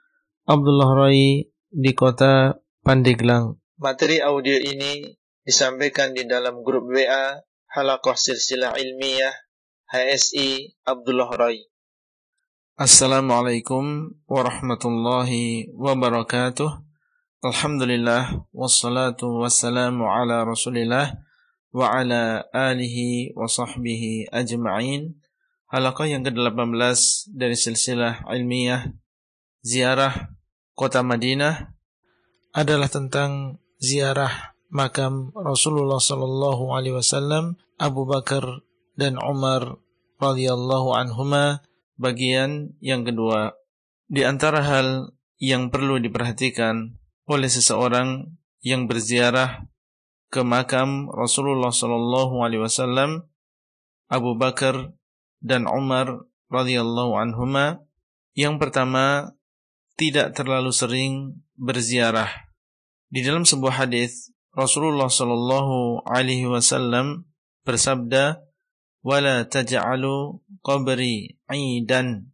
Abdullah 0.45 0.89
Rai 0.93 1.49
di 1.73 1.91
kota 1.97 2.61
Pandeglang 2.85 3.57
Materi 3.81 4.21
audio 4.21 4.55
ini 4.55 5.03
disampaikan 5.43 6.13
di 6.15 6.23
dalam 6.23 6.63
grup 6.63 6.87
WA 6.87 7.41
Halakoh 7.75 8.15
Silsilah 8.15 8.77
Ilmiah 8.79 9.44
HSI 9.95 10.75
Abdullah 10.83 11.31
Rai. 11.39 11.71
Assalamualaikum 12.75 14.11
warahmatullahi 14.27 15.71
wabarakatuh. 15.71 16.67
Alhamdulillah 17.39 18.43
wassalatu 18.51 19.39
wassalamu 19.39 20.11
ala 20.11 20.43
Rasulillah 20.43 21.15
wa 21.71 21.95
ala 21.95 22.43
alihi 22.51 23.31
wa 23.39 23.47
sahbihi 23.47 24.35
ajma'in. 24.35 25.15
Halaqah 25.71 26.11
yang 26.11 26.27
ke-18 26.27 27.31
dari 27.31 27.55
silsilah 27.55 28.27
ilmiah 28.35 28.91
ziarah 29.63 30.35
kota 30.75 31.07
Madinah 31.07 31.71
adalah 32.51 32.91
tentang 32.91 33.63
ziarah 33.79 34.59
makam 34.67 35.31
Rasulullah 35.31 36.03
sallallahu 36.03 36.75
alaihi 36.75 36.99
wasallam, 36.99 37.55
Abu 37.79 38.03
Bakar 38.03 38.43
dan 38.99 39.15
Umar 39.23 39.84
radhiyallahu 40.21 40.95
anhuma 40.95 41.65
bagian 41.99 42.75
yang 42.83 43.03
kedua. 43.03 43.55
Di 44.05 44.23
antara 44.23 44.61
hal 44.61 45.15
yang 45.41 45.73
perlu 45.73 45.97
diperhatikan 45.99 46.95
oleh 47.25 47.49
seseorang 47.49 48.37
yang 48.61 48.85
berziarah 48.85 49.65
ke 50.29 50.41
makam 50.45 51.09
Rasulullah 51.09 51.73
sallallahu 51.73 52.41
alaihi 52.45 52.63
wasallam, 52.63 53.25
Abu 54.11 54.37
Bakar 54.37 54.93
dan 55.41 55.65
Umar 55.65 56.29
radhiyallahu 56.53 57.17
anhuma 57.17 57.81
yang 58.37 58.61
pertama 58.61 59.33
tidak 59.97 60.35
terlalu 60.37 60.69
sering 60.69 61.41
berziarah 61.55 62.45
di 63.15 63.23
dalam 63.23 63.47
sebuah 63.47 63.85
hadis 63.85 64.35
Rasulullah 64.55 65.11
sallallahu 65.11 66.07
alaihi 66.07 66.47
wasallam 66.47 67.27
bersabda, 67.67 68.44
"Wala 69.05 69.45
taj'alu 69.45 70.41
qabri 70.65 71.37
'idan 71.45 72.33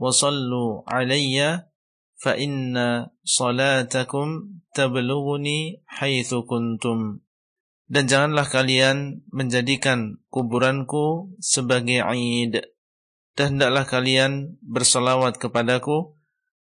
wa 0.00 0.08
sallu 0.08 0.80
'alayya 0.88 1.68
fa 2.16 2.32
inna 2.40 3.12
salatakum 3.20 4.64
tablughuni 4.72 5.84
haitsu 5.84 6.48
kuntum." 6.48 7.20
Dan 7.86 8.10
janganlah 8.10 8.50
kalian 8.50 9.22
menjadikan 9.30 10.18
kuburanku 10.32 11.36
sebagai 11.38 12.02
Eid. 12.02 12.74
Dan 13.38 13.60
hendaklah 13.60 13.86
kalian 13.86 14.58
bersolawat 14.64 15.38
kepadaku, 15.38 16.18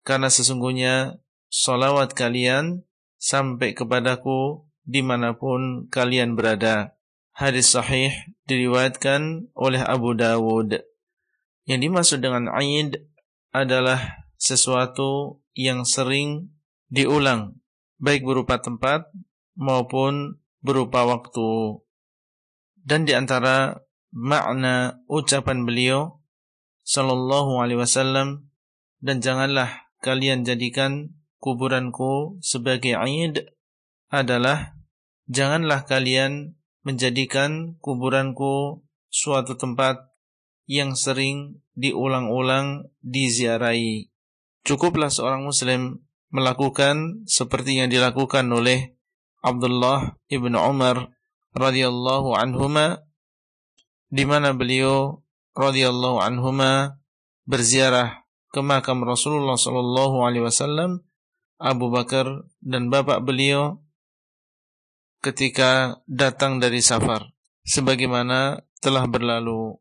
karena 0.06 0.30
sesungguhnya 0.30 1.18
solawat 1.50 2.14
kalian 2.14 2.86
sampai 3.18 3.74
kepadaku 3.74 4.68
di 4.86 5.02
mana 5.02 5.34
pun 5.34 5.90
kalian 5.90 6.38
berada. 6.38 6.97
Hadis 7.38 7.70
sahih 7.70 8.10
diriwayatkan 8.50 9.54
oleh 9.54 9.78
Abu 9.86 10.18
Dawud. 10.18 10.82
Yang 11.70 11.80
dimaksud 11.86 12.20
dengan 12.26 12.50
Aid 12.50 12.98
adalah 13.54 14.26
sesuatu 14.42 15.38
yang 15.54 15.86
sering 15.86 16.50
diulang, 16.90 17.62
baik 18.02 18.26
berupa 18.26 18.58
tempat 18.58 19.06
maupun 19.54 20.42
berupa 20.66 21.06
waktu. 21.06 21.78
Dan 22.74 23.06
di 23.06 23.14
antara 23.14 23.86
makna 24.10 24.98
ucapan 25.06 25.62
beliau 25.62 26.18
sallallahu 26.90 27.62
alaihi 27.62 27.86
wasallam 27.86 28.50
dan 28.98 29.22
janganlah 29.22 29.86
kalian 30.02 30.42
jadikan 30.42 31.14
kuburanku 31.38 32.42
sebagai 32.42 32.98
aid 32.98 33.46
adalah 34.10 34.74
janganlah 35.30 35.86
kalian 35.86 36.57
menjadikan 36.88 37.76
kuburanku 37.84 38.80
suatu 39.12 39.60
tempat 39.60 40.08
yang 40.72 40.96
sering 40.96 41.60
diulang-ulang 41.76 42.88
diziarahi. 43.04 44.08
Cukuplah 44.64 45.12
seorang 45.12 45.44
muslim 45.44 46.08
melakukan 46.32 47.28
seperti 47.28 47.84
yang 47.84 47.92
dilakukan 47.92 48.48
oleh 48.48 48.96
Abdullah 49.44 50.16
ibn 50.32 50.56
Umar 50.56 51.12
radhiyallahu 51.56 52.36
anhuma 52.36 53.04
di 54.08 54.24
mana 54.24 54.56
beliau 54.56 55.24
radhiyallahu 55.56 56.24
anhuma 56.24 57.00
berziarah 57.48 58.28
ke 58.52 58.60
makam 58.64 59.04
Rasulullah 59.04 59.60
sallallahu 59.60 60.24
alaihi 60.24 60.44
wasallam 60.48 61.04
Abu 61.58 61.92
Bakar 61.92 62.48
dan 62.64 62.88
bapak 62.88 63.24
beliau 63.24 63.82
ketika 65.28 66.00
datang 66.08 66.64
dari 66.64 66.80
safar 66.80 67.36
sebagaimana 67.68 68.64
telah 68.80 69.04
berlalu. 69.12 69.76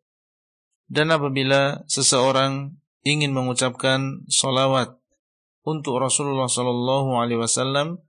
Dan 0.90 1.14
apabila 1.14 1.86
seseorang 1.86 2.74
ingin 3.07 3.30
mengucapkan 3.30 4.26
solawat 4.26 4.99
untuk 5.66 6.03
Rasulullah 6.03 6.51
Sallallahu 6.51 7.18
Alaihi 7.18 7.42
Wasallam 7.42 8.03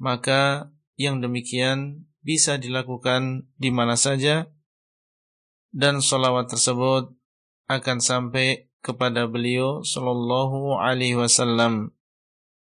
maka 0.00 0.72
yang 1.00 1.20
demikian 1.24 2.08
bisa 2.20 2.60
dilakukan 2.60 3.48
di 3.56 3.72
mana 3.72 3.96
saja 3.96 4.48
dan 5.72 6.04
solawat 6.04 6.52
tersebut 6.52 7.12
akan 7.68 7.98
sampai 8.00 8.68
kepada 8.80 9.28
beliau 9.28 9.84
Sallallahu 9.84 10.80
Alaihi 10.80 11.16
Wasallam 11.16 11.96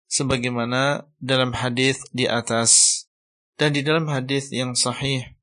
sebagaimana 0.08 1.08
dalam 1.20 1.52
hadis 1.54 2.02
di 2.16 2.26
atas 2.26 2.89
dan 3.60 3.76
di 3.76 3.84
dalam 3.84 4.08
hadis 4.08 4.56
yang 4.56 4.72
sahih 4.72 5.36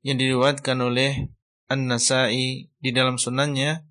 yang 0.00 0.16
diriwayatkan 0.16 0.80
oleh 0.80 1.28
An-Nasa'i 1.68 2.72
di 2.80 2.90
dalam 2.90 3.20
sunannya 3.20 3.84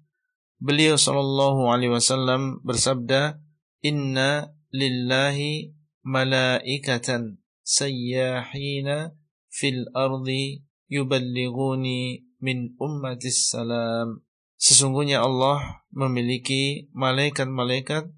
beliau 0.58 0.98
sallallahu 0.98 1.70
alaihi 1.70 1.94
wasallam 1.94 2.66
bersabda 2.66 3.38
inna 3.86 4.58
lillahi 4.74 5.78
malaikatan 6.02 7.38
sayyahina 7.62 9.14
fil 9.54 9.86
ardi 9.94 10.66
yuballighuni 10.90 12.26
min 12.42 12.74
ummatis 12.82 13.54
salam. 13.54 14.26
Sesungguhnya 14.60 15.24
Allah 15.24 15.86
memiliki 15.94 16.92
malaikat-malaikat 16.92 18.12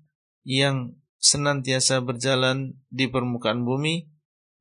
yang 0.48 0.98
senantiasa 1.22 2.02
berjalan 2.02 2.82
di 2.90 3.06
permukaan 3.06 3.62
bumi 3.62 4.11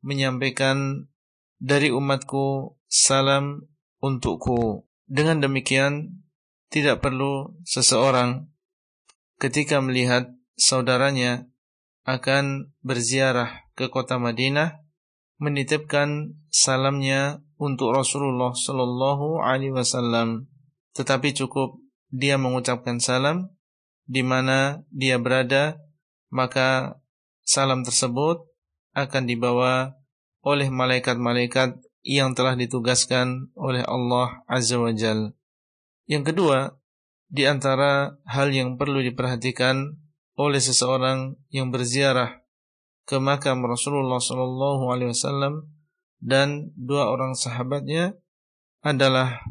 menyampaikan 0.01 1.09
dari 1.60 1.93
umatku 1.93 2.77
salam 2.89 3.68
untukku. 4.01 4.89
Dengan 5.10 5.43
demikian 5.43 6.22
tidak 6.70 7.02
perlu 7.02 7.59
seseorang 7.66 8.47
ketika 9.40 9.82
melihat 9.82 10.31
saudaranya 10.55 11.51
akan 12.06 12.77
berziarah 12.85 13.70
ke 13.74 13.89
kota 13.89 14.20
Madinah 14.20 14.85
menitipkan 15.40 16.36
salamnya 16.52 17.40
untuk 17.56 17.97
Rasulullah 17.97 18.52
sallallahu 18.52 19.40
alaihi 19.40 19.72
wasallam 19.72 20.48
tetapi 20.93 21.32
cukup 21.32 21.81
dia 22.12 22.36
mengucapkan 22.36 23.01
salam 23.01 23.48
di 24.05 24.20
mana 24.20 24.85
dia 24.93 25.16
berada 25.16 25.81
maka 26.28 27.01
salam 27.40 27.86
tersebut 27.86 28.49
akan 28.97 29.25
dibawa 29.27 29.95
oleh 30.41 30.73
malaikat-malaikat 30.73 31.79
yang 32.01 32.33
telah 32.33 32.57
ditugaskan 32.57 33.53
oleh 33.55 33.85
Allah 33.85 34.41
Azza 34.49 34.81
wa 34.81 34.91
Jal. 34.91 35.37
Yang 36.09 36.33
kedua, 36.33 36.81
di 37.31 37.47
antara 37.47 38.19
hal 38.27 38.51
yang 38.51 38.75
perlu 38.81 39.05
diperhatikan 39.05 40.01
oleh 40.35 40.59
seseorang 40.59 41.37
yang 41.53 41.69
berziarah 41.71 42.41
ke 43.05 43.21
makam 43.21 43.62
Rasulullah 43.62 44.19
Sallallahu 44.19 44.91
Alaihi 44.91 45.12
Wasallam 45.12 45.69
dan 46.21 46.73
dua 46.75 47.12
orang 47.12 47.37
sahabatnya 47.37 48.17
adalah 48.81 49.45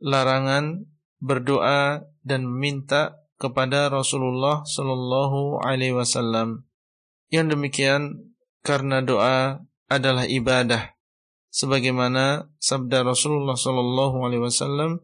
larangan 0.00 0.88
berdoa 1.20 2.08
dan 2.24 2.48
meminta 2.48 3.20
kepada 3.40 3.88
Rasulullah 3.88 4.64
Shallallahu 4.64 5.64
Alaihi 5.64 5.96
Wasallam. 5.96 6.68
Yang 7.32 7.56
demikian 7.56 8.29
karena 8.60 9.00
doa 9.00 9.64
adalah 9.90 10.24
ibadah, 10.28 10.94
sebagaimana 11.50 12.48
sabda 12.62 13.02
Rasulullah 13.02 13.58
Shallallahu 13.58 14.16
Alaihi 14.22 14.44
Wasallam, 14.44 15.02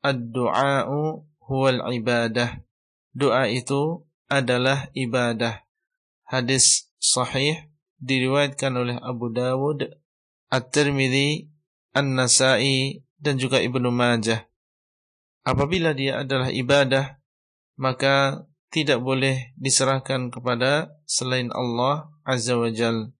"Ad-du'a'u 0.00 1.26
huwal 1.44 1.80
ibadah." 1.92 2.64
Doa 3.14 3.46
itu 3.46 4.02
adalah 4.26 4.90
ibadah. 4.96 5.62
Hadis 6.26 6.90
sahih 6.98 7.70
diriwayatkan 8.00 8.74
oleh 8.74 8.96
Abu 8.98 9.30
Dawud, 9.30 9.86
At-Tirmidzi, 10.50 11.46
An-Nasa'i 11.94 13.06
dan 13.20 13.38
juga 13.38 13.62
Ibnu 13.62 13.94
Majah. 13.94 14.50
Apabila 15.44 15.94
dia 15.94 16.24
adalah 16.24 16.50
ibadah, 16.50 17.20
maka 17.76 18.48
tidak 18.74 18.98
boleh 18.98 19.54
diserahkan 19.54 20.34
kepada 20.34 20.90
selain 21.06 21.54
Allah 21.54 22.13
Azza 22.24 22.56
wa 22.56 22.72
Jal. 22.72 23.12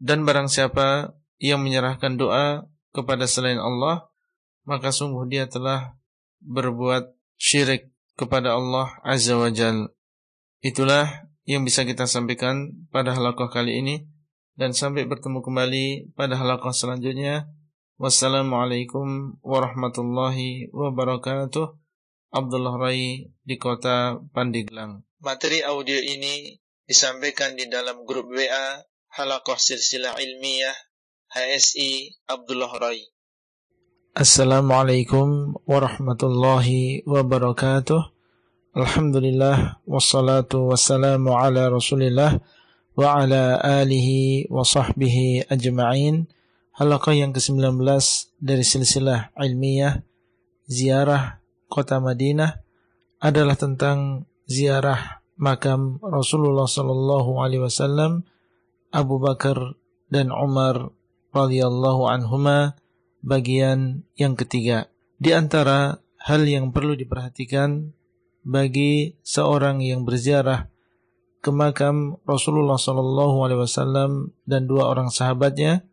Dan 0.00 0.24
barang 0.24 0.48
siapa 0.48 1.14
yang 1.38 1.62
menyerahkan 1.62 2.18
doa 2.18 2.66
kepada 2.90 3.28
selain 3.28 3.60
Allah, 3.60 4.10
maka 4.66 4.90
sungguh 4.90 5.28
dia 5.28 5.44
telah 5.46 5.94
berbuat 6.42 7.14
syirik 7.38 7.92
kepada 8.18 8.56
Allah 8.56 8.98
Azza 9.06 9.38
wa 9.38 9.52
Jal. 9.52 9.92
Itulah 10.58 11.30
yang 11.46 11.62
bisa 11.62 11.86
kita 11.86 12.10
sampaikan 12.10 12.74
pada 12.90 13.14
halaqah 13.14 13.48
kali 13.48 13.78
ini 13.78 14.04
dan 14.58 14.74
sampai 14.74 15.06
bertemu 15.06 15.38
kembali 15.40 15.86
pada 16.18 16.34
halaqah 16.34 16.74
selanjutnya. 16.74 17.46
Wassalamualaikum 17.98 19.38
warahmatullahi 19.42 20.70
wabarakatuh. 20.74 21.78
Abdullah 22.28 22.74
Rai 22.76 23.32
di 23.42 23.56
kota 23.56 24.20
Pandeglang. 24.34 25.02
Materi 25.18 25.64
audio 25.64 25.96
ini 25.96 26.54
disampaikan 26.88 27.52
di 27.52 27.68
dalam 27.68 28.08
grup 28.08 28.32
WA 28.32 28.80
Halakoh 29.12 29.60
Silsilah 29.60 30.16
Ilmiah 30.16 30.72
HSI 31.28 32.24
Abdullah 32.24 32.72
Rai. 32.80 33.04
Assalamualaikum 34.16 35.52
warahmatullahi 35.68 37.04
wabarakatuh. 37.04 38.00
Alhamdulillah 38.72 39.84
wassalatu 39.84 40.72
wassalamu 40.72 41.36
ala 41.36 41.68
Rasulillah 41.68 42.40
wa 42.96 43.20
ala 43.20 43.60
alihi 43.60 44.48
wa 44.48 44.64
sahbihi 44.64 45.44
ajma'in. 45.52 46.24
Halaqah 46.72 47.12
yang 47.12 47.36
ke-19 47.36 47.84
dari 48.40 48.64
silsilah 48.64 49.36
ilmiah 49.36 50.00
ziarah 50.64 51.44
kota 51.68 52.00
Madinah 52.00 52.64
adalah 53.20 53.60
tentang 53.60 54.24
ziarah 54.48 55.17
makam 55.38 56.02
Rasulullah 56.02 56.66
sallallahu 56.66 57.38
alaihi 57.40 57.62
wasallam, 57.62 58.26
Abu 58.90 59.22
Bakar 59.22 59.78
dan 60.10 60.34
Umar 60.34 60.90
radhiyallahu 61.30 62.10
anhuma 62.10 62.74
bagian 63.22 64.02
yang 64.18 64.34
ketiga. 64.34 64.90
Di 65.18 65.32
antara 65.34 66.02
hal 66.18 66.42
yang 66.44 66.74
perlu 66.74 66.98
diperhatikan 66.98 67.94
bagi 68.42 69.14
seorang 69.22 69.82
yang 69.82 70.02
berziarah 70.02 70.66
ke 71.38 71.50
makam 71.54 72.18
Rasulullah 72.26 72.76
sallallahu 72.76 73.46
alaihi 73.46 73.62
wasallam 73.62 74.34
dan 74.42 74.66
dua 74.66 74.90
orang 74.90 75.08
sahabatnya. 75.08 75.86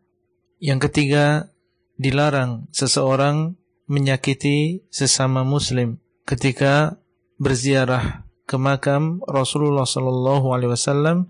Yang 0.58 0.90
ketiga, 0.90 1.52
dilarang 2.00 2.66
seseorang 2.72 3.54
menyakiti 3.86 4.82
sesama 4.90 5.46
muslim 5.46 6.02
ketika 6.26 6.98
berziarah 7.38 8.25
ke 8.46 8.56
makam 8.56 9.20
Rasulullah 9.26 9.84
sallallahu 9.84 10.54
alaihi 10.54 10.70
wasallam 10.70 11.28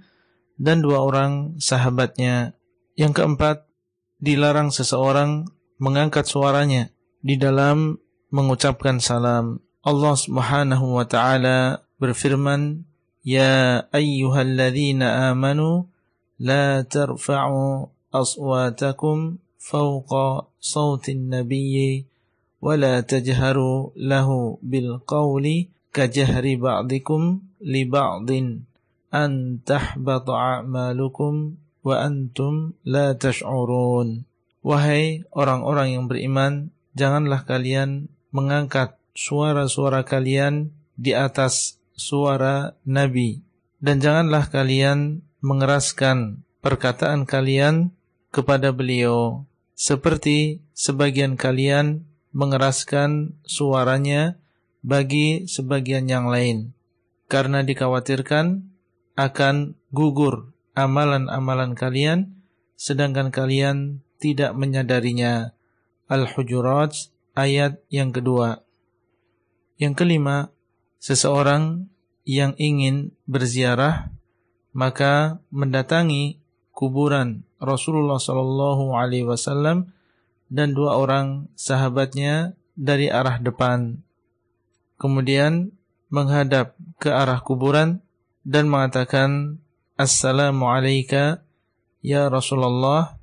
dan 0.60 0.84
dua 0.84 1.00
orang 1.00 1.56
sahabatnya. 1.56 2.56
Yang 2.96 3.20
keempat, 3.20 3.68
dilarang 4.20 4.72
seseorang 4.72 5.48
mengangkat 5.76 6.24
suaranya 6.24 6.88
di 7.20 7.36
dalam 7.36 8.00
mengucapkan 8.32 9.00
salam. 9.00 9.60
Allah 9.84 10.14
Subhanahu 10.16 10.96
wa 10.96 11.04
taala 11.04 11.84
berfirman, 12.00 12.84
"Ya 13.24 13.86
ayyuhalladzina 13.92 15.32
amanu 15.32 15.88
la 16.40 16.84
tarfa'u 16.84 17.92
aswatakum 18.12 19.40
fawqa 19.60 20.48
sawtin 20.58 21.32
nabiyyi 21.32 22.08
wa 22.60 22.74
la 22.74 23.04
tajharu 23.04 23.92
lahu 23.94 24.58
bil 24.64 25.00
qawli" 25.04 25.75
kajahri 25.96 26.60
ba'dikum 26.60 27.40
li 27.64 27.88
ba'din 27.88 28.68
an 29.08 29.64
tahbata 29.64 30.60
a'malukum 30.60 31.56
wa 31.80 31.94
antum 32.04 32.76
la 32.84 33.16
tash'urun. 33.16 34.28
Wahai 34.60 35.24
orang-orang 35.32 35.96
yang 35.96 36.04
beriman, 36.04 36.74
janganlah 36.92 37.48
kalian 37.48 38.12
mengangkat 38.34 38.98
suara-suara 39.16 40.04
kalian 40.04 40.74
di 40.98 41.16
atas 41.16 41.80
suara 41.96 42.76
Nabi. 42.84 43.40
Dan 43.80 44.02
janganlah 44.02 44.50
kalian 44.52 45.22
mengeraskan 45.40 46.42
perkataan 46.60 47.24
kalian 47.24 47.94
kepada 48.34 48.74
beliau. 48.74 49.46
Seperti 49.78 50.60
sebagian 50.74 51.38
kalian 51.38 52.02
mengeraskan 52.34 53.38
suaranya 53.46 54.36
bagi 54.86 55.50
sebagian 55.50 56.06
yang 56.06 56.30
lain 56.30 56.70
karena 57.26 57.66
dikhawatirkan 57.66 58.70
akan 59.18 59.74
gugur 59.90 60.54
amalan-amalan 60.78 61.74
kalian 61.74 62.38
sedangkan 62.78 63.34
kalian 63.34 64.04
tidak 64.20 64.54
menyadarinya. 64.54 65.56
Al-Hujurat 66.06 66.94
ayat 67.34 67.82
yang 67.90 68.14
kedua. 68.14 68.62
Yang 69.74 70.06
kelima, 70.06 70.54
seseorang 71.02 71.90
yang 72.22 72.54
ingin 72.62 73.10
berziarah 73.26 74.14
maka 74.70 75.42
mendatangi 75.50 76.38
kuburan 76.70 77.42
Rasulullah 77.58 78.20
sallallahu 78.20 78.92
alaihi 78.94 79.24
wasallam 79.24 79.90
dan 80.52 80.76
dua 80.76 80.94
orang 80.94 81.50
sahabatnya 81.58 82.54
dari 82.78 83.10
arah 83.10 83.42
depan. 83.42 84.05
Kemudian 84.96 85.76
menghadap 86.08 86.72
ke 86.96 87.12
arah 87.12 87.44
kuburan 87.44 88.00
dan 88.46 88.72
mengatakan 88.72 89.60
Assalamu 89.96 90.68
alayka 90.68 91.44
ya 92.04 92.28
Rasulullah. 92.28 93.16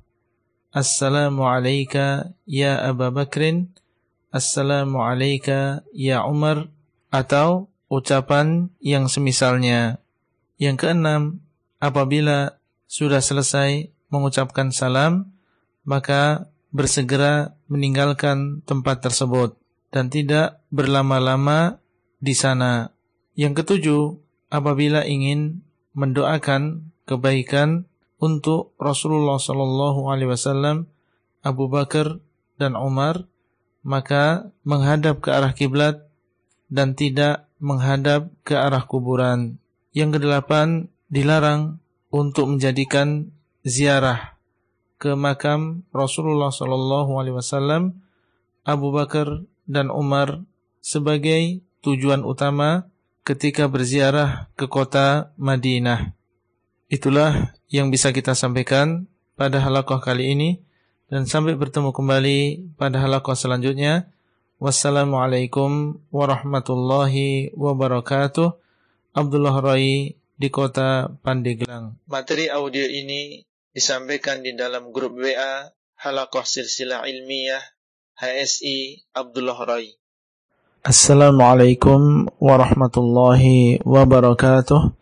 Assalamu 0.74 1.46
alayka 1.46 2.34
ya 2.46 2.82
Abu 2.82 3.10
Bakrin. 3.14 3.70
Assalamu 4.34 5.02
alayka 5.02 5.86
ya 5.94 6.26
Umar. 6.26 6.70
Atau 7.14 7.70
ucapan 7.86 8.74
yang 8.82 9.06
semisalnya. 9.06 10.02
Yang 10.58 10.86
keenam, 10.86 11.22
apabila 11.78 12.58
sudah 12.90 13.22
selesai 13.22 13.90
mengucapkan 14.10 14.74
salam, 14.74 15.30
maka 15.86 16.50
bersegera 16.74 17.54
meninggalkan 17.70 18.66
tempat 18.66 18.98
tersebut 18.98 19.54
dan 19.94 20.10
tidak 20.10 20.58
berlama-lama 20.74 21.78
di 22.18 22.34
sana. 22.34 22.90
Yang 23.38 23.62
ketujuh, 23.62 24.02
apabila 24.50 25.06
ingin 25.06 25.62
mendoakan 25.94 26.90
kebaikan 27.06 27.86
untuk 28.18 28.74
Rasulullah 28.82 29.38
Shallallahu 29.38 30.10
Alaihi 30.10 30.34
Wasallam, 30.34 30.90
Abu 31.46 31.70
Bakar 31.70 32.18
dan 32.58 32.74
Umar, 32.74 33.30
maka 33.86 34.50
menghadap 34.66 35.22
ke 35.22 35.30
arah 35.30 35.54
kiblat 35.54 36.10
dan 36.66 36.98
tidak 36.98 37.46
menghadap 37.62 38.34
ke 38.42 38.58
arah 38.58 38.82
kuburan. 38.90 39.62
Yang 39.94 40.18
kedelapan, 40.18 40.90
dilarang 41.06 41.78
untuk 42.10 42.50
menjadikan 42.50 43.30
ziarah 43.62 44.34
ke 44.98 45.14
makam 45.14 45.86
Rasulullah 45.94 46.50
Shallallahu 46.50 47.14
Alaihi 47.14 47.38
Wasallam, 47.38 48.02
Abu 48.66 48.90
Bakar 48.90 49.46
dan 49.64 49.88
Umar 49.88 50.44
sebagai 50.84 51.64
tujuan 51.84 52.24
utama 52.24 52.88
ketika 53.24 53.68
berziarah 53.68 54.52
ke 54.56 54.68
kota 54.68 55.32
Madinah. 55.40 56.12
Itulah 56.92 57.56
yang 57.72 57.88
bisa 57.88 58.12
kita 58.12 58.36
sampaikan 58.36 59.08
pada 59.34 59.58
halakoh 59.58 59.98
kali 59.98 60.36
ini 60.36 60.50
dan 61.08 61.24
sampai 61.24 61.56
bertemu 61.56 61.90
kembali 61.90 62.38
pada 62.76 63.00
halakoh 63.00 63.34
selanjutnya. 63.34 64.12
Wassalamualaikum 64.62 66.00
warahmatullahi 66.14 67.52
wabarakatuh. 67.58 68.54
Abdullah 69.14 69.56
Rai 69.60 70.14
di 70.34 70.48
kota 70.50 71.10
Pandeglang. 71.20 71.98
Materi 72.06 72.48
audio 72.48 72.86
ini 72.86 73.42
disampaikan 73.74 74.40
di 74.40 74.54
dalam 74.54 74.94
grup 74.94 75.18
WA 75.18 75.70
Halakoh 75.98 76.46
Silsilah 76.46 77.06
Ilmiah 77.06 77.73
HSI 78.14 79.10
Abdullah 79.10 79.58
Rai. 79.66 79.90
Assalamualaikum 80.86 82.30
warahmatullahi 82.38 83.82
wabarakatuh. 83.82 84.94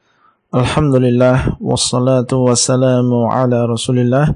Alhamdulillah 0.49 1.61
wassalatu 1.61 2.49
wassalamu 2.49 3.29
ala 3.29 3.69
Rasulillah 3.69 4.33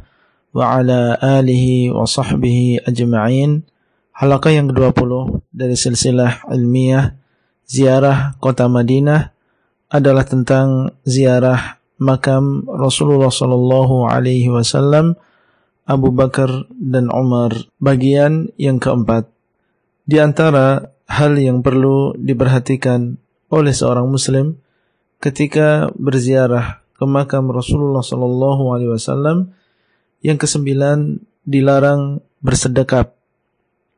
wa 0.53 0.77
ala 0.77 1.17
alihi 1.17 1.89
wa 1.89 2.05
sahbihi 2.05 2.85
ajma'in. 2.85 3.65
Halaqah 4.13 4.53
yang 4.53 4.69
ke-20 4.69 5.41
dari 5.57 5.73
silsilah 5.73 6.45
ilmiah 6.53 7.17
ziarah 7.65 8.37
kota 8.45 8.69
Madinah 8.69 9.33
adalah 9.89 10.29
tentang 10.29 10.93
ziarah 11.01 11.81
makam 11.97 12.69
Rasulullah 12.69 13.33
Sallallahu 13.33 14.05
Alaihi 14.05 14.53
Wasallam, 14.53 15.17
Abu 15.87 16.11
Bakar 16.11 16.67
dan 16.75 17.09
Umar. 17.09 17.55
Bagian 17.79 18.51
yang 18.59 18.83
keempat. 18.83 19.31
Di 20.07 20.19
antara 20.19 20.93
hal 21.07 21.39
yang 21.39 21.63
perlu 21.63 22.15
diperhatikan 22.19 23.17
oleh 23.51 23.71
seorang 23.71 24.11
Muslim 24.11 24.59
ketika 25.23 25.89
berziarah 25.95 26.83
ke 26.99 27.07
makam 27.07 27.49
Rasulullah 27.55 28.03
Sallallahu 28.03 28.75
Alaihi 28.75 28.93
Wasallam 28.93 29.55
Yang 30.25 30.49
kesembilan, 30.49 31.23
dilarang 31.47 32.19
bersedekap 32.43 33.15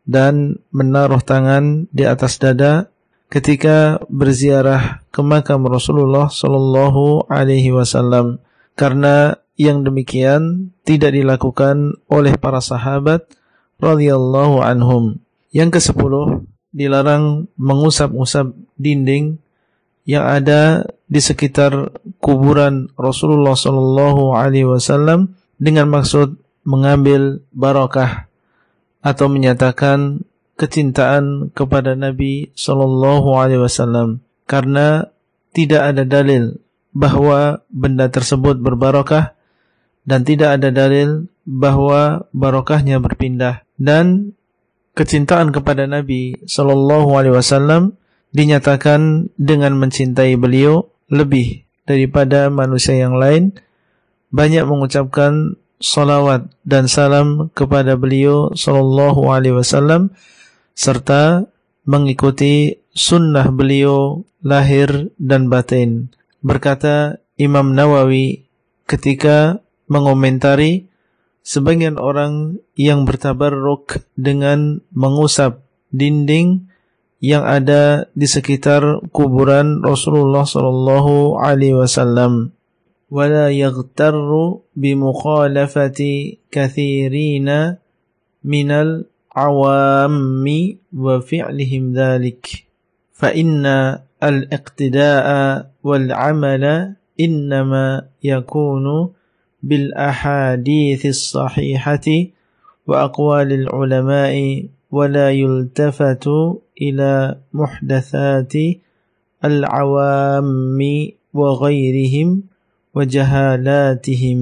dan 0.05 0.61
menaruh 0.73 1.21
tangan 1.25 1.89
di 1.89 2.05
atas 2.05 2.37
dada 2.37 2.93
ketika 3.29 4.01
berziarah 4.09 5.05
ke 5.13 5.21
makam 5.21 5.65
Rasulullah 5.69 6.33
Sallallahu 6.33 7.29
Alaihi 7.29 7.73
Wasallam 7.73 8.41
karena 8.77 9.37
yang 9.59 9.83
demikian 9.83 10.71
tidak 10.87 11.13
dilakukan 11.13 11.99
oleh 12.07 12.39
para 12.39 12.63
sahabat 12.63 13.27
radhiyallahu 13.83 14.63
anhum. 14.63 15.19
Yang 15.51 15.83
kesepuluh 15.83 16.47
dilarang 16.71 17.51
mengusap-usap 17.59 18.55
dinding 18.79 19.43
yang 20.07 20.25
ada 20.25 20.89
di 21.11 21.21
sekitar 21.21 21.93
kuburan 22.23 22.89
Rasulullah 22.97 23.59
Sallallahu 23.59 24.33
Alaihi 24.33 24.65
Wasallam 24.65 25.37
dengan 25.59 25.91
maksud 25.91 26.39
mengambil 26.63 27.43
barakah 27.51 28.31
atau 29.03 29.27
menyatakan 29.27 30.23
kecintaan 30.55 31.51
kepada 31.51 31.99
Nabi 31.99 32.55
Sallallahu 32.55 33.37
Alaihi 33.37 33.63
Wasallam 33.67 34.23
karena 34.49 35.11
tidak 35.53 35.93
ada 35.93 36.07
dalil 36.07 36.63
bahwa 36.95 37.63
benda 37.69 38.09
tersebut 38.09 38.57
berbarakah 38.61 39.38
dan 40.09 40.25
tidak 40.25 40.57
ada 40.57 40.73
dalil 40.73 41.29
bahwa 41.45 42.25
barokahnya 42.33 42.97
berpindah 42.97 43.61
dan 43.77 44.33
kecintaan 44.97 45.53
kepada 45.53 45.85
Nabi 45.85 46.41
Sallallahu 46.49 47.13
Alaihi 47.13 47.37
Wasallam 47.37 48.01
dinyatakan 48.33 49.33
dengan 49.37 49.77
mencintai 49.77 50.37
beliau 50.41 50.89
lebih 51.13 51.69
daripada 51.85 52.49
manusia 52.49 52.97
yang 52.97 53.17
lain 53.17 53.57
banyak 54.29 54.65
mengucapkan 54.69 55.57
salawat 55.81 56.53
dan 56.67 56.91
salam 56.91 57.49
kepada 57.55 57.97
beliau 57.97 58.53
sallallahu 58.53 59.31
alaihi 59.31 59.57
wasallam 59.57 60.13
serta 60.75 61.49
mengikuti 61.89 62.83
sunnah 62.93 63.49
beliau 63.49 64.27
lahir 64.45 65.09
dan 65.17 65.49
batin. 65.49 66.13
Berkata 66.45 67.23
Imam 67.41 67.73
Nawawi 67.73 68.45
ketika 68.85 69.63
mengomentari 69.89 70.89
sebagian 71.43 71.97
orang 71.97 72.61
yang 72.77 73.09
bertabarruk 73.09 74.05
dengan 74.15 74.85
mengusap 74.93 75.65
dinding 75.89 76.69
yang 77.19 77.43
ada 77.43 78.07
di 78.15 78.31
sekitar 78.31 79.11
kuburan 79.11 79.83
Rasulullah 79.83 80.47
sallallahu 80.47 81.41
alaihi 81.41 81.75
wasallam. 81.75 82.55
Wala 83.09 83.49
yaghtarru 83.49 84.69
bi 84.77 84.93
mukhalafati 84.93 86.45
katsirin 86.53 87.81
min 88.45 88.69
al 88.69 89.09
awami 89.33 90.79
wa 90.93 91.19
fi'lihim 91.19 91.97
dhalik. 91.97 92.69
Fa 93.17 93.33
inna 93.35 94.05
al 94.21 94.47
iqtida'a 94.53 95.73
wal 95.83 96.07
'amala 96.13 97.01
innama 97.19 98.07
yakunu 98.23 99.18
بالأحاديث 99.63 101.07
الصحيحة 101.07 102.07
وأقوال 102.87 103.53
العلماء 103.53 104.35
ولا 104.91 105.29
يلتفت 105.31 106.27
إلى 106.83 107.39
محدثات 107.53 108.55
العوام 109.45 110.81
وغيرهم 111.35 112.29
وجهالاتهم. 112.95 114.41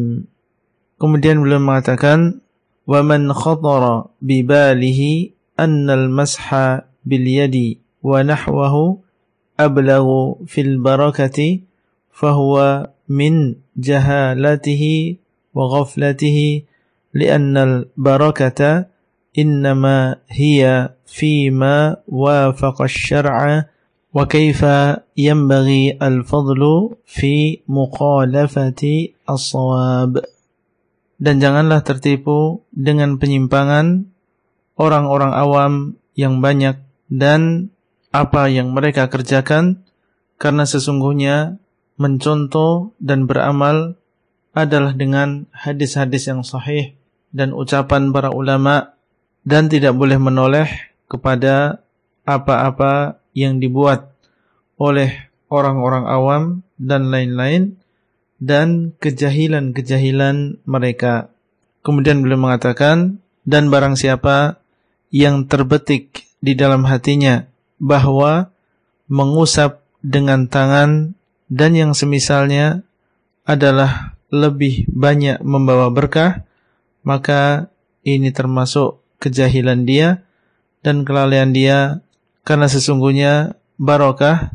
Kemudian 0.96 1.36
beliau 1.44 1.60
mengatakan 1.60 2.40
وَمَنْ 2.86 3.34
خَطَرَ 3.34 3.82
بِبَالِهِ 4.22 5.00
أَنَّ 5.60 5.90
الْمَسْحَ 5.90 6.54
بِالْيَدِ 7.04 7.56
وَنَحْوَهُ 8.02 8.74
أَبْلَغُ 9.60 10.06
فِي 10.46 10.60
الْبَرَكَةِ 10.60 11.38
فَهُوَ 12.14 12.54
مِنْ 13.10 13.34
jahalatihi 13.76 15.20
wa 15.52 15.64
ghaflatihi 15.72 16.64
li'annal 17.16 17.88
barakata 17.96 18.92
innama 19.36 20.20
hiya 20.32 20.96
fima 21.04 22.00
wafaqa 22.08 22.88
syar'a 22.88 23.68
wa 24.16 24.24
kaifa 24.24 25.04
yanbaghi 25.12 26.00
al-fadlu 26.00 26.96
fi 27.04 27.60
muqalafati 27.68 29.12
as 29.28 29.52
dan 31.16 31.40
janganlah 31.40 31.80
tertipu 31.80 32.64
dengan 32.72 33.16
penyimpangan 33.16 34.08
orang-orang 34.76 35.32
awam 35.32 35.72
yang 36.12 36.44
banyak 36.44 36.80
dan 37.08 37.72
apa 38.12 38.48
yang 38.48 38.72
mereka 38.72 39.08
kerjakan 39.08 39.84
karena 40.36 40.64
sesungguhnya 40.68 41.60
mencontoh 41.96 42.92
dan 43.00 43.24
beramal 43.24 43.96
adalah 44.56 44.96
dengan 44.96 45.48
hadis-hadis 45.52 46.28
yang 46.28 46.40
sahih 46.40 46.96
dan 47.32 47.52
ucapan 47.52 48.12
para 48.12 48.32
ulama 48.32 48.96
dan 49.44 49.68
tidak 49.68 49.92
boleh 49.92 50.16
menoleh 50.16 50.68
kepada 51.06 51.84
apa-apa 52.24 53.20
yang 53.36 53.60
dibuat 53.60 54.16
oleh 54.80 55.28
orang-orang 55.52 56.04
awam 56.08 56.42
dan 56.76 57.12
lain-lain 57.12 57.78
dan 58.36 58.92
kejahilan-kejahilan 59.00 60.60
mereka. 60.68 61.32
Kemudian 61.80 62.20
beliau 62.20 62.40
mengatakan, 62.40 63.22
dan 63.46 63.70
barang 63.70 63.94
siapa 63.94 64.58
yang 65.14 65.46
terbetik 65.46 66.26
di 66.42 66.58
dalam 66.58 66.82
hatinya 66.84 67.46
bahwa 67.78 68.50
mengusap 69.06 69.86
dengan 70.02 70.50
tangan 70.50 71.14
dan 71.46 71.78
yang 71.78 71.92
semisalnya 71.94 72.82
adalah 73.46 74.18
lebih 74.34 74.90
banyak 74.90 75.38
membawa 75.46 75.88
berkah, 75.94 76.42
maka 77.06 77.70
ini 78.02 78.34
termasuk 78.34 78.98
kejahilan 79.22 79.86
dia 79.86 80.26
dan 80.82 81.06
kelalaian 81.06 81.54
dia 81.54 82.02
karena 82.42 82.66
sesungguhnya 82.66 83.58
barokah 83.78 84.54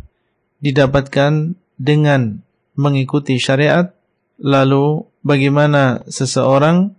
didapatkan 0.59 1.55
dengan 1.79 2.43
mengikuti 2.75 3.39
syariat. 3.39 3.95
Lalu 4.41 5.05
bagaimana 5.21 6.01
seseorang 6.09 6.97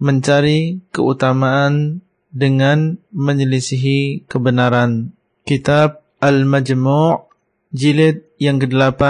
mencari 0.00 0.80
keutamaan 0.94 2.00
dengan 2.30 2.96
menyelisihi 3.12 4.24
kebenaran. 4.30 5.12
Kitab 5.44 6.04
Al-Majmu' 6.20 7.28
jilid 7.72 8.27
yang 8.38 8.62
ke-8 8.62 9.02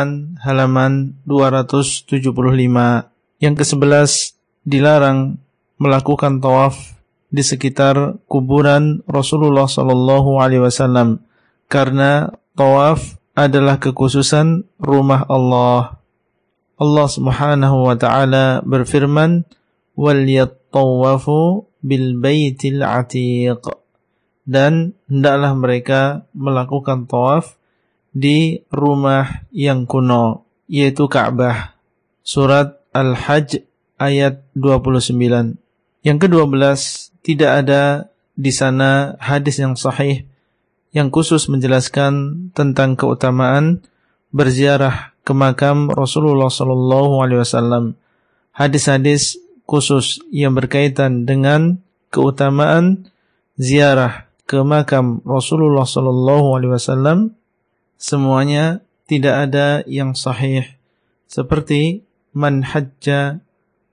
halaman 0.42 1.20
275. 1.28 2.08
Yang 3.38 3.54
ke-11 3.62 4.10
dilarang 4.66 5.38
melakukan 5.78 6.42
tawaf 6.42 6.98
di 7.28 7.44
sekitar 7.44 8.18
kuburan 8.24 9.04
Rasulullah 9.04 9.68
sallallahu 9.68 10.40
alaihi 10.40 10.64
wasallam 10.64 11.22
karena 11.68 12.32
tawaf 12.56 13.20
adalah 13.36 13.78
kekhususan 13.78 14.66
rumah 14.80 15.22
Allah. 15.28 16.00
Allah 16.80 17.06
Subhanahu 17.06 17.86
wa 17.86 17.94
taala 17.94 18.64
berfirman, 18.64 19.44
"Wal 19.94 20.24
yattawafu 20.26 21.68
bil 21.84 22.18
baitil 22.18 22.82
atiq." 22.82 23.62
Dan 24.48 24.96
hendaklah 25.06 25.52
mereka 25.52 26.00
melakukan 26.32 27.04
tawaf 27.04 27.60
di 28.18 28.66
rumah 28.74 29.46
yang 29.54 29.86
kuno, 29.86 30.42
yaitu 30.66 31.06
Ka'bah. 31.06 31.78
Surat 32.26 32.82
Al-Hajj 32.90 33.62
ayat 33.94 34.42
29. 34.58 35.54
Yang 36.02 36.18
kedua 36.18 36.50
belas, 36.50 37.14
tidak 37.22 37.62
ada 37.62 38.10
di 38.34 38.50
sana 38.50 39.14
hadis 39.22 39.62
yang 39.62 39.78
sahih 39.78 40.26
yang 40.90 41.14
khusus 41.14 41.46
menjelaskan 41.46 42.48
tentang 42.56 42.98
keutamaan 42.98 43.86
berziarah 44.34 45.14
ke 45.22 45.36
makam 45.36 45.92
Rasulullah 45.92 46.50
sallallahu 46.50 47.22
alaihi 47.22 47.44
wasallam. 47.44 47.94
Hadis-hadis 48.56 49.38
khusus 49.68 50.18
yang 50.32 50.56
berkaitan 50.56 51.28
dengan 51.28 51.78
keutamaan 52.08 53.06
ziarah 53.60 54.26
ke 54.48 54.64
makam 54.64 55.20
Rasulullah 55.28 55.84
sallallahu 55.84 56.56
alaihi 56.56 56.72
wasallam 56.72 57.37
semuanya 57.98 58.80
tidak 59.10 59.50
ada 59.50 59.82
yang 59.84 60.16
sahih 60.16 60.64
seperti 61.28 62.06
man 62.32 62.64
hajja 62.64 63.42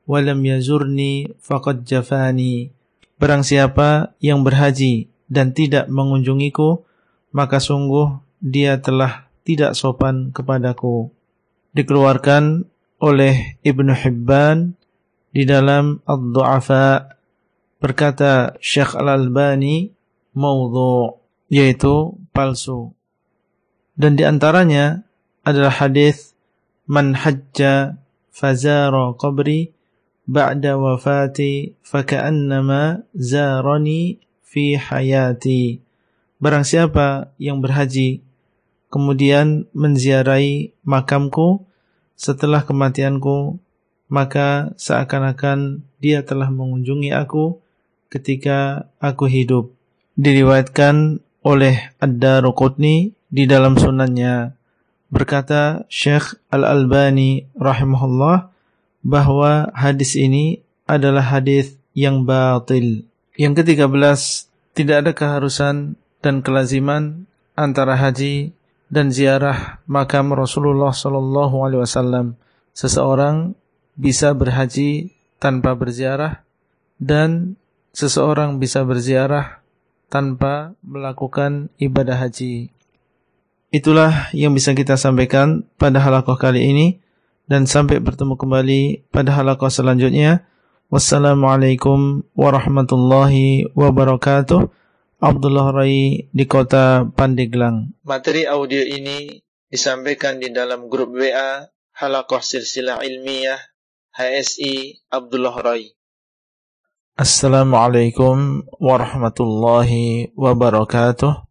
walam 0.07 0.39
yazurni 0.45 1.33
faqad 1.41 1.83
jafani 1.83 2.75
Barang 3.15 3.47
siapa 3.47 4.11
yang 4.19 4.43
berhaji 4.43 5.07
dan 5.31 5.55
tidak 5.55 5.87
mengunjungiku, 5.87 6.83
maka 7.31 7.63
sungguh 7.63 8.19
dia 8.43 8.83
telah 8.83 9.31
tidak 9.47 9.71
sopan 9.71 10.35
kepadaku. 10.35 11.15
Dikeluarkan 11.71 12.67
oleh 12.99 13.55
Ibnu 13.63 13.95
Hibban 13.95 14.75
di 15.31 15.47
dalam 15.47 16.03
Ad-Du'afa 16.03 17.15
berkata 17.79 18.59
Syekh 18.59 18.99
Al-Albani 18.99 19.95
maudhu 20.35 21.15
yaitu 21.47 22.19
palsu. 22.35 22.94
Dan 23.95 24.19
di 24.19 24.27
antaranya 24.27 25.07
adalah 25.47 25.71
hadis 25.71 26.35
man 26.85 27.15
hajja 27.15 27.95
fazara 28.29 29.15
qabri 29.15 29.71
ba'da 30.27 30.75
wafati 30.75 31.79
faka'annama 31.79 33.07
zarani 33.15 34.19
fi 34.43 34.75
hayati. 34.75 35.79
Barang 36.43 36.67
siapa 36.67 37.31
yang 37.39 37.63
berhaji 37.63 38.19
kemudian 38.91 39.71
menziarahi 39.71 40.75
makamku 40.83 41.63
setelah 42.19 42.67
kematianku 42.67 43.59
maka 44.11 44.75
seakan-akan 44.77 45.81
dia 45.97 46.21
telah 46.21 46.51
mengunjungi 46.53 47.09
aku 47.15 47.57
ketika 48.11 48.91
aku 49.01 49.25
hidup. 49.25 49.73
Diriwayatkan 50.15 51.19
oleh 51.43 51.91
Ad-Daruqutni 51.99 53.11
di 53.35 53.43
dalam 53.43 53.75
sunannya 53.75 54.55
berkata 55.11 55.83
Syekh 55.91 56.39
Al-Albani 56.47 57.51
rahimahullah 57.59 58.47
bahwa 59.03 59.75
hadis 59.75 60.15
ini 60.15 60.63
adalah 60.87 61.35
hadis 61.35 61.75
yang 61.91 62.23
batil. 62.23 63.03
Yang 63.35 63.53
ketiga 63.63 63.91
belas, 63.91 64.47
tidak 64.71 65.03
ada 65.03 65.11
keharusan 65.11 65.99
dan 66.23 66.39
kelaziman 66.39 67.27
antara 67.59 67.99
haji 67.99 68.55
dan 68.87 69.11
ziarah 69.11 69.83
makam 69.83 70.31
Rasulullah 70.31 70.95
sallallahu 70.95 71.59
alaihi 71.67 71.83
wasallam. 71.83 72.39
Seseorang 72.71 73.51
bisa 73.99 74.31
berhaji 74.31 75.11
tanpa 75.43 75.75
berziarah 75.75 76.43
dan 76.99 77.59
seseorang 77.91 78.63
bisa 78.63 78.83
berziarah 78.87 79.59
tanpa 80.07 80.75
melakukan 80.83 81.67
ibadah 81.79 82.15
haji. 82.19 82.74
Itulah 83.75 84.31
yang 84.31 84.55
bisa 84.55 84.71
kita 84.71 84.95
sampaikan 84.95 85.67
pada 85.75 85.99
halakoh 85.99 86.39
kali 86.39 86.63
ini 86.63 86.87
dan 87.43 87.67
sampai 87.67 87.99
bertemu 87.99 88.39
kembali 88.39 89.11
pada 89.11 89.35
halakoh 89.35 89.67
selanjutnya. 89.67 90.47
Wassalamualaikum 90.87 92.23
warahmatullahi 92.39 93.67
wabarakatuh. 93.75 94.71
Abdullah 95.19 95.75
Rai 95.75 96.31
di 96.31 96.45
kota 96.47 97.03
Pandeglang. 97.03 97.91
Materi 98.07 98.47
audio 98.47 98.79
ini 98.79 99.43
disampaikan 99.67 100.39
di 100.39 100.55
dalam 100.55 100.87
grup 100.87 101.11
WA 101.11 101.67
Halakoh 101.99 102.39
Silsilah 102.39 103.03
Ilmiah 103.03 103.59
HSI 104.15 105.03
Abdullah 105.11 105.55
Rai. 105.59 105.91
Assalamualaikum 107.19 108.63
warahmatullahi 108.79 110.31
wabarakatuh. 110.31 111.43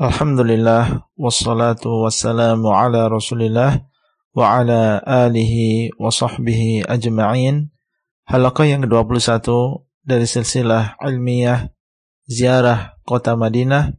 Alhamdulillah 0.00 1.04
wassalatu 1.20 2.08
wassalamu 2.08 2.72
ala 2.72 3.12
Rasulillah 3.12 3.84
wa 4.32 4.44
ala 4.56 4.96
alihi 5.04 5.92
wa 6.00 6.08
sahbihi 6.08 6.88
ajma'in. 6.88 7.68
Halaqah 8.24 8.72
yang 8.72 8.88
ke-21 8.88 9.52
dari 10.00 10.24
silsilah 10.24 10.96
ilmiah 10.96 11.68
ziarah 12.24 12.96
kota 13.04 13.36
Madinah 13.36 13.92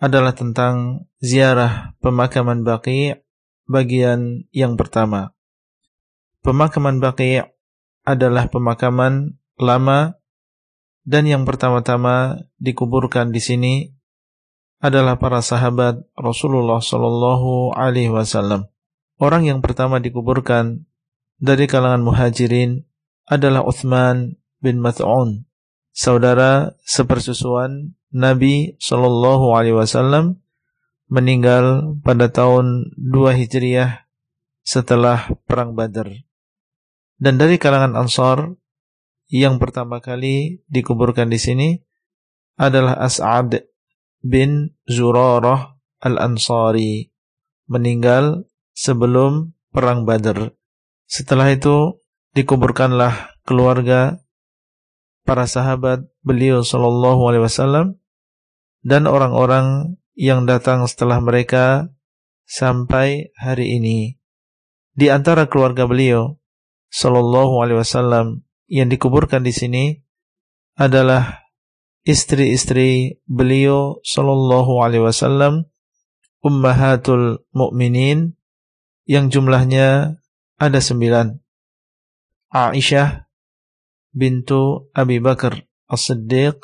adalah 0.00 0.32
tentang 0.32 1.04
ziarah 1.20 1.92
pemakaman 2.00 2.64
Baqi 2.64 3.12
bagian 3.68 4.48
yang 4.48 4.80
pertama. 4.80 5.36
Pemakaman 6.40 7.04
Baqi' 7.04 7.44
adalah 8.08 8.48
pemakaman 8.48 9.36
lama 9.60 10.16
dan 11.04 11.28
yang 11.28 11.44
pertama-tama 11.44 12.48
dikuburkan 12.56 13.28
di 13.28 13.44
sini 13.44 13.97
adalah 14.78 15.18
para 15.18 15.42
sahabat 15.42 16.06
Rasulullah 16.14 16.78
Shallallahu 16.78 17.74
Alaihi 17.74 18.14
Wasallam. 18.14 18.70
Orang 19.18 19.46
yang 19.50 19.58
pertama 19.58 19.98
dikuburkan 19.98 20.86
dari 21.42 21.66
kalangan 21.66 22.02
muhajirin 22.06 22.86
adalah 23.26 23.66
Uthman 23.66 24.38
bin 24.62 24.78
Mat'un, 24.78 25.46
saudara 25.90 26.78
sepersusuan 26.86 27.98
Nabi 28.14 28.78
Shallallahu 28.78 29.52
Alaihi 29.58 29.76
Wasallam 29.76 30.38
meninggal 31.10 31.98
pada 32.04 32.30
tahun 32.30 32.94
2 32.94 33.38
Hijriah 33.44 34.06
setelah 34.62 35.32
perang 35.48 35.74
Badar. 35.74 36.12
Dan 37.18 37.34
dari 37.34 37.58
kalangan 37.58 37.98
Ansar 37.98 38.54
yang 39.28 39.58
pertama 39.58 39.98
kali 39.98 40.62
dikuburkan 40.70 41.28
di 41.28 41.36
sini 41.36 41.68
adalah 42.56 42.96
As'ad 42.96 43.67
bin 44.24 44.74
Zurarah 44.88 45.78
Al-Ansari 46.02 47.10
meninggal 47.68 48.46
sebelum 48.74 49.54
perang 49.74 50.06
Badar. 50.06 50.54
Setelah 51.08 51.52
itu 51.52 51.98
dikuburkanlah 52.36 53.38
keluarga 53.42 54.20
para 55.24 55.44
sahabat 55.44 56.06
beliau 56.22 56.62
sallallahu 56.62 57.20
alaihi 57.28 57.44
wasallam 57.44 57.86
dan 58.84 59.04
orang-orang 59.04 59.98
yang 60.18 60.46
datang 60.48 60.86
setelah 60.90 61.22
mereka 61.22 61.92
sampai 62.48 63.30
hari 63.36 63.76
ini. 63.78 64.18
Di 64.98 65.14
antara 65.14 65.46
keluarga 65.46 65.86
beliau 65.86 66.42
Sallallahu 66.88 67.60
Alaihi 67.62 67.78
Wasallam 67.84 68.42
yang 68.66 68.88
dikuburkan 68.88 69.44
di 69.44 69.52
sini 69.52 69.84
adalah 70.74 71.47
istri-istri 72.08 73.20
beliau 73.28 74.00
Sallallahu 74.00 74.80
Alaihi 74.80 75.04
Wasallam 75.04 75.68
ummahatul 76.40 77.44
mukminin 77.52 78.32
yang 79.04 79.28
jumlahnya 79.28 80.16
ada 80.56 80.80
sembilan. 80.80 81.36
Aisyah 82.48 83.28
bintu 84.16 84.88
Abi 84.96 85.20
Bakar 85.20 85.68
As-Siddiq, 85.84 86.56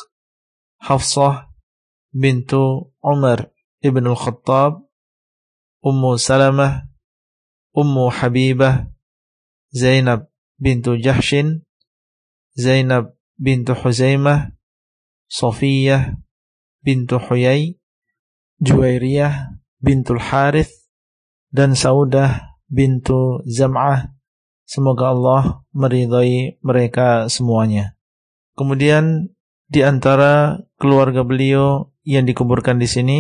Hafsah 0.80 1.52
bintu 2.08 2.96
Umar 3.04 3.52
ibn 3.84 4.08
al-Khattab, 4.08 4.80
Ummu 5.84 6.16
Salamah, 6.16 6.88
Ummu 7.76 8.08
Habibah, 8.08 8.88
Zainab 9.76 10.32
bintu 10.56 10.96
Jahshin, 10.96 11.68
Zainab 12.56 13.12
bintu 13.36 13.76
Huzaimah, 13.76 14.53
Sofiyah 15.35 16.15
bintu 16.86 17.19
Huyai, 17.19 17.74
Juwairiyah 18.62 19.59
bintul 19.82 20.23
Harith, 20.23 20.70
dan 21.51 21.74
Saudah 21.74 22.55
bintu 22.70 23.43
Zam'ah. 23.43 24.15
Semoga 24.62 25.11
Allah 25.11 25.43
meridhai 25.74 26.62
mereka 26.62 27.27
semuanya. 27.27 27.98
Kemudian 28.55 29.35
di 29.66 29.82
antara 29.82 30.62
keluarga 30.78 31.27
beliau 31.27 31.90
yang 32.06 32.31
dikuburkan 32.31 32.78
di 32.78 32.86
sini 32.86 33.19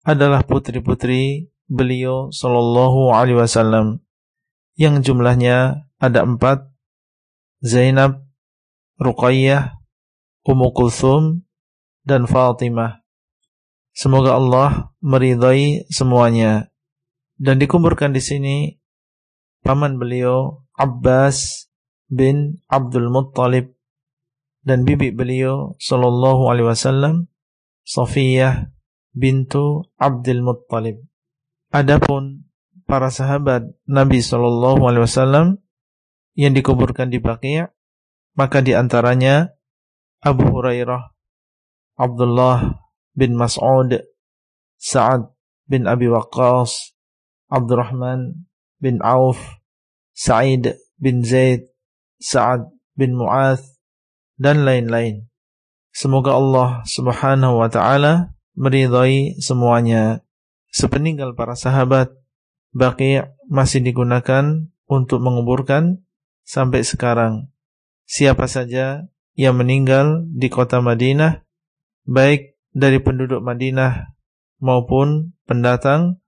adalah 0.00 0.40
putri-putri 0.48 1.52
beliau 1.68 2.32
Shallallahu 2.32 3.12
Alaihi 3.12 3.36
Wasallam 3.36 4.00
yang 4.80 5.04
jumlahnya 5.04 5.84
ada 6.00 6.24
empat 6.24 6.72
Zainab, 7.60 8.24
Ruqayyah, 8.96 9.76
Ummu 10.48 10.72
Kulthum, 10.72 11.44
dan 12.10 12.26
Fatimah. 12.26 13.06
Semoga 13.94 14.34
Allah 14.34 14.90
meridai 14.98 15.86
semuanya. 15.86 16.74
Dan 17.38 17.62
dikuburkan 17.62 18.10
di 18.10 18.18
sini 18.18 18.56
paman 19.62 19.96
beliau 19.96 20.66
Abbas 20.74 21.70
bin 22.10 22.58
Abdul 22.66 23.08
Muttalib 23.08 23.72
dan 24.66 24.82
bibi 24.82 25.14
beliau 25.14 25.78
sallallahu 25.78 26.50
alaihi 26.52 26.68
wasallam 26.68 27.30
Safiyah 27.86 28.68
bintu 29.14 29.88
Abdul 29.96 30.44
Muttalib. 30.44 31.00
Adapun 31.70 32.50
para 32.90 33.14
sahabat 33.14 33.70
Nabi 33.86 34.18
Shallallahu 34.18 34.82
Alaihi 34.90 35.06
Wasallam 35.06 35.62
yang 36.34 36.50
dikuburkan 36.54 37.06
di 37.06 37.22
Baqi' 37.22 37.70
maka 38.34 38.58
di 38.62 38.74
antaranya 38.74 39.54
Abu 40.18 40.50
Hurairah, 40.50 41.14
Abdullah 42.00 42.80
bin 43.12 43.36
Mas'ud, 43.36 44.00
Sa'ad 44.80 45.28
bin 45.68 45.84
Abi 45.84 46.08
Waqqas, 46.08 46.96
Abdurrahman 47.52 48.48
bin 48.80 49.04
Auf, 49.04 49.60
Sa'id 50.16 50.80
bin 50.96 51.20
Zaid, 51.20 51.68
Sa'ad 52.16 52.72
bin 52.96 53.12
Mu'ath, 53.12 53.76
dan 54.40 54.64
lain-lain. 54.64 55.28
Semoga 55.92 56.32
Allah 56.32 56.80
subhanahu 56.88 57.60
wa 57.60 57.68
ta'ala 57.68 58.32
meridai 58.56 59.36
semuanya. 59.36 60.24
Sepeninggal 60.72 61.36
para 61.36 61.52
sahabat, 61.52 62.16
Baqi' 62.72 63.20
masih 63.50 63.82
digunakan 63.82 64.70
untuk 64.86 65.20
menguburkan 65.20 66.00
sampai 66.46 66.86
sekarang. 66.86 67.52
siapa 68.10 68.50
saja 68.50 69.06
yang 69.38 69.54
meninggal 69.54 70.26
di 70.34 70.50
kota 70.50 70.82
Madinah, 70.82 71.46
baik 72.10 72.58
dari 72.74 72.98
penduduk 72.98 73.38
Madinah 73.38 74.10
maupun 74.58 75.38
pendatang, 75.46 76.18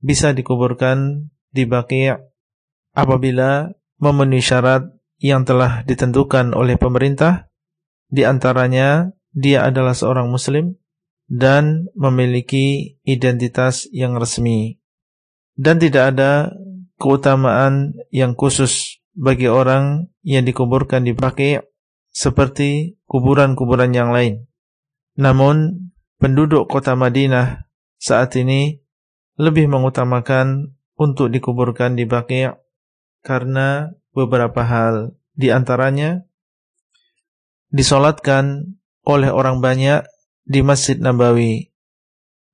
bisa 0.00 0.32
dikuburkan 0.32 1.28
di 1.52 1.68
Baqi' 1.68 2.16
apabila 2.96 3.68
memenuhi 4.00 4.40
syarat 4.40 4.88
yang 5.20 5.44
telah 5.44 5.84
ditentukan 5.84 6.56
oleh 6.56 6.80
pemerintah, 6.80 7.52
di 8.08 8.24
antaranya 8.24 9.12
dia 9.36 9.68
adalah 9.68 9.92
seorang 9.92 10.32
muslim 10.32 10.80
dan 11.28 11.92
memiliki 11.92 12.96
identitas 13.04 13.84
yang 13.92 14.16
resmi. 14.16 14.80
Dan 15.56 15.80
tidak 15.80 16.16
ada 16.16 16.52
keutamaan 17.00 17.96
yang 18.12 18.36
khusus 18.36 19.00
bagi 19.16 19.48
orang 19.48 20.12
yang 20.20 20.44
dikuburkan 20.44 21.04
di 21.04 21.16
Baqi' 21.16 21.60
seperti 22.12 23.00
kuburan-kuburan 23.08 23.92
yang 23.92 24.12
lain. 24.12 24.44
Namun, 25.16 25.88
penduduk 26.20 26.68
kota 26.68 26.92
Madinah 26.92 27.68
saat 27.96 28.36
ini 28.36 28.76
lebih 29.36 29.68
mengutamakan 29.68 30.76
untuk 30.96 31.28
dikuburkan 31.32 31.96
di 31.96 32.08
Baqi' 32.08 32.52
karena 33.24 33.92
beberapa 34.12 34.64
hal. 34.64 35.16
Di 35.36 35.52
antaranya 35.52 36.24
disolatkan 37.68 38.76
oleh 39.04 39.28
orang 39.28 39.60
banyak 39.60 40.08
di 40.48 40.60
Masjid 40.64 40.96
Nabawi. 40.96 41.68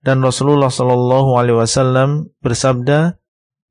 Dan 0.03 0.19
Rasulullah 0.19 0.67
sallallahu 0.67 1.39
alaihi 1.39 1.63
wasallam 1.63 2.35
bersabda 2.43 3.23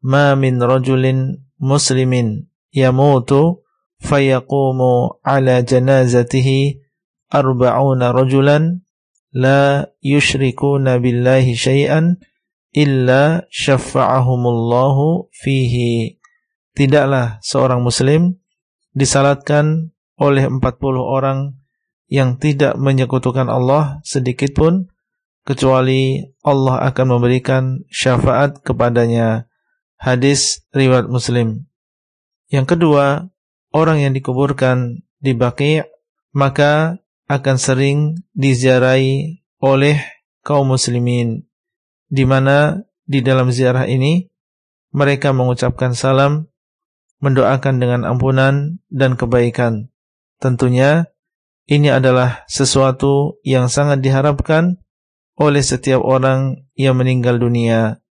ma 0.07 0.31
min 0.39 0.63
rajulin 0.63 1.43
muslimin 1.59 2.47
yamutu 2.71 3.61
fayaqumu 3.99 5.19
ala 5.21 5.59
janazatihi 5.61 6.80
arba'una 7.31 8.11
rajulan 8.11 8.83
la 9.31 9.87
yushrikuna 10.03 10.99
billahi 10.99 11.55
syai'an 11.55 12.19
illa 12.75 13.47
syafa'ahumullahu 13.47 15.31
fihi 15.31 16.19
tidaklah 16.75 17.39
seorang 17.39 17.79
muslim 17.81 18.39
disalatkan 18.91 19.95
oleh 20.19 20.45
40 20.45 20.61
orang 20.99 21.57
yang 22.11 22.35
tidak 22.35 22.75
menyekutukan 22.75 23.47
Allah 23.47 24.03
sedikit 24.03 24.51
pun 24.51 24.91
kecuali 25.47 26.21
Allah 26.45 26.85
akan 26.91 27.17
memberikan 27.17 27.63
syafaat 27.89 28.61
kepadanya. 28.61 29.49
Hadis 30.01 30.65
riwayat 30.73 31.07
Muslim. 31.07 31.69
Yang 32.49 32.75
kedua, 32.75 33.29
orang 33.69 34.01
yang 34.01 34.13
dikuburkan 34.17 35.05
di 35.21 35.37
Baqi' 35.37 35.85
maka 36.33 37.00
akan 37.31 37.55
sering 37.55 38.19
diziarahi 38.35 39.39
oleh 39.63 40.03
kaum 40.43 40.75
muslimin 40.75 41.47
di 42.11 42.27
mana 42.27 42.83
di 43.07 43.23
dalam 43.23 43.55
ziarah 43.55 43.87
ini 43.87 44.27
mereka 44.91 45.31
mengucapkan 45.31 45.95
salam, 45.95 46.51
mendoakan 47.23 47.79
dengan 47.79 48.01
ampunan 48.03 48.83
dan 48.91 49.15
kebaikan. 49.15 49.87
Tentunya 50.43 51.07
ini 51.71 51.87
adalah 51.87 52.43
sesuatu 52.51 53.39
yang 53.47 53.71
sangat 53.71 54.03
diharapkan 54.03 54.83
oleh 55.39 55.63
setiap 55.63 56.03
orang 56.03 56.67
yang 56.75 56.99
meninggal 56.99 57.39
dunia. 57.39 58.03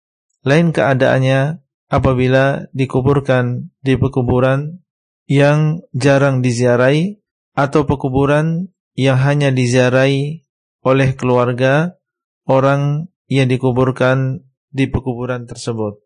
Lain 0.48 0.72
keadaannya 0.72 1.60
apabila 1.91 2.72
dikuburkan 2.72 3.76
di 3.84 4.00
pekuburan 4.00 4.80
yang 5.28 5.84
jarang 5.91 6.40
diziarahi 6.40 7.20
atau 7.60 7.84
pekuburan 7.84 8.72
yang 9.00 9.16
hanya 9.16 9.56
diziarahi 9.56 10.44
oleh 10.84 11.16
keluarga 11.16 11.96
orang 12.44 13.08
yang 13.32 13.48
dikuburkan 13.48 14.44
di 14.76 14.92
pekuburan 14.92 15.48
tersebut. 15.48 16.04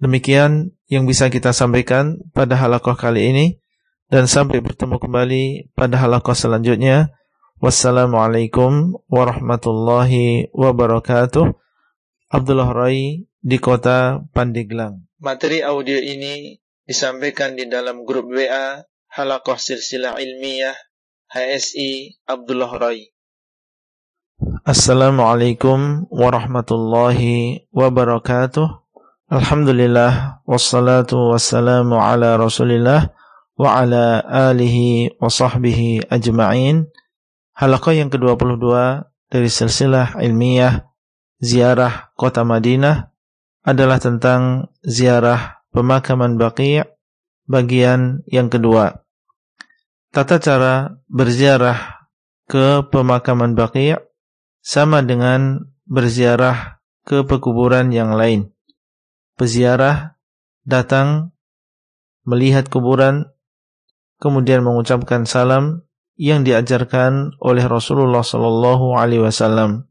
Demikian 0.00 0.72
yang 0.88 1.04
bisa 1.04 1.28
kita 1.28 1.52
sampaikan 1.52 2.24
pada 2.32 2.56
halakoh 2.56 2.96
kali 2.96 3.28
ini 3.28 3.46
dan 4.08 4.24
sampai 4.24 4.64
bertemu 4.64 4.96
kembali 4.96 5.44
pada 5.76 6.00
halakoh 6.00 6.32
selanjutnya. 6.32 7.12
Wassalamualaikum 7.58 8.96
warahmatullahi 9.10 10.48
wabarakatuh. 10.54 11.52
Abdullah 12.30 12.70
Rai 12.70 13.26
di 13.42 13.58
kota 13.58 14.22
Pandeglang. 14.32 15.04
Materi 15.18 15.66
audio 15.66 15.98
ini 15.98 16.54
disampaikan 16.86 17.58
di 17.58 17.66
dalam 17.66 18.06
grup 18.06 18.30
WA 18.30 18.86
Halakoh 19.10 19.58
Silsilah 19.58 20.22
Ilmiah 20.22 20.78
HSI 21.28 22.24
Abdullah 22.24 22.72
Rai. 22.80 23.12
Assalamualaikum 24.64 26.08
warahmatullahi 26.08 27.68
wabarakatuh. 27.68 28.64
Alhamdulillah 29.28 30.40
wassalatu 30.48 31.36
wassalamu 31.36 32.00
ala 32.00 32.40
Rasulillah 32.40 33.12
wa 33.60 33.76
ala 33.76 34.24
alihi 34.24 35.20
wa 35.20 35.28
sahbihi 35.28 36.08
ajma'in. 36.08 36.88
Halaqah 37.60 37.92
yang 37.92 38.08
ke-22 38.08 38.64
dari 39.28 39.52
silsilah 39.52 40.16
ilmiah 40.24 40.88
ziarah 41.44 42.08
kota 42.16 42.40
Madinah 42.40 43.12
adalah 43.68 44.00
tentang 44.00 44.72
ziarah 44.80 45.60
pemakaman 45.76 46.40
Baqi' 46.40 46.88
bagian 47.44 48.24
yang 48.24 48.48
kedua. 48.48 49.04
Tata 50.08 50.40
cara 50.40 50.88
berziarah 51.04 52.08
ke 52.48 52.80
pemakaman 52.88 53.52
Baqi' 53.52 53.92
sama 54.64 55.04
dengan 55.04 55.68
berziarah 55.84 56.80
ke 57.04 57.24
pekuburan 57.24 57.92
yang 57.92 58.16
lain. 58.16 58.52
Peziarah 59.36 60.20
datang 60.68 61.32
melihat 62.28 62.68
kuburan 62.68 63.32
kemudian 64.20 64.60
mengucapkan 64.60 65.24
salam 65.24 65.88
yang 66.20 66.44
diajarkan 66.44 67.38
oleh 67.40 67.64
Rasulullah 67.64 68.20
sallallahu 68.20 68.98
alaihi 68.98 69.24
wasallam. 69.24 69.88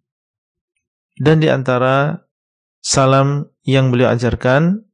Dan 1.17 1.41
di 1.41 1.49
antara 1.49 2.27
salam 2.77 3.49
yang 3.65 3.89
beliau 3.89 4.13
ajarkan 4.13 4.85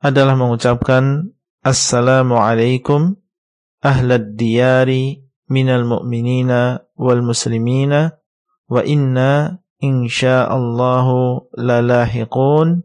adalah 0.00 0.32
mengucapkan 0.32 1.36
Assalamu 1.60 2.40
alaikum 2.40 3.19
ahlad 3.80 4.36
diyari 4.36 5.24
minal 5.50 5.84
mu'minina 5.84 6.84
wal 6.96 7.24
muslimina 7.24 8.16
wa 8.70 8.80
inna 8.86 9.60
insyaallahu 9.80 11.50
lalahiqun 11.56 12.84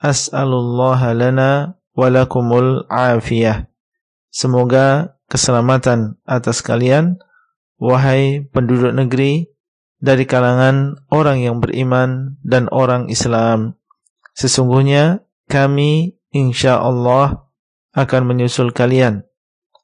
as'alullaha 0.00 1.12
lana 1.12 1.76
walakumul 1.92 2.86
afiyah. 2.88 3.66
Semoga 4.30 5.18
keselamatan 5.28 6.16
atas 6.24 6.62
kalian, 6.62 7.18
wahai 7.76 8.46
penduduk 8.48 8.94
negeri, 8.94 9.50
dari 9.98 10.24
kalangan 10.24 10.94
orang 11.10 11.42
yang 11.42 11.58
beriman 11.58 12.38
dan 12.46 12.70
orang 12.70 13.10
Islam. 13.10 13.74
Sesungguhnya 14.38 15.26
kami 15.50 16.14
insya 16.30 16.78
Allah 16.78 17.50
akan 17.98 18.22
menyusul 18.30 18.70
kalian. 18.70 19.27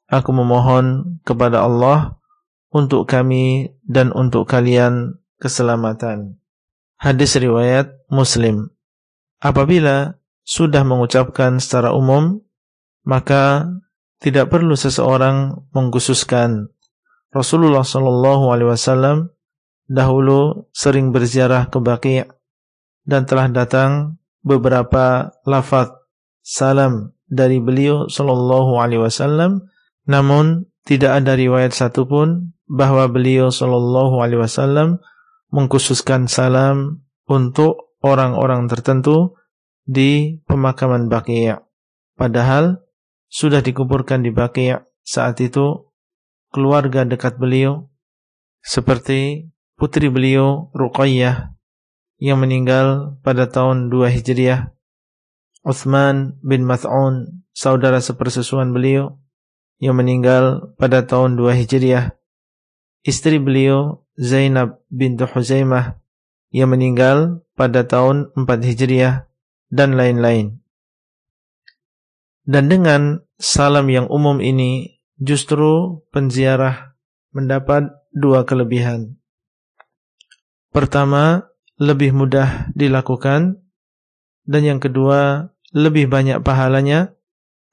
Aku 0.05 0.29
memohon 0.33 1.17
kepada 1.25 1.65
Allah 1.65 2.21
untuk 2.69 3.09
kami 3.09 3.73
dan 3.87 4.13
untuk 4.13 4.45
kalian 4.45 5.17
keselamatan. 5.41 6.37
Hadis 7.01 7.35
riwayat 7.37 7.91
Muslim. 8.09 8.69
Apabila 9.41 10.15
sudah 10.45 10.85
mengucapkan 10.85 11.57
secara 11.57 11.91
umum, 11.91 12.41
maka 13.05 13.69
tidak 14.21 14.49
perlu 14.49 14.73
seseorang 14.77 15.67
mengkhususkan. 15.73 16.69
Rasulullah 17.33 17.83
Shallallahu 17.83 18.49
Alaihi 18.49 18.69
Wasallam 18.71 19.29
dahulu 19.85 20.69
sering 20.71 21.11
berziarah 21.13 21.67
ke 21.69 21.77
Baqi' 21.77 22.25
dan 23.05 23.29
telah 23.29 23.51
datang 23.51 24.17
beberapa 24.41 25.35
lafaz 25.45 25.93
salam 26.41 27.13
dari 27.29 27.61
beliau 27.61 28.09
Shallallahu 28.09 28.77
Alaihi 28.81 29.01
Wasallam, 29.05 29.65
namun 30.05 30.69
tidak 30.85 31.21
ada 31.21 31.33
riwayat 31.33 31.73
satupun 31.73 32.53
bahwa 32.69 33.05
beliau 33.09 33.49
Shallallahu 33.49 34.21
Alaihi 34.21 34.41
Wasallam 34.41 35.01
mengkhususkan 35.49 36.29
salam 36.29 37.05
untuk 37.25 37.97
orang-orang 38.05 38.69
tertentu 38.69 39.37
di 39.85 40.41
pemakaman 40.45 41.09
Baqi'. 41.09 41.57
Padahal 42.17 42.85
sudah 43.29 43.61
dikuburkan 43.65 44.21
di 44.21 44.29
Baqi' 44.33 44.77
saat 45.05 45.41
itu 45.41 45.89
keluarga 46.53 47.05
dekat 47.05 47.37
beliau 47.37 47.89
seperti 48.65 49.49
putri 49.77 50.09
beliau 50.09 50.73
Ruqayyah 50.73 51.53
yang 52.17 52.39
meninggal 52.41 53.19
pada 53.21 53.45
tahun 53.45 53.91
2 53.91 54.09
Hijriah, 54.09 54.71
Uthman 55.67 56.39
bin 56.41 56.63
Mas'un, 56.63 57.43
saudara 57.51 57.99
sepersusuan 57.99 58.71
beliau, 58.71 59.19
yang 59.79 59.99
meninggal 59.99 60.75
pada 60.79 61.03
tahun 61.03 61.35
2 61.35 61.51
Hijriah. 61.63 62.15
Istri 63.05 63.37
beliau 63.37 64.05
Zainab 64.15 64.81
bintu 64.87 65.27
Huzaimah 65.27 65.99
yang 66.49 66.71
meninggal 66.71 67.43
pada 67.53 67.83
tahun 67.83 68.31
4 68.33 68.47
Hijriah 68.47 69.27
dan 69.69 69.99
lain-lain. 69.99 70.63
Dan 72.45 72.69
dengan 72.69 73.25
salam 73.41 73.89
yang 73.89 74.07
umum 74.07 74.39
ini 74.39 75.01
justru 75.17 76.05
penziarah 76.13 76.95
mendapat 77.35 77.89
dua 78.15 78.47
kelebihan. 78.47 79.19
Pertama, 80.71 81.51
lebih 81.75 82.15
mudah 82.15 82.71
dilakukan 82.71 83.59
dan 84.45 84.61
yang 84.63 84.79
kedua, 84.79 85.51
lebih 85.75 86.07
banyak 86.07 86.39
pahalanya 86.39 87.11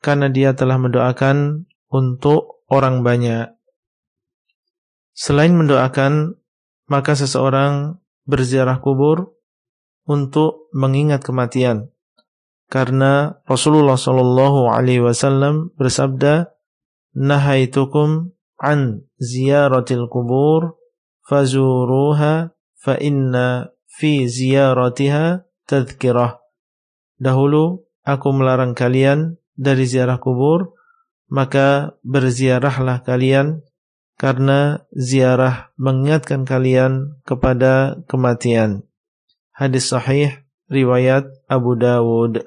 karena 0.03 0.27
dia 0.33 0.57
telah 0.59 0.81
mendoakan 0.81 1.69
untuk 1.93 2.65
orang 2.73 3.05
banyak. 3.05 3.53
Selain 5.13 5.53
mendoakan, 5.53 6.41
maka 6.89 7.13
seseorang 7.13 8.01
berziarah 8.25 8.81
kubur 8.81 9.37
untuk 10.09 10.73
mengingat 10.73 11.21
kematian. 11.21 11.93
Karena 12.73 13.37
Rasulullah 13.45 14.01
sallallahu 14.01 14.73
alaihi 14.73 15.05
wasallam 15.05 15.77
bersabda, 15.77 16.49
"Nahaitukum 17.13 18.33
an 18.57 19.05
ziyaratil 19.21 20.09
kubur 20.09 20.81
fazuruha 21.29 22.57
fa 22.57 22.95
inna 22.97 23.69
fi 23.85 24.25
ziyaratiha 24.25 25.45
tadhkirah." 25.69 26.41
Dahulu 27.21 27.85
aku 28.03 28.29
melarang 28.33 28.73
kalian 28.73 29.37
dari 29.53 29.85
ziarah 29.85 30.17
kubur, 30.17 30.72
maka 31.33 31.97
berziarahlah 32.05 33.01
kalian 33.01 33.65
karena 34.21 34.85
ziarah 34.93 35.73
mengingatkan 35.81 36.45
kalian 36.45 37.17
kepada 37.25 38.05
kematian. 38.05 38.85
Hadis 39.57 39.89
sahih 39.89 40.45
riwayat 40.69 41.25
Abu 41.49 41.81
Dawud. 41.81 42.45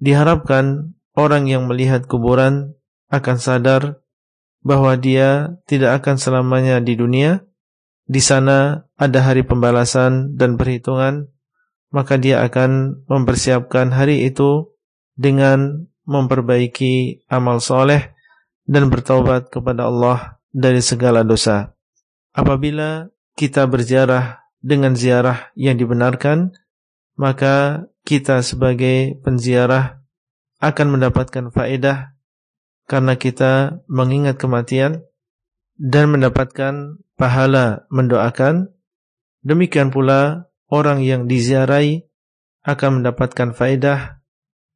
Diharapkan 0.00 0.96
orang 1.12 1.44
yang 1.44 1.68
melihat 1.68 2.08
kuburan 2.08 2.72
akan 3.12 3.36
sadar 3.36 4.00
bahwa 4.64 4.96
dia 4.96 5.60
tidak 5.68 6.00
akan 6.00 6.16
selamanya 6.16 6.80
di 6.80 6.96
dunia. 6.96 7.44
Di 8.08 8.24
sana 8.24 8.88
ada 8.96 9.20
hari 9.20 9.44
pembalasan 9.44 10.40
dan 10.40 10.56
perhitungan, 10.56 11.28
maka 11.92 12.16
dia 12.16 12.40
akan 12.48 13.02
mempersiapkan 13.04 13.92
hari 13.92 14.24
itu 14.24 14.72
dengan 15.18 15.90
memperbaiki 16.06 17.26
amal 17.28 17.58
soleh 17.58 18.14
dan 18.64 18.88
bertaubat 18.88 19.50
kepada 19.50 19.90
Allah 19.90 20.38
dari 20.54 20.80
segala 20.80 21.26
dosa. 21.26 21.74
Apabila 22.32 23.10
kita 23.36 23.68
berziarah 23.68 24.46
dengan 24.62 24.96
ziarah 24.96 25.52
yang 25.58 25.76
dibenarkan, 25.76 26.56
maka 27.18 27.86
kita 28.06 28.40
sebagai 28.40 29.18
penziarah 29.20 30.00
akan 30.62 30.96
mendapatkan 30.96 31.52
faedah 31.52 32.16
karena 32.86 33.18
kita 33.18 33.82
mengingat 33.90 34.38
kematian 34.38 35.04
dan 35.76 36.14
mendapatkan 36.14 37.02
pahala 37.18 37.84
mendoakan. 37.92 38.72
Demikian 39.46 39.94
pula 39.94 40.50
orang 40.66 41.02
yang 41.02 41.30
diziarahi 41.30 42.06
akan 42.66 43.02
mendapatkan 43.02 43.54
faedah 43.54 44.18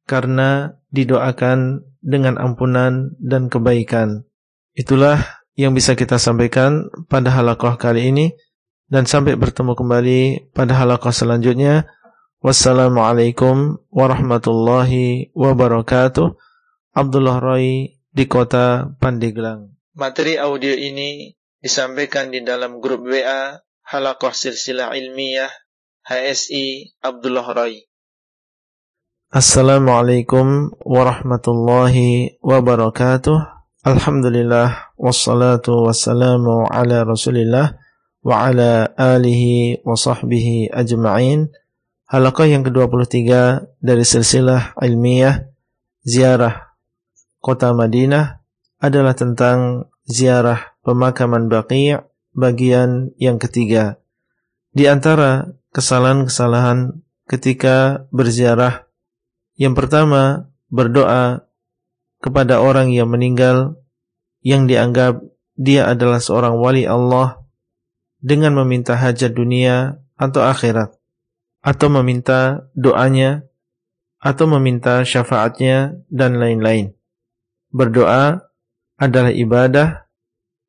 karena 0.07 0.80
didoakan 0.91 1.87
dengan 2.03 2.35
ampunan 2.37 3.15
dan 3.17 3.47
kebaikan. 3.47 4.27
Itulah 4.75 5.43
yang 5.55 5.75
bisa 5.75 5.95
kita 5.95 6.19
sampaikan 6.19 6.87
pada 7.11 7.31
halakoh 7.31 7.75
kali 7.75 8.11
ini 8.11 8.35
dan 8.91 9.07
sampai 9.07 9.39
bertemu 9.39 9.73
kembali 9.75 10.21
pada 10.51 10.75
halakoh 10.75 11.15
selanjutnya. 11.15 11.87
Wassalamualaikum 12.41 13.79
warahmatullahi 13.93 15.31
wabarakatuh. 15.37 16.33
Abdullah 16.91 17.37
Roy 17.39 17.95
di 18.11 18.25
kota 18.27 18.91
Pandeglang. 18.99 19.71
Materi 19.95 20.35
audio 20.35 20.73
ini 20.73 21.31
disampaikan 21.61 22.33
di 22.33 22.41
dalam 22.43 22.81
grup 22.81 23.05
WA 23.07 23.61
Halakoh 23.85 24.33
Silsilah 24.33 24.91
Ilmiah 24.97 25.51
HSI 26.01 26.97
Abdullah 26.99 27.45
Roy. 27.53 27.90
Assalamualaikum 29.31 30.75
warahmatullahi 30.83 32.35
wabarakatuh. 32.43 33.63
Alhamdulillah 33.87 34.91
wassalatu 34.99 35.87
wassalamu 35.87 36.67
ala 36.67 37.07
Rasulillah 37.07 37.79
wa 38.27 38.51
ala 38.51 38.91
alihi 38.99 39.87
wa 39.87 39.95
sahbihi 39.95 40.75
ajma'in. 40.75 41.47
Halaqah 42.11 42.43
yang 42.43 42.67
ke-23 42.67 43.23
dari 43.79 44.03
silsilah 44.03 44.75
ilmiah 44.83 45.47
ziarah 46.03 46.75
kota 47.39 47.71
Madinah 47.71 48.43
adalah 48.83 49.15
tentang 49.15 49.87
ziarah 50.11 50.75
pemakaman 50.83 51.47
Baqi' 51.47 51.95
bagian 52.35 53.15
yang 53.15 53.39
ketiga. 53.39 53.95
Di 54.75 54.91
antara 54.91 55.55
kesalahan-kesalahan 55.71 56.99
ketika 57.31 58.03
berziarah 58.11 58.90
yang 59.61 59.77
pertama, 59.77 60.49
berdoa 60.73 61.45
kepada 62.17 62.57
orang 62.65 62.89
yang 62.89 63.13
meninggal 63.13 63.77
yang 64.41 64.65
dianggap 64.65 65.21
dia 65.53 65.85
adalah 65.85 66.17
seorang 66.17 66.57
wali 66.57 66.89
Allah 66.89 67.45
dengan 68.17 68.57
meminta 68.57 68.97
hajat 68.97 69.37
dunia 69.37 70.01
atau 70.17 70.41
akhirat 70.41 70.97
atau 71.61 71.87
meminta 71.93 72.65
doanya 72.73 73.45
atau 74.17 74.49
meminta 74.49 75.05
syafaatnya 75.05 75.93
dan 76.09 76.41
lain-lain. 76.41 76.97
Berdoa 77.69 78.41
adalah 78.97 79.29
ibadah 79.29 80.09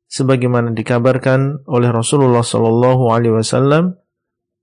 sebagaimana 0.05 0.69
dikabarkan 0.69 1.65
oleh 1.65 1.89
Rasulullah 1.89 2.45
sallallahu 2.45 3.09
alaihi 3.09 3.41
wasallam 3.41 3.97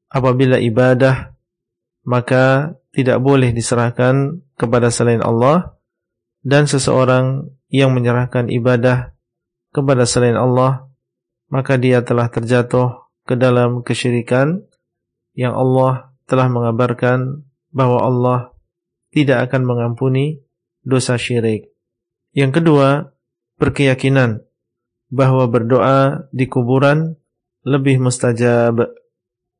apabila 0.07 0.62
ibadah 0.62 1.35
maka 2.07 2.78
tidak 2.91 3.23
boleh 3.23 3.55
diserahkan 3.55 4.43
kepada 4.59 4.91
selain 4.91 5.23
Allah 5.23 5.79
dan 6.43 6.67
seseorang 6.67 7.51
yang 7.71 7.95
menyerahkan 7.95 8.51
ibadah 8.51 9.15
kepada 9.71 10.03
selain 10.09 10.35
Allah 10.35 10.91
maka 11.51 11.79
dia 11.79 12.03
telah 12.03 12.31
terjatuh 12.31 13.11
ke 13.27 13.35
dalam 13.39 13.83
kesyirikan 13.87 14.67
yang 15.35 15.55
Allah 15.55 16.15
telah 16.27 16.47
mengabarkan 16.51 17.47
bahwa 17.71 18.03
Allah 18.03 18.41
tidak 19.11 19.51
akan 19.51 19.67
mengampuni 19.67 20.43
dosa 20.87 21.19
syirik. 21.19 21.71
Yang 22.31 22.62
kedua, 22.62 23.11
berkeyakinan 23.59 24.47
bahwa 25.11 25.51
berdoa 25.51 26.31
di 26.31 26.47
kuburan 26.47 27.19
lebih 27.67 27.99
mustajab. 27.99 28.95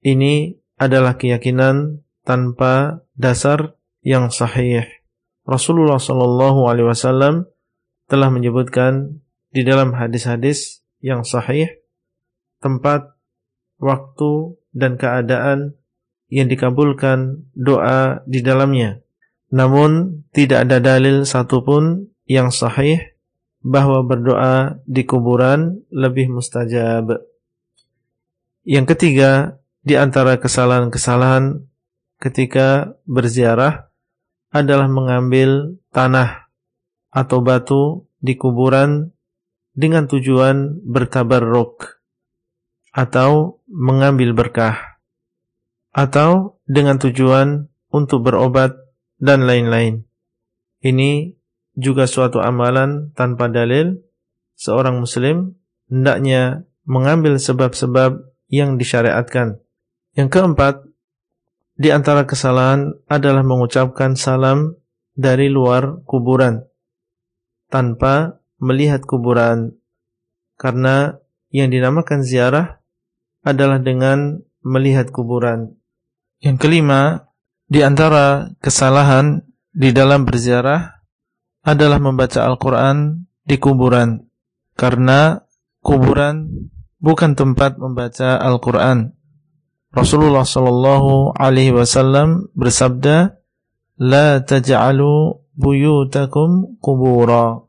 Ini 0.01 0.57
adalah 0.81 1.19
keyakinan 1.19 2.01
tanpa 2.31 3.03
dasar 3.19 3.75
yang 4.07 4.31
sahih. 4.31 4.87
Rasulullah 5.43 5.99
Shallallahu 5.99 6.71
Alaihi 6.71 6.87
Wasallam 6.87 7.51
telah 8.07 8.31
menyebutkan 8.31 9.19
di 9.51 9.67
dalam 9.67 9.99
hadis-hadis 9.99 10.87
yang 11.03 11.27
sahih 11.27 11.67
tempat, 12.63 13.19
waktu, 13.83 14.55
dan 14.71 14.95
keadaan 14.95 15.75
yang 16.31 16.47
dikabulkan 16.47 17.51
doa 17.59 18.23
di 18.31 18.47
dalamnya. 18.47 19.03
Namun 19.51 20.23
tidak 20.31 20.71
ada 20.71 20.79
dalil 20.79 21.27
satupun 21.27 22.15
yang 22.31 22.55
sahih 22.55 23.03
bahwa 23.59 24.07
berdoa 24.07 24.79
di 24.87 25.03
kuburan 25.03 25.83
lebih 25.91 26.31
mustajab. 26.31 27.19
Yang 28.63 28.87
ketiga, 28.95 29.59
di 29.83 29.99
antara 29.99 30.39
kesalahan-kesalahan 30.39 31.70
ketika 32.21 32.95
berziarah 33.09 33.89
adalah 34.53 34.87
mengambil 34.87 35.81
tanah 35.91 36.53
atau 37.11 37.41
batu 37.41 37.83
di 38.21 38.37
kuburan 38.37 39.11
dengan 39.73 40.05
tujuan 40.07 40.85
bertabarruk 40.85 42.03
atau 42.93 43.63
mengambil 43.67 44.37
berkah 44.37 45.01
atau 45.91 46.61
dengan 46.69 47.01
tujuan 47.01 47.67
untuk 47.91 48.23
berobat 48.23 48.77
dan 49.19 49.49
lain-lain. 49.49 50.07
Ini 50.85 51.35
juga 51.75 52.07
suatu 52.07 52.39
amalan 52.39 53.11
tanpa 53.15 53.51
dalil 53.51 53.99
seorang 54.55 55.01
muslim 55.01 55.57
hendaknya 55.89 56.69
mengambil 56.85 57.39
sebab-sebab 57.39 58.23
yang 58.51 58.77
disyariatkan. 58.77 59.63
Yang 60.19 60.29
keempat, 60.35 60.90
di 61.81 61.89
antara 61.89 62.29
kesalahan 62.29 62.93
adalah 63.09 63.41
mengucapkan 63.41 64.13
salam 64.13 64.77
dari 65.17 65.49
luar 65.49 66.05
kuburan. 66.05 66.69
tanpa 67.71 68.43
melihat 68.59 69.07
kuburan. 69.07 69.79
Karena 70.59 71.15
yang 71.55 71.71
dinamakan 71.71 72.27
ziarah 72.27 72.83
adalah 73.47 73.79
dengan 73.79 74.43
melihat 74.67 75.15
kuburan. 75.15 75.79
Yang 76.43 76.67
kelima, 76.67 77.31
di 77.71 77.87
antara 77.87 78.51
kesalahan 78.59 79.47
di 79.71 79.95
dalam 79.95 80.27
berziarah 80.27 80.99
adalah 81.63 82.03
membaca 82.03 82.43
Al-Quran 82.43 83.31
di 83.47 83.57
kuburan. 83.63 84.19
Karena 84.75 85.39
kuburan 85.79 86.51
bukan 86.99 87.39
tempat 87.39 87.79
membaca 87.79 88.35
Al-Quran. 88.35 89.15
Rasulullah 89.91 90.47
Shallallahu 90.47 91.35
Alaihi 91.35 91.75
Wasallam 91.75 92.47
bersabda, 92.55 93.43
"La 93.99 94.39
taj'alu 94.39 95.43
buyutakum 95.59 96.79
kubura." 96.79 97.67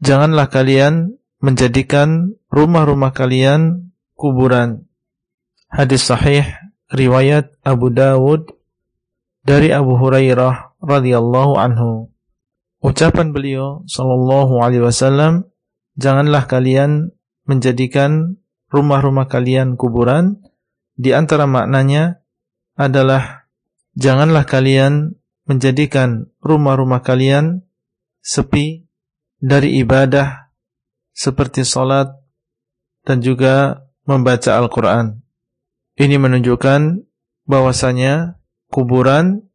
Janganlah 0.00 0.48
kalian 0.48 1.20
menjadikan 1.44 2.32
rumah-rumah 2.48 3.12
kalian 3.12 3.92
kuburan. 4.16 4.88
Hadis 5.68 6.08
sahih 6.08 6.48
riwayat 6.88 7.52
Abu 7.60 7.92
Dawud 7.92 8.56
dari 9.44 9.68
Abu 9.68 10.00
Hurairah 10.00 10.80
radhiyallahu 10.80 11.60
anhu. 11.60 12.08
Ucapan 12.80 13.36
beliau 13.36 13.84
sallallahu 13.84 14.64
alaihi 14.64 14.80
wasallam, 14.80 15.52
janganlah 16.00 16.48
kalian 16.48 17.12
menjadikan 17.44 18.40
rumah-rumah 18.72 19.28
kalian 19.28 19.76
kuburan 19.76 20.40
di 21.00 21.16
antara 21.16 21.48
maknanya 21.48 22.20
adalah 22.76 23.48
janganlah 23.96 24.44
kalian 24.44 25.16
menjadikan 25.48 26.28
rumah-rumah 26.44 27.00
kalian 27.00 27.64
sepi 28.20 28.84
dari 29.40 29.80
ibadah 29.80 30.52
seperti 31.16 31.64
salat 31.64 32.12
dan 33.08 33.24
juga 33.24 33.80
membaca 34.04 34.60
Al-Quran. 34.60 35.24
Ini 35.96 36.20
menunjukkan 36.20 37.00
bahwasanya 37.48 38.36
kuburan 38.68 39.48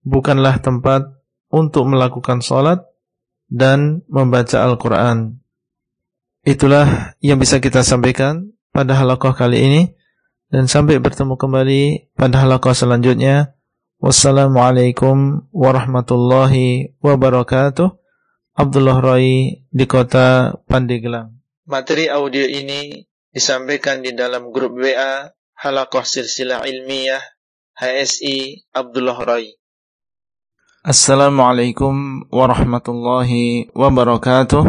bukanlah 0.00 0.64
tempat 0.64 1.12
untuk 1.52 1.92
melakukan 1.92 2.40
salat 2.40 2.80
dan 3.52 4.00
membaca 4.08 4.64
Al-Quran. 4.64 5.44
Itulah 6.40 7.12
yang 7.20 7.36
bisa 7.36 7.60
kita 7.60 7.84
sampaikan 7.84 8.56
pada 8.72 8.96
halakoh 8.96 9.36
kali 9.36 9.60
ini 9.60 9.82
dan 10.50 10.70
sampai 10.70 11.02
bertemu 11.02 11.34
kembali 11.34 11.82
pada 12.14 12.46
halaqah 12.46 12.74
selanjutnya. 12.74 13.54
Wassalamualaikum 13.96 15.48
warahmatullahi 15.50 16.94
wabarakatuh. 17.00 17.88
Abdullah 18.56 19.00
Rai 19.00 19.64
di 19.68 19.84
kota 19.88 20.56
Pandeglang. 20.68 21.36
Materi 21.68 22.08
audio 22.08 22.44
ini 22.46 23.04
disampaikan 23.32 24.00
di 24.00 24.16
dalam 24.16 24.48
grup 24.48 24.80
WA 24.80 25.28
Halaqah 25.56 26.04
Silsilah 26.04 26.64
Ilmiah 26.64 27.20
HSI 27.76 28.68
Abdullah 28.72 29.18
Rai. 29.20 29.56
Assalamualaikum 30.86 32.28
warahmatullahi 32.30 33.72
wabarakatuh. 33.74 34.64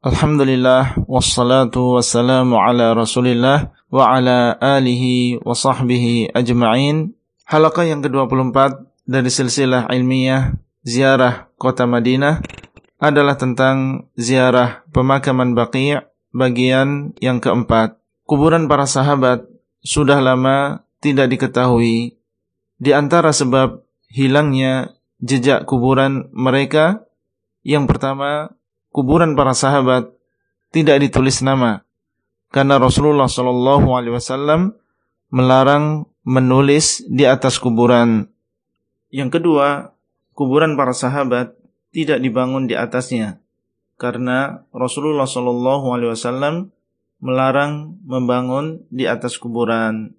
Alhamdulillah 0.00 0.96
wassalatu 1.04 2.00
wassalamu 2.00 2.56
ala 2.56 2.96
Rasulillah 2.96 3.70
wa 3.90 4.14
ala 4.16 4.54
alihi 4.56 5.42
wa 5.42 5.52
sahbihi 5.52 6.32
ajma'in. 6.32 7.12
Halaqah 7.50 7.82
yang 7.82 8.00
ke-24 8.00 8.86
dari 9.10 9.26
silsilah 9.26 9.90
ilmiah 9.90 10.54
ziarah 10.86 11.50
kota 11.58 11.84
Madinah 11.84 12.40
adalah 13.02 13.34
tentang 13.34 14.06
ziarah 14.14 14.86
pemakaman 14.94 15.58
Baqi' 15.58 15.98
bagian 16.30 17.12
yang 17.18 17.42
keempat. 17.42 17.98
Kuburan 18.22 18.70
para 18.70 18.86
sahabat 18.86 19.50
sudah 19.82 20.22
lama 20.22 20.86
tidak 21.02 21.34
diketahui. 21.34 22.14
Di 22.78 22.90
antara 22.94 23.34
sebab 23.34 23.82
hilangnya 24.06 24.94
jejak 25.18 25.66
kuburan 25.66 26.30
mereka, 26.30 27.02
yang 27.66 27.90
pertama 27.90 28.54
kuburan 28.94 29.34
para 29.34 29.52
sahabat 29.58 30.14
tidak 30.70 31.02
ditulis 31.02 31.42
nama 31.42 31.82
karena 32.50 32.76
Rasulullah 32.82 33.30
Shallallahu 33.30 33.88
Alaihi 33.94 34.14
Wasallam 34.14 34.74
melarang 35.30 36.10
menulis 36.26 37.06
di 37.06 37.24
atas 37.24 37.56
kuburan. 37.62 38.26
Yang 39.10 39.40
kedua, 39.40 39.94
kuburan 40.34 40.74
para 40.74 40.94
sahabat 40.94 41.54
tidak 41.90 42.22
dibangun 42.22 42.66
di 42.70 42.74
atasnya 42.78 43.42
karena 44.00 44.64
Rasulullah 44.74 45.26
Shallallahu 45.26 45.86
Alaihi 45.92 46.10
Wasallam 46.14 46.74
melarang 47.20 48.00
membangun 48.08 48.82
di 48.88 49.04
atas 49.04 49.36
kuburan. 49.36 50.16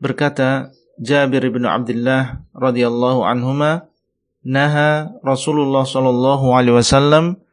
Berkata 0.00 0.72
Jabir 0.96 1.44
bin 1.52 1.68
Abdullah 1.68 2.40
radhiyallahu 2.56 3.28
anhuma, 3.28 3.92
naha 4.40 5.12
Rasulullah 5.20 5.84
Shallallahu 5.84 6.56
Alaihi 6.56 6.80
Wasallam 6.80 7.44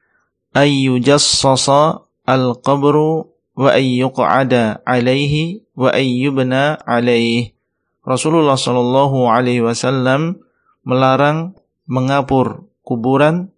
ayyujassasa 0.56 2.08
al-qabru 2.24 3.31
wa 3.62 3.78
ayyuq'ada 3.78 4.82
alaihi 4.82 5.62
wa 5.78 5.94
ayyubna 5.94 6.82
alaihi. 6.82 7.54
Rasulullah 8.02 8.58
sallallahu 8.58 9.30
alaihi 9.30 9.62
wasallam 9.62 10.42
melarang 10.82 11.54
mengapur 11.86 12.66
kuburan 12.82 13.54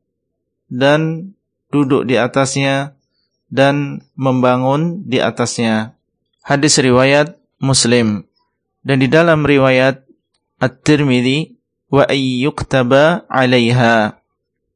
dan 0.68 1.32
duduk 1.72 2.04
di 2.04 2.20
atasnya 2.20 3.00
dan 3.48 4.04
membangun 4.20 5.08
di 5.08 5.24
atasnya. 5.24 5.96
Hadis 6.44 6.76
riwayat 6.84 7.40
Muslim 7.64 8.28
dan 8.84 9.00
di 9.00 9.08
dalam 9.08 9.48
riwayat 9.48 10.04
At-Tirmidzi 10.60 11.56
wa 11.88 12.04
ayyuktaba 12.04 13.24
'alaiha 13.32 14.20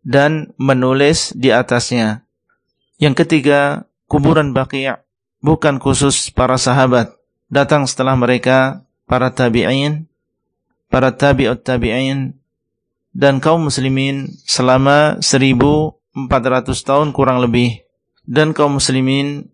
dan 0.07 0.55
menulis 0.55 1.35
di 1.35 1.51
atasnya. 1.51 2.23
Yang 2.95 3.27
ketiga, 3.27 3.83
kuburan 4.07 4.55
Baqi' 4.55 5.06
bukan 5.41 5.77
khusus 5.81 6.30
para 6.34 6.57
sahabat. 6.57 7.14
Datang 7.47 7.88
setelah 7.88 8.14
mereka 8.19 8.84
para 9.07 9.31
tabi'in, 9.31 10.09
para 10.91 11.15
tabi'ut 11.15 11.64
tabi'in 11.64 12.35
dan 13.15 13.39
kaum 13.39 13.65
muslimin 13.65 14.30
selama 14.45 15.18
1400 15.23 16.69
tahun 16.84 17.15
kurang 17.15 17.39
lebih 17.41 17.88
dan 18.27 18.51
kaum 18.51 18.77
muslimin 18.77 19.47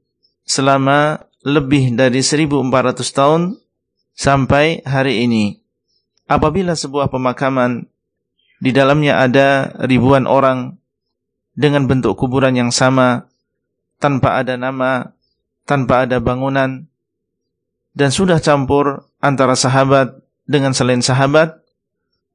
selama 0.44 1.30
lebih 1.46 1.94
dari 1.94 2.26
1400 2.26 3.00
tahun 3.14 3.42
sampai 4.18 4.82
hari 4.84 5.24
ini. 5.28 5.62
Apabila 6.26 6.74
sebuah 6.74 7.12
pemakaman 7.12 7.86
di 8.64 8.72
dalamnya 8.72 9.20
ada 9.20 9.76
ribuan 9.86 10.24
orang 10.24 10.80
dengan 11.54 11.86
bentuk 11.86 12.18
kuburan 12.18 12.56
yang 12.58 12.72
sama, 12.74 13.30
tanpa 14.02 14.42
ada 14.42 14.58
nama, 14.58 15.14
tanpa 15.64 16.08
ada 16.08 16.20
bangunan, 16.20 16.88
dan 17.94 18.10
sudah 18.10 18.42
campur 18.42 19.06
antara 19.22 19.54
sahabat 19.54 20.18
dengan 20.50 20.74
selain 20.74 21.00
sahabat, 21.00 21.62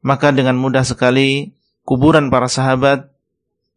maka 0.00 0.30
dengan 0.30 0.54
mudah 0.54 0.86
sekali 0.86 1.52
kuburan 1.82 2.30
para 2.30 2.46
sahabat 2.46 3.10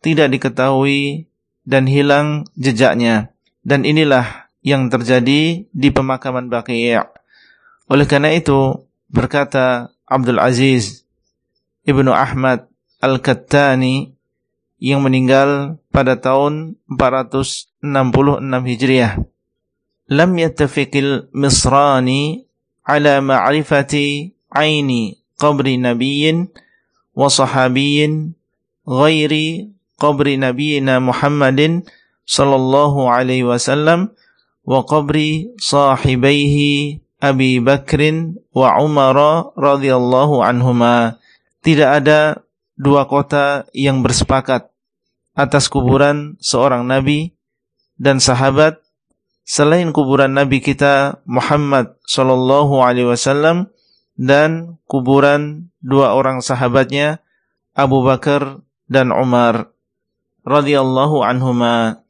tidak 0.05 0.29
diketahui 0.33 1.27
dan 1.65 1.89
hilang 1.89 2.45
jejaknya. 2.57 3.33
Dan 3.61 3.85
inilah 3.85 4.49
yang 4.65 4.89
terjadi 4.89 5.65
di 5.69 5.89
pemakaman 5.93 6.49
Baqi'. 6.49 6.97
Oleh 7.89 8.05
karena 8.09 8.33
itu, 8.33 8.89
berkata 9.09 9.93
Abdul 10.05 10.41
Aziz 10.41 11.05
Ibnu 11.85 12.09
Ahmad 12.13 12.69
Al-Kattani 13.01 14.13
yang 14.81 15.01
meninggal 15.05 15.77
pada 15.93 16.17
tahun 16.17 16.77
466 16.89 17.81
Hijriah. 18.69 19.30
Lam 20.11 20.35
yattafiqil 20.35 21.31
Misrani 21.31 22.43
ala 22.83 23.23
ma'rifati 23.23 24.35
aini 24.51 25.15
qabri 25.39 25.79
nabiyyin 25.79 26.51
wa 27.15 27.31
sahabiyyin 27.31 28.35
ghairi 28.83 29.71
qabri 29.95 30.35
nabiyyina 30.35 30.99
Muhammadin 30.99 31.87
sallallahu 32.27 33.07
alaihi 33.07 33.47
wasallam 33.47 34.11
wa 34.67 34.83
qabri 34.83 35.55
sahibaihi 35.63 36.99
Abi 37.23 37.63
Bakrin 37.63 38.35
wa 38.51 38.83
Umar 38.83 39.15
radhiyallahu 39.55 40.43
tidak 41.61 41.89
ada 42.03 42.41
dua 42.75 43.05
kota 43.07 43.63
yang 43.71 44.03
bersepakat 44.03 44.67
atas 45.37 45.69
kuburan 45.69 46.35
seorang 46.41 46.83
nabi 46.83 47.31
dan 48.01 48.17
sahabat 48.17 48.81
selain 49.51 49.91
kuburan 49.91 50.31
nabi 50.31 50.63
kita 50.63 51.19
Muhammad 51.27 51.99
sallallahu 52.07 52.79
alaihi 52.79 53.11
wasallam 53.11 53.67
dan 54.15 54.79
kuburan 54.87 55.67
dua 55.83 56.15
orang 56.15 56.39
sahabatnya 56.39 57.19
Abu 57.75 57.99
Bakar 58.07 58.63
dan 58.87 59.11
Umar. 59.11 59.75
radhiyallahu 60.41 61.21
anhuma. 61.21 62.01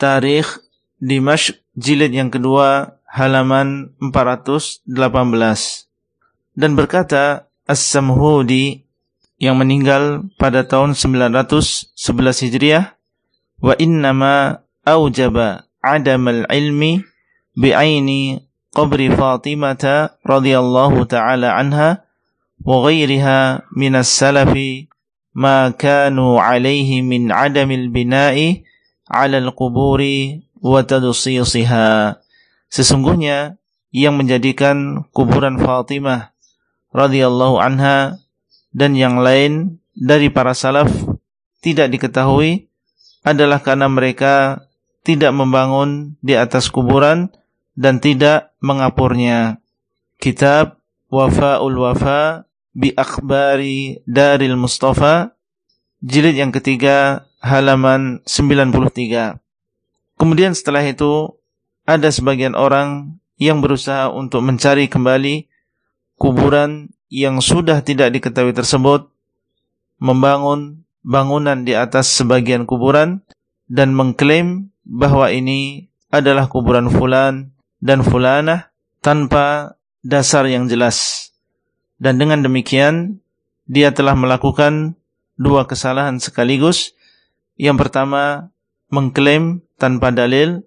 Tarikh 0.00 0.58
Dimashq 0.98 1.54
jilid 1.78 2.10
yang 2.10 2.32
kedua 2.32 2.98
halaman 3.06 3.94
418 4.02 4.82
dan 6.58 6.74
berkata 6.74 7.46
As-Samhudi 7.62 8.82
yang 9.38 9.54
meninggal 9.54 10.26
pada 10.34 10.66
tahun 10.66 10.98
911 10.98 11.94
Hijriah 12.50 12.98
wa 13.62 13.74
innama 13.78 14.66
aujaba 14.82 15.63
adamal 15.84 16.48
ilmi 16.48 17.04
bi'aini 17.52 18.40
qabri 18.72 19.12
Fatimah 19.12 19.76
radhiyallahu 20.24 21.04
taala 21.04 21.54
anha 21.60 22.08
wa 22.64 22.82
ghairiha 22.88 23.68
min 23.76 24.00
as-salafi 24.00 24.88
ma 25.36 25.68
kanu 25.76 26.40
alaihi 26.40 27.04
min 27.04 27.28
adamil 27.28 27.92
bina'i 27.92 28.64
'ala 29.06 29.38
al-quburi 29.44 30.48
wa 30.64 30.80
tadusisiha 30.80 32.16
Sesungguhnya 32.72 33.60
yang 33.94 34.18
menjadikan 34.18 35.06
kuburan 35.14 35.62
Fatimah 35.62 36.34
radhiyallahu 36.90 37.62
anha 37.62 38.18
dan 38.74 38.98
yang 38.98 39.22
lain 39.22 39.78
dari 39.94 40.34
para 40.34 40.50
salaf 40.58 40.90
tidak 41.62 41.94
diketahui 41.94 42.66
adalah 43.22 43.62
karena 43.62 43.86
mereka 43.86 44.63
tidak 45.04 45.36
membangun 45.36 46.16
di 46.24 46.34
atas 46.34 46.72
kuburan 46.72 47.28
dan 47.76 48.00
tidak 48.00 48.56
mengapurnya. 48.64 49.60
Kitab 50.16 50.80
Wafa'ul 51.12 51.76
Wafa 51.76 52.48
bi 52.72 52.90
Akhbari 52.96 54.00
Daril 54.08 54.56
Mustafa 54.56 55.36
jilid 56.00 56.34
yang 56.34 56.50
ketiga 56.50 57.28
halaman 57.44 58.24
93. 58.24 59.36
Kemudian 60.16 60.52
setelah 60.56 60.80
itu 60.82 61.36
ada 61.84 62.08
sebagian 62.08 62.56
orang 62.56 63.20
yang 63.36 63.60
berusaha 63.60 64.08
untuk 64.08 64.40
mencari 64.40 64.88
kembali 64.88 65.46
kuburan 66.16 66.88
yang 67.12 67.44
sudah 67.44 67.84
tidak 67.84 68.14
diketahui 68.16 68.56
tersebut, 68.56 69.12
membangun 70.00 70.88
bangunan 71.04 71.62
di 71.62 71.76
atas 71.76 72.08
sebagian 72.10 72.64
kuburan 72.64 73.20
dan 73.68 73.92
mengklaim 73.92 74.73
bahwa 74.84 75.32
ini 75.32 75.88
adalah 76.12 76.46
kuburan 76.46 76.92
fulan 76.92 77.50
dan 77.82 78.04
fulanah 78.04 78.70
tanpa 79.00 79.76
dasar 80.04 80.46
yang 80.46 80.68
jelas. 80.70 81.28
Dan 81.96 82.20
dengan 82.20 82.44
demikian 82.44 83.20
dia 83.64 83.90
telah 83.96 84.12
melakukan 84.14 84.94
dua 85.40 85.64
kesalahan 85.64 86.20
sekaligus. 86.20 86.92
Yang 87.56 87.86
pertama 87.86 88.52
mengklaim 88.92 89.64
tanpa 89.80 90.12
dalil 90.12 90.62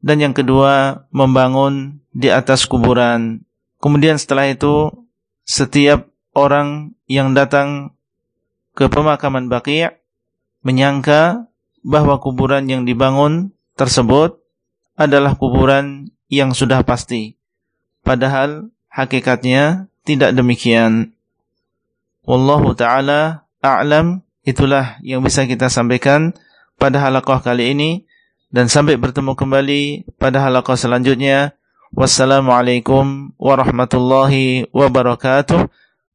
dan 0.00 0.22
yang 0.22 0.34
kedua 0.34 1.04
membangun 1.10 2.00
di 2.14 2.30
atas 2.30 2.64
kuburan. 2.64 3.42
Kemudian 3.78 4.18
setelah 4.18 4.50
itu 4.50 4.90
setiap 5.46 6.10
orang 6.34 6.94
yang 7.10 7.34
datang 7.34 7.94
ke 8.78 8.86
pemakaman 8.86 9.50
Baqi' 9.50 9.90
menyangka 10.62 11.50
bahwa 11.82 12.18
kuburan 12.18 12.66
yang 12.66 12.82
dibangun 12.84 13.54
tersebut 13.78 14.38
adalah 14.98 15.38
kuburan 15.38 16.10
yang 16.26 16.52
sudah 16.52 16.82
pasti. 16.82 17.38
Padahal 18.02 18.70
hakikatnya 18.90 19.86
tidak 20.02 20.34
demikian. 20.34 21.14
Wallahu 22.26 22.74
taala 22.74 23.48
a'lam. 23.62 24.24
Itulah 24.48 24.96
yang 25.04 25.20
bisa 25.20 25.44
kita 25.44 25.68
sampaikan 25.68 26.32
pada 26.80 27.04
halaqah 27.04 27.44
kali 27.44 27.76
ini 27.76 27.90
dan 28.48 28.72
sampai 28.72 28.96
bertemu 28.96 29.36
kembali 29.36 29.82
pada 30.16 30.40
halaqah 30.40 30.76
selanjutnya. 30.76 31.52
Wassalamualaikum 31.92 33.36
warahmatullahi 33.36 34.68
wabarakatuh. 34.72 35.68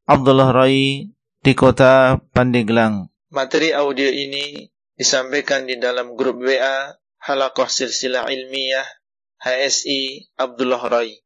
Abdullah 0.06 0.50
Rai 0.54 1.10
di 1.42 1.52
kota 1.54 2.18
Pandeglang. 2.30 3.10
Materi 3.34 3.74
audio 3.74 4.06
ini 4.06 4.73
disampaikan 4.94 5.66
di 5.66 5.78
dalam 5.78 6.14
grup 6.14 6.38
WA 6.42 6.94
Halaqah 7.24 7.66
Silsilah 7.66 8.30
Ilmiah 8.30 8.86
HSI 9.42 10.30
Abdullah 10.38 10.82
Rai. 10.86 11.18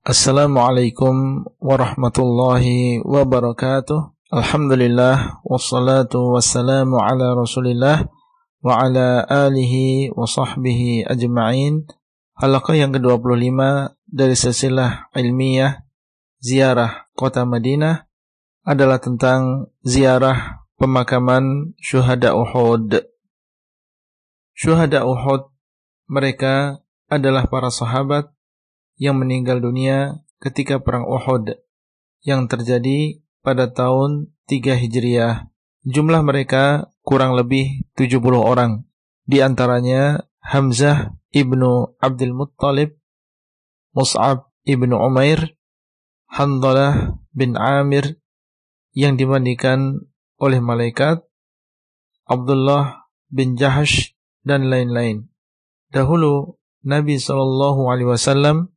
Assalamualaikum 0.00 1.44
warahmatullahi 1.60 3.04
wabarakatuh. 3.04 4.16
Alhamdulillah 4.32 5.44
wassalatu 5.44 6.32
wassalamu 6.32 7.02
ala 7.02 7.36
Rasulillah 7.36 8.08
wa 8.64 8.80
ala 8.80 9.26
alihi 9.28 10.14
wa 10.16 10.24
sahbihi 10.24 11.04
ajma'in. 11.04 11.84
Halaqah 12.40 12.80
yang 12.80 12.96
ke-25 12.96 13.60
dari 14.08 14.32
silsilah 14.32 15.12
ilmiah 15.12 15.84
ziarah 16.40 17.12
kota 17.12 17.44
Madinah 17.44 18.08
adalah 18.64 18.96
tentang 18.96 19.68
ziarah 19.84 20.59
pemakaman 20.80 21.76
syuhada 21.76 22.32
Uhud. 22.32 23.04
Syuhada 24.56 25.04
Uhud 25.04 25.52
mereka 26.08 26.80
adalah 27.12 27.44
para 27.52 27.68
sahabat 27.68 28.32
yang 28.96 29.20
meninggal 29.20 29.60
dunia 29.60 30.24
ketika 30.40 30.80
perang 30.80 31.04
Uhud 31.04 31.60
yang 32.24 32.48
terjadi 32.48 33.20
pada 33.44 33.68
tahun 33.68 34.32
3 34.48 34.80
Hijriah. 34.80 35.52
Jumlah 35.84 36.24
mereka 36.24 36.88
kurang 37.04 37.36
lebih 37.36 37.84
70 38.00 38.40
orang. 38.40 38.88
Di 39.28 39.44
antaranya 39.44 40.24
Hamzah 40.40 41.12
ibnu 41.32 41.96
Abdul 42.00 42.32
Muttalib, 42.32 42.96
Mus'ab 43.92 44.48
ibnu 44.64 44.96
Umair, 44.96 45.56
Handalah 46.30 47.20
bin 47.32 47.56
Amir 47.56 48.20
yang 48.92 49.16
dimandikan 49.16 50.09
oleh 50.40 50.58
malaikat, 50.58 51.20
Abdullah 52.24 53.06
bin 53.28 53.54
Jahash 53.60 54.16
dan 54.42 54.72
lain-lain. 54.72 55.28
Dahulu 55.92 56.56
Nabi 56.82 57.20
Shallallahu 57.20 57.92
Alaihi 57.92 58.08
Wasallam 58.08 58.72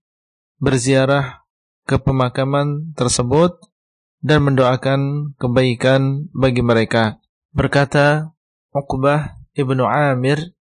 berziarah 0.60 1.48
ke 1.88 2.00
pemakaman 2.00 2.92
tersebut 2.94 3.60
dan 4.24 4.44
mendoakan 4.48 5.34
kebaikan 5.40 6.32
bagi 6.36 6.64
mereka. 6.64 7.20
Berkata 7.52 8.32
Uqbah 8.74 9.38
ibnu 9.54 9.86
Amir 9.86 10.56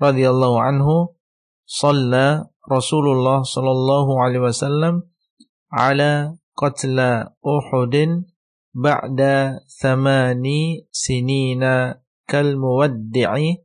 radhiyallahu 0.00 0.56
anhu, 0.58 1.14
"Shalla 1.68 2.52
Rasulullah 2.66 3.42
sallallahu 3.42 4.22
alaihi 4.22 4.42
wasallam 4.46 5.10
ala 5.70 6.38
qatla 6.54 7.34
Uhudin 7.42 8.31
ba'da 8.72 9.64
thamani 9.68 10.88
sinina 10.92 12.02
kal 12.28 12.56
muwaddi'i 12.56 13.60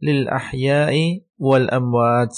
lil 0.00 0.28
ahya'i 0.28 1.24
wal 1.40 1.68
amwat." 1.68 2.32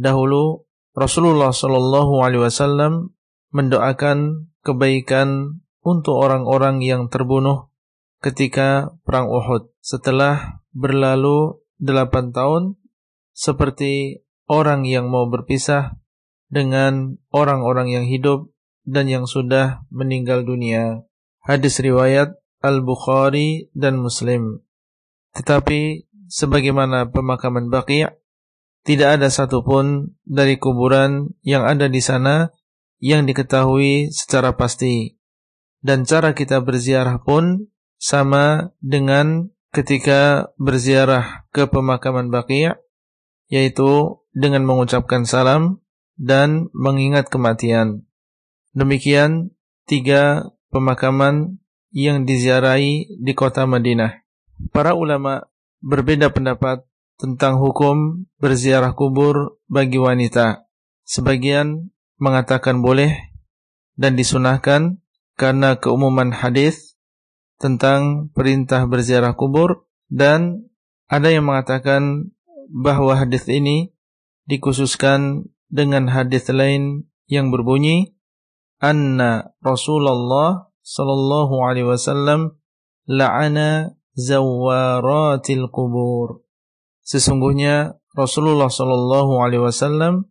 Dahulu 0.00 0.64
Rasulullah 0.96 1.54
sallallahu 1.54 2.24
alaihi 2.24 2.48
wasallam 2.48 3.14
mendoakan 3.54 4.50
kebaikan 4.62 5.60
untuk 5.80 6.18
orang-orang 6.18 6.82
yang 6.84 7.08
terbunuh 7.08 7.70
ketika 8.20 8.92
perang 9.02 9.26
Uhud. 9.28 9.72
Setelah 9.80 10.60
berlalu 10.76 11.58
delapan 11.80 12.30
tahun, 12.30 12.76
seperti 13.32 14.22
orang 14.46 14.84
yang 14.84 15.08
mau 15.08 15.26
berpisah 15.32 15.96
dengan 16.52 17.16
orang-orang 17.32 17.88
yang 17.88 18.04
hidup 18.04 18.52
dan 18.84 19.08
yang 19.08 19.24
sudah 19.24 19.86
meninggal 19.88 20.44
dunia. 20.44 21.06
Hadis 21.40 21.80
riwayat 21.80 22.36
Al-Bukhari 22.60 23.72
dan 23.72 23.96
Muslim. 23.96 24.60
Tetapi 25.32 26.10
sebagaimana 26.28 27.08
pemakaman 27.08 27.72
Baqi' 27.72 28.04
tidak 28.84 29.20
ada 29.20 29.28
satupun 29.28 30.16
dari 30.24 30.56
kuburan 30.56 31.32
yang 31.40 31.64
ada 31.64 31.88
di 31.88 32.00
sana 32.00 32.52
yang 33.00 33.24
diketahui 33.24 34.12
secara 34.12 34.56
pasti 34.56 35.20
dan 35.80 36.04
cara 36.04 36.36
kita 36.36 36.60
berziarah 36.60 37.20
pun 37.24 37.72
sama 37.96 38.72
dengan 38.80 39.52
ketika 39.72 40.52
berziarah 40.60 41.48
ke 41.52 41.68
pemakaman 41.68 42.28
Baqi' 42.28 42.72
yaitu 43.48 44.20
dengan 44.36 44.62
mengucapkan 44.64 45.24
salam 45.24 45.82
dan 46.20 46.68
mengingat 46.76 47.32
kematian. 47.32 48.04
Demikian 48.76 49.56
tiga 49.88 50.52
pemakaman 50.70 51.58
yang 51.90 52.24
diziarahi 52.24 53.18
di 53.18 53.32
kota 53.34 53.66
Madinah. 53.66 54.22
Para 54.70 54.94
ulama 54.94 55.50
berbeda 55.82 56.30
pendapat 56.30 56.86
tentang 57.18 57.60
hukum 57.60 58.26
berziarah 58.40 58.94
kubur 58.96 59.60
bagi 59.66 60.00
wanita. 60.00 60.64
Sebagian 61.04 61.90
mengatakan 62.16 62.80
boleh 62.80 63.12
dan 63.98 64.16
disunahkan 64.16 65.02
karena 65.36 65.76
keumuman 65.76 66.32
hadis 66.32 66.96
tentang 67.60 68.32
perintah 68.32 68.88
berziarah 68.88 69.36
kubur 69.36 69.84
Dan 70.10 70.66
ada 71.06 71.30
yang 71.30 71.46
mengatakan 71.46 72.34
bahwa 72.66 73.14
hadis 73.14 73.46
ini 73.46 73.94
dikhususkan 74.50 75.46
dengan 75.70 76.10
hadis 76.10 76.50
lain 76.50 77.06
yang 77.30 77.54
berbunyi 77.54 78.18
anna 78.80 79.52
Rasulullah 79.60 80.72
sallallahu 80.80 81.60
alaihi 81.62 81.86
wasallam 81.86 82.56
la'ana 83.06 83.94
zawaratil 84.16 85.68
kubur. 85.70 86.42
Sesungguhnya 87.04 88.00
Rasulullah 88.16 88.72
sallallahu 88.72 89.38
alaihi 89.44 89.62
wasallam 89.62 90.26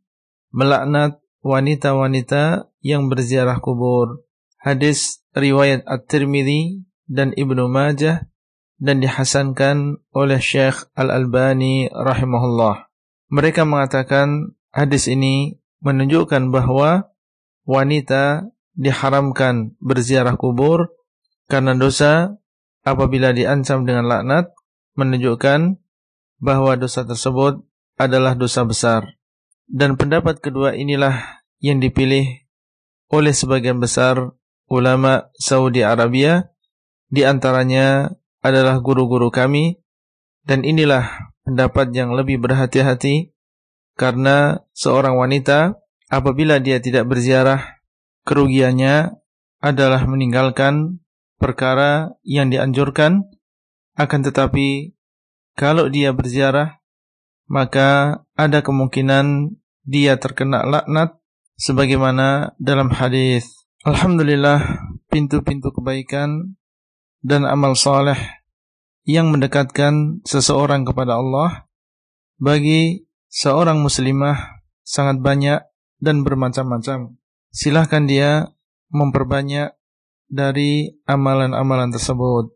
melaknat 0.51 1.21
wanita-wanita 1.45 2.67
yang 2.83 3.07
berziarah 3.07 3.61
kubur. 3.63 4.25
Hadis 4.59 5.23
riwayat 5.31 5.87
At-Tirmidzi 5.87 6.83
dan 7.07 7.31
Ibnu 7.31 7.71
Majah 7.71 8.27
dan 8.79 8.99
dihasankan 8.99 10.03
oleh 10.11 10.39
Syekh 10.39 10.87
Al-Albani 10.95 11.87
rahimahullah. 11.91 12.91
Mereka 13.31 13.63
mengatakan 13.63 14.55
hadis 14.71 15.07
ini 15.07 15.59
menunjukkan 15.79 16.51
bahwa 16.51 17.11
wanita 17.69 18.49
diharamkan 18.73 19.77
berziarah 19.77 20.33
kubur 20.41 20.89
karena 21.45 21.77
dosa 21.77 22.41
apabila 22.81 23.29
diancam 23.29 23.85
dengan 23.85 24.09
laknat 24.09 24.49
menunjukkan 24.97 25.77
bahwa 26.41 26.73
dosa 26.81 27.05
tersebut 27.05 27.61
adalah 28.01 28.33
dosa 28.33 28.65
besar. 28.65 29.13
Dan 29.69 30.01
pendapat 30.01 30.41
kedua 30.41 30.73
inilah 30.73 31.45
yang 31.61 31.77
dipilih 31.77 32.25
oleh 33.13 33.33
sebagian 33.37 33.77
besar 33.77 34.33
ulama 34.65 35.29
Saudi 35.37 35.85
Arabia 35.85 36.49
di 37.05 37.21
antaranya 37.21 38.09
adalah 38.41 38.81
guru-guru 38.81 39.29
kami 39.29 39.77
dan 40.41 40.65
inilah 40.65 41.29
pendapat 41.45 41.93
yang 41.93 42.17
lebih 42.17 42.41
berhati-hati 42.41 43.33
karena 43.93 44.63
seorang 44.73 45.19
wanita 45.19 45.77
apabila 46.09 46.57
dia 46.57 46.81
tidak 46.81 47.05
berziarah 47.05 47.79
kerugiannya 48.25 49.13
adalah 49.61 50.01
meninggalkan 50.09 50.99
perkara 51.39 52.17
yang 52.25 52.51
dianjurkan. 52.51 53.29
Akan 53.99 54.23
tetapi 54.23 54.95
kalau 55.59 55.91
dia 55.91 56.15
berziarah 56.15 56.79
maka 57.49 58.21
ada 58.37 58.61
kemungkinan 58.61 59.57
dia 59.83 60.15
terkena 60.21 60.63
laknat 60.63 61.17
sebagaimana 61.57 62.53
dalam 62.61 62.93
hadis. 62.93 63.65
Alhamdulillah 63.83 64.61
pintu-pintu 65.09 65.73
kebaikan 65.73 66.55
dan 67.19 67.43
amal 67.43 67.75
saleh 67.75 68.39
yang 69.03 69.33
mendekatkan 69.33 70.23
seseorang 70.23 70.85
kepada 70.87 71.19
Allah 71.19 71.67
bagi 72.39 73.09
seorang 73.27 73.81
muslimah 73.83 74.63
sangat 74.85 75.19
banyak 75.19 75.59
dan 75.99 76.23
bermacam-macam. 76.23 77.19
Silahkan 77.51 78.03
dia 78.07 78.51
memperbanyak 78.89 79.75
dari 80.29 80.99
amalan-amalan 81.05 81.91
tersebut. 81.93 82.55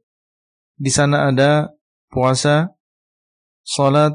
Di 0.80 0.90
sana 0.90 1.30
ada 1.30 1.72
puasa, 2.10 2.74
salat, 3.61 4.14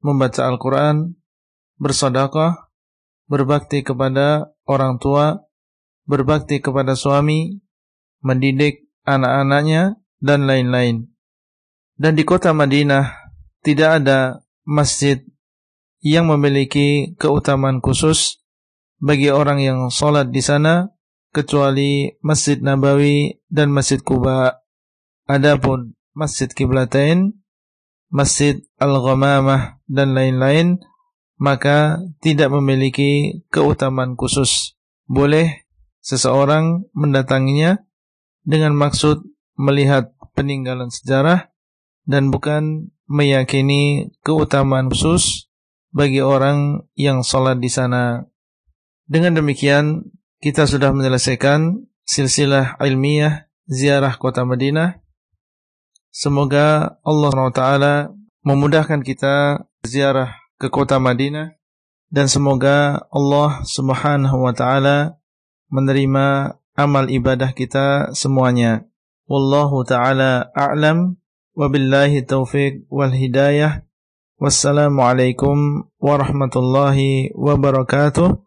membaca 0.00 0.48
Al-Quran, 0.48 1.16
bersedekah, 1.78 2.70
berbakti 3.30 3.82
kepada 3.86 4.52
orang 4.66 4.98
tua, 4.98 5.46
berbakti 6.04 6.58
kepada 6.58 6.98
suami, 6.98 7.62
mendidik 8.22 8.86
anak-anaknya, 9.06 9.96
dan 10.22 10.46
lain-lain. 10.46 11.10
Dan 11.98 12.14
di 12.14 12.22
kota 12.22 12.54
Madinah 12.54 13.10
tidak 13.62 14.02
ada 14.02 14.42
masjid 14.62 15.22
yang 16.02 16.30
memiliki 16.30 17.14
keutamaan 17.18 17.78
khusus 17.78 18.41
bagi 19.02 19.34
orang 19.34 19.58
yang 19.58 19.90
sholat 19.90 20.30
di 20.30 20.38
sana 20.38 20.86
kecuali 21.34 22.06
Masjid 22.22 22.62
Nabawi 22.62 23.42
dan 23.50 23.74
Masjid 23.74 23.98
Kuba. 23.98 24.62
Adapun 25.26 25.98
Masjid 26.14 26.46
Kiblatain, 26.46 27.34
Masjid 28.12 28.62
Al-Ghamamah 28.78 29.82
dan 29.90 30.14
lain-lain 30.14 30.78
maka 31.42 31.98
tidak 32.22 32.54
memiliki 32.54 33.42
keutamaan 33.50 34.14
khusus. 34.14 34.78
Boleh 35.10 35.66
seseorang 35.98 36.86
mendatanginya 36.94 37.82
dengan 38.46 38.78
maksud 38.78 39.26
melihat 39.58 40.14
peninggalan 40.38 40.94
sejarah 40.94 41.50
dan 42.06 42.30
bukan 42.30 42.94
meyakini 43.10 44.14
keutamaan 44.22 44.86
khusus 44.90 45.50
bagi 45.90 46.22
orang 46.22 46.86
yang 46.94 47.26
sholat 47.26 47.58
di 47.58 47.70
sana. 47.70 48.30
Dengan 49.06 49.38
demikian, 49.38 50.12
kita 50.42 50.66
sudah 50.66 50.90
menyelesaikan 50.90 51.86
silsilah 52.02 52.78
ilmiah 52.82 53.46
ziarah 53.70 54.14
kota 54.18 54.42
Madinah. 54.42 54.98
Semoga 56.12 56.98
Allah 57.02 57.30
SWT 57.32 57.62
memudahkan 58.44 59.00
kita 59.00 59.64
ziarah 59.86 60.36
ke 60.60 60.68
kota 60.68 61.00
Madinah 61.00 61.56
dan 62.12 62.28
semoga 62.28 63.08
Allah 63.08 63.64
Subhanahu 63.64 64.44
wa 64.44 64.52
taala 64.52 65.16
menerima 65.72 66.58
amal 66.76 67.08
ibadah 67.08 67.56
kita 67.56 68.12
semuanya. 68.12 68.84
Wallahu 69.24 69.88
taala 69.88 70.52
a'lam 70.52 71.22
Wabillahi 71.52 72.24
taufiq 72.24 72.88
wal 72.88 73.12
hidayah. 73.12 73.84
Wassalamualaikum 74.40 75.84
warahmatullahi 76.00 77.28
wabarakatuh. 77.36 78.40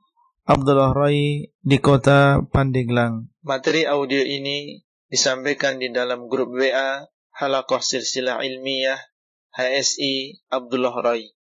Abdullah 0.45 0.93
Rai 0.93 1.49
di 1.57 1.77
kota 1.81 2.37
Pandeglang. 2.37 3.33
Materi 3.41 3.89
audio 3.89 4.21
ini 4.21 4.77
disampaikan 5.09 5.81
di 5.81 5.89
dalam 5.89 6.29
grup 6.29 6.53
WA 6.53 7.01
Halakoh 7.33 7.81
Silsilah 7.81 8.45
Ilmiah 8.45 9.01
HSI 9.57 10.45
Abdullah 10.53 10.95
Rai. 11.01 11.34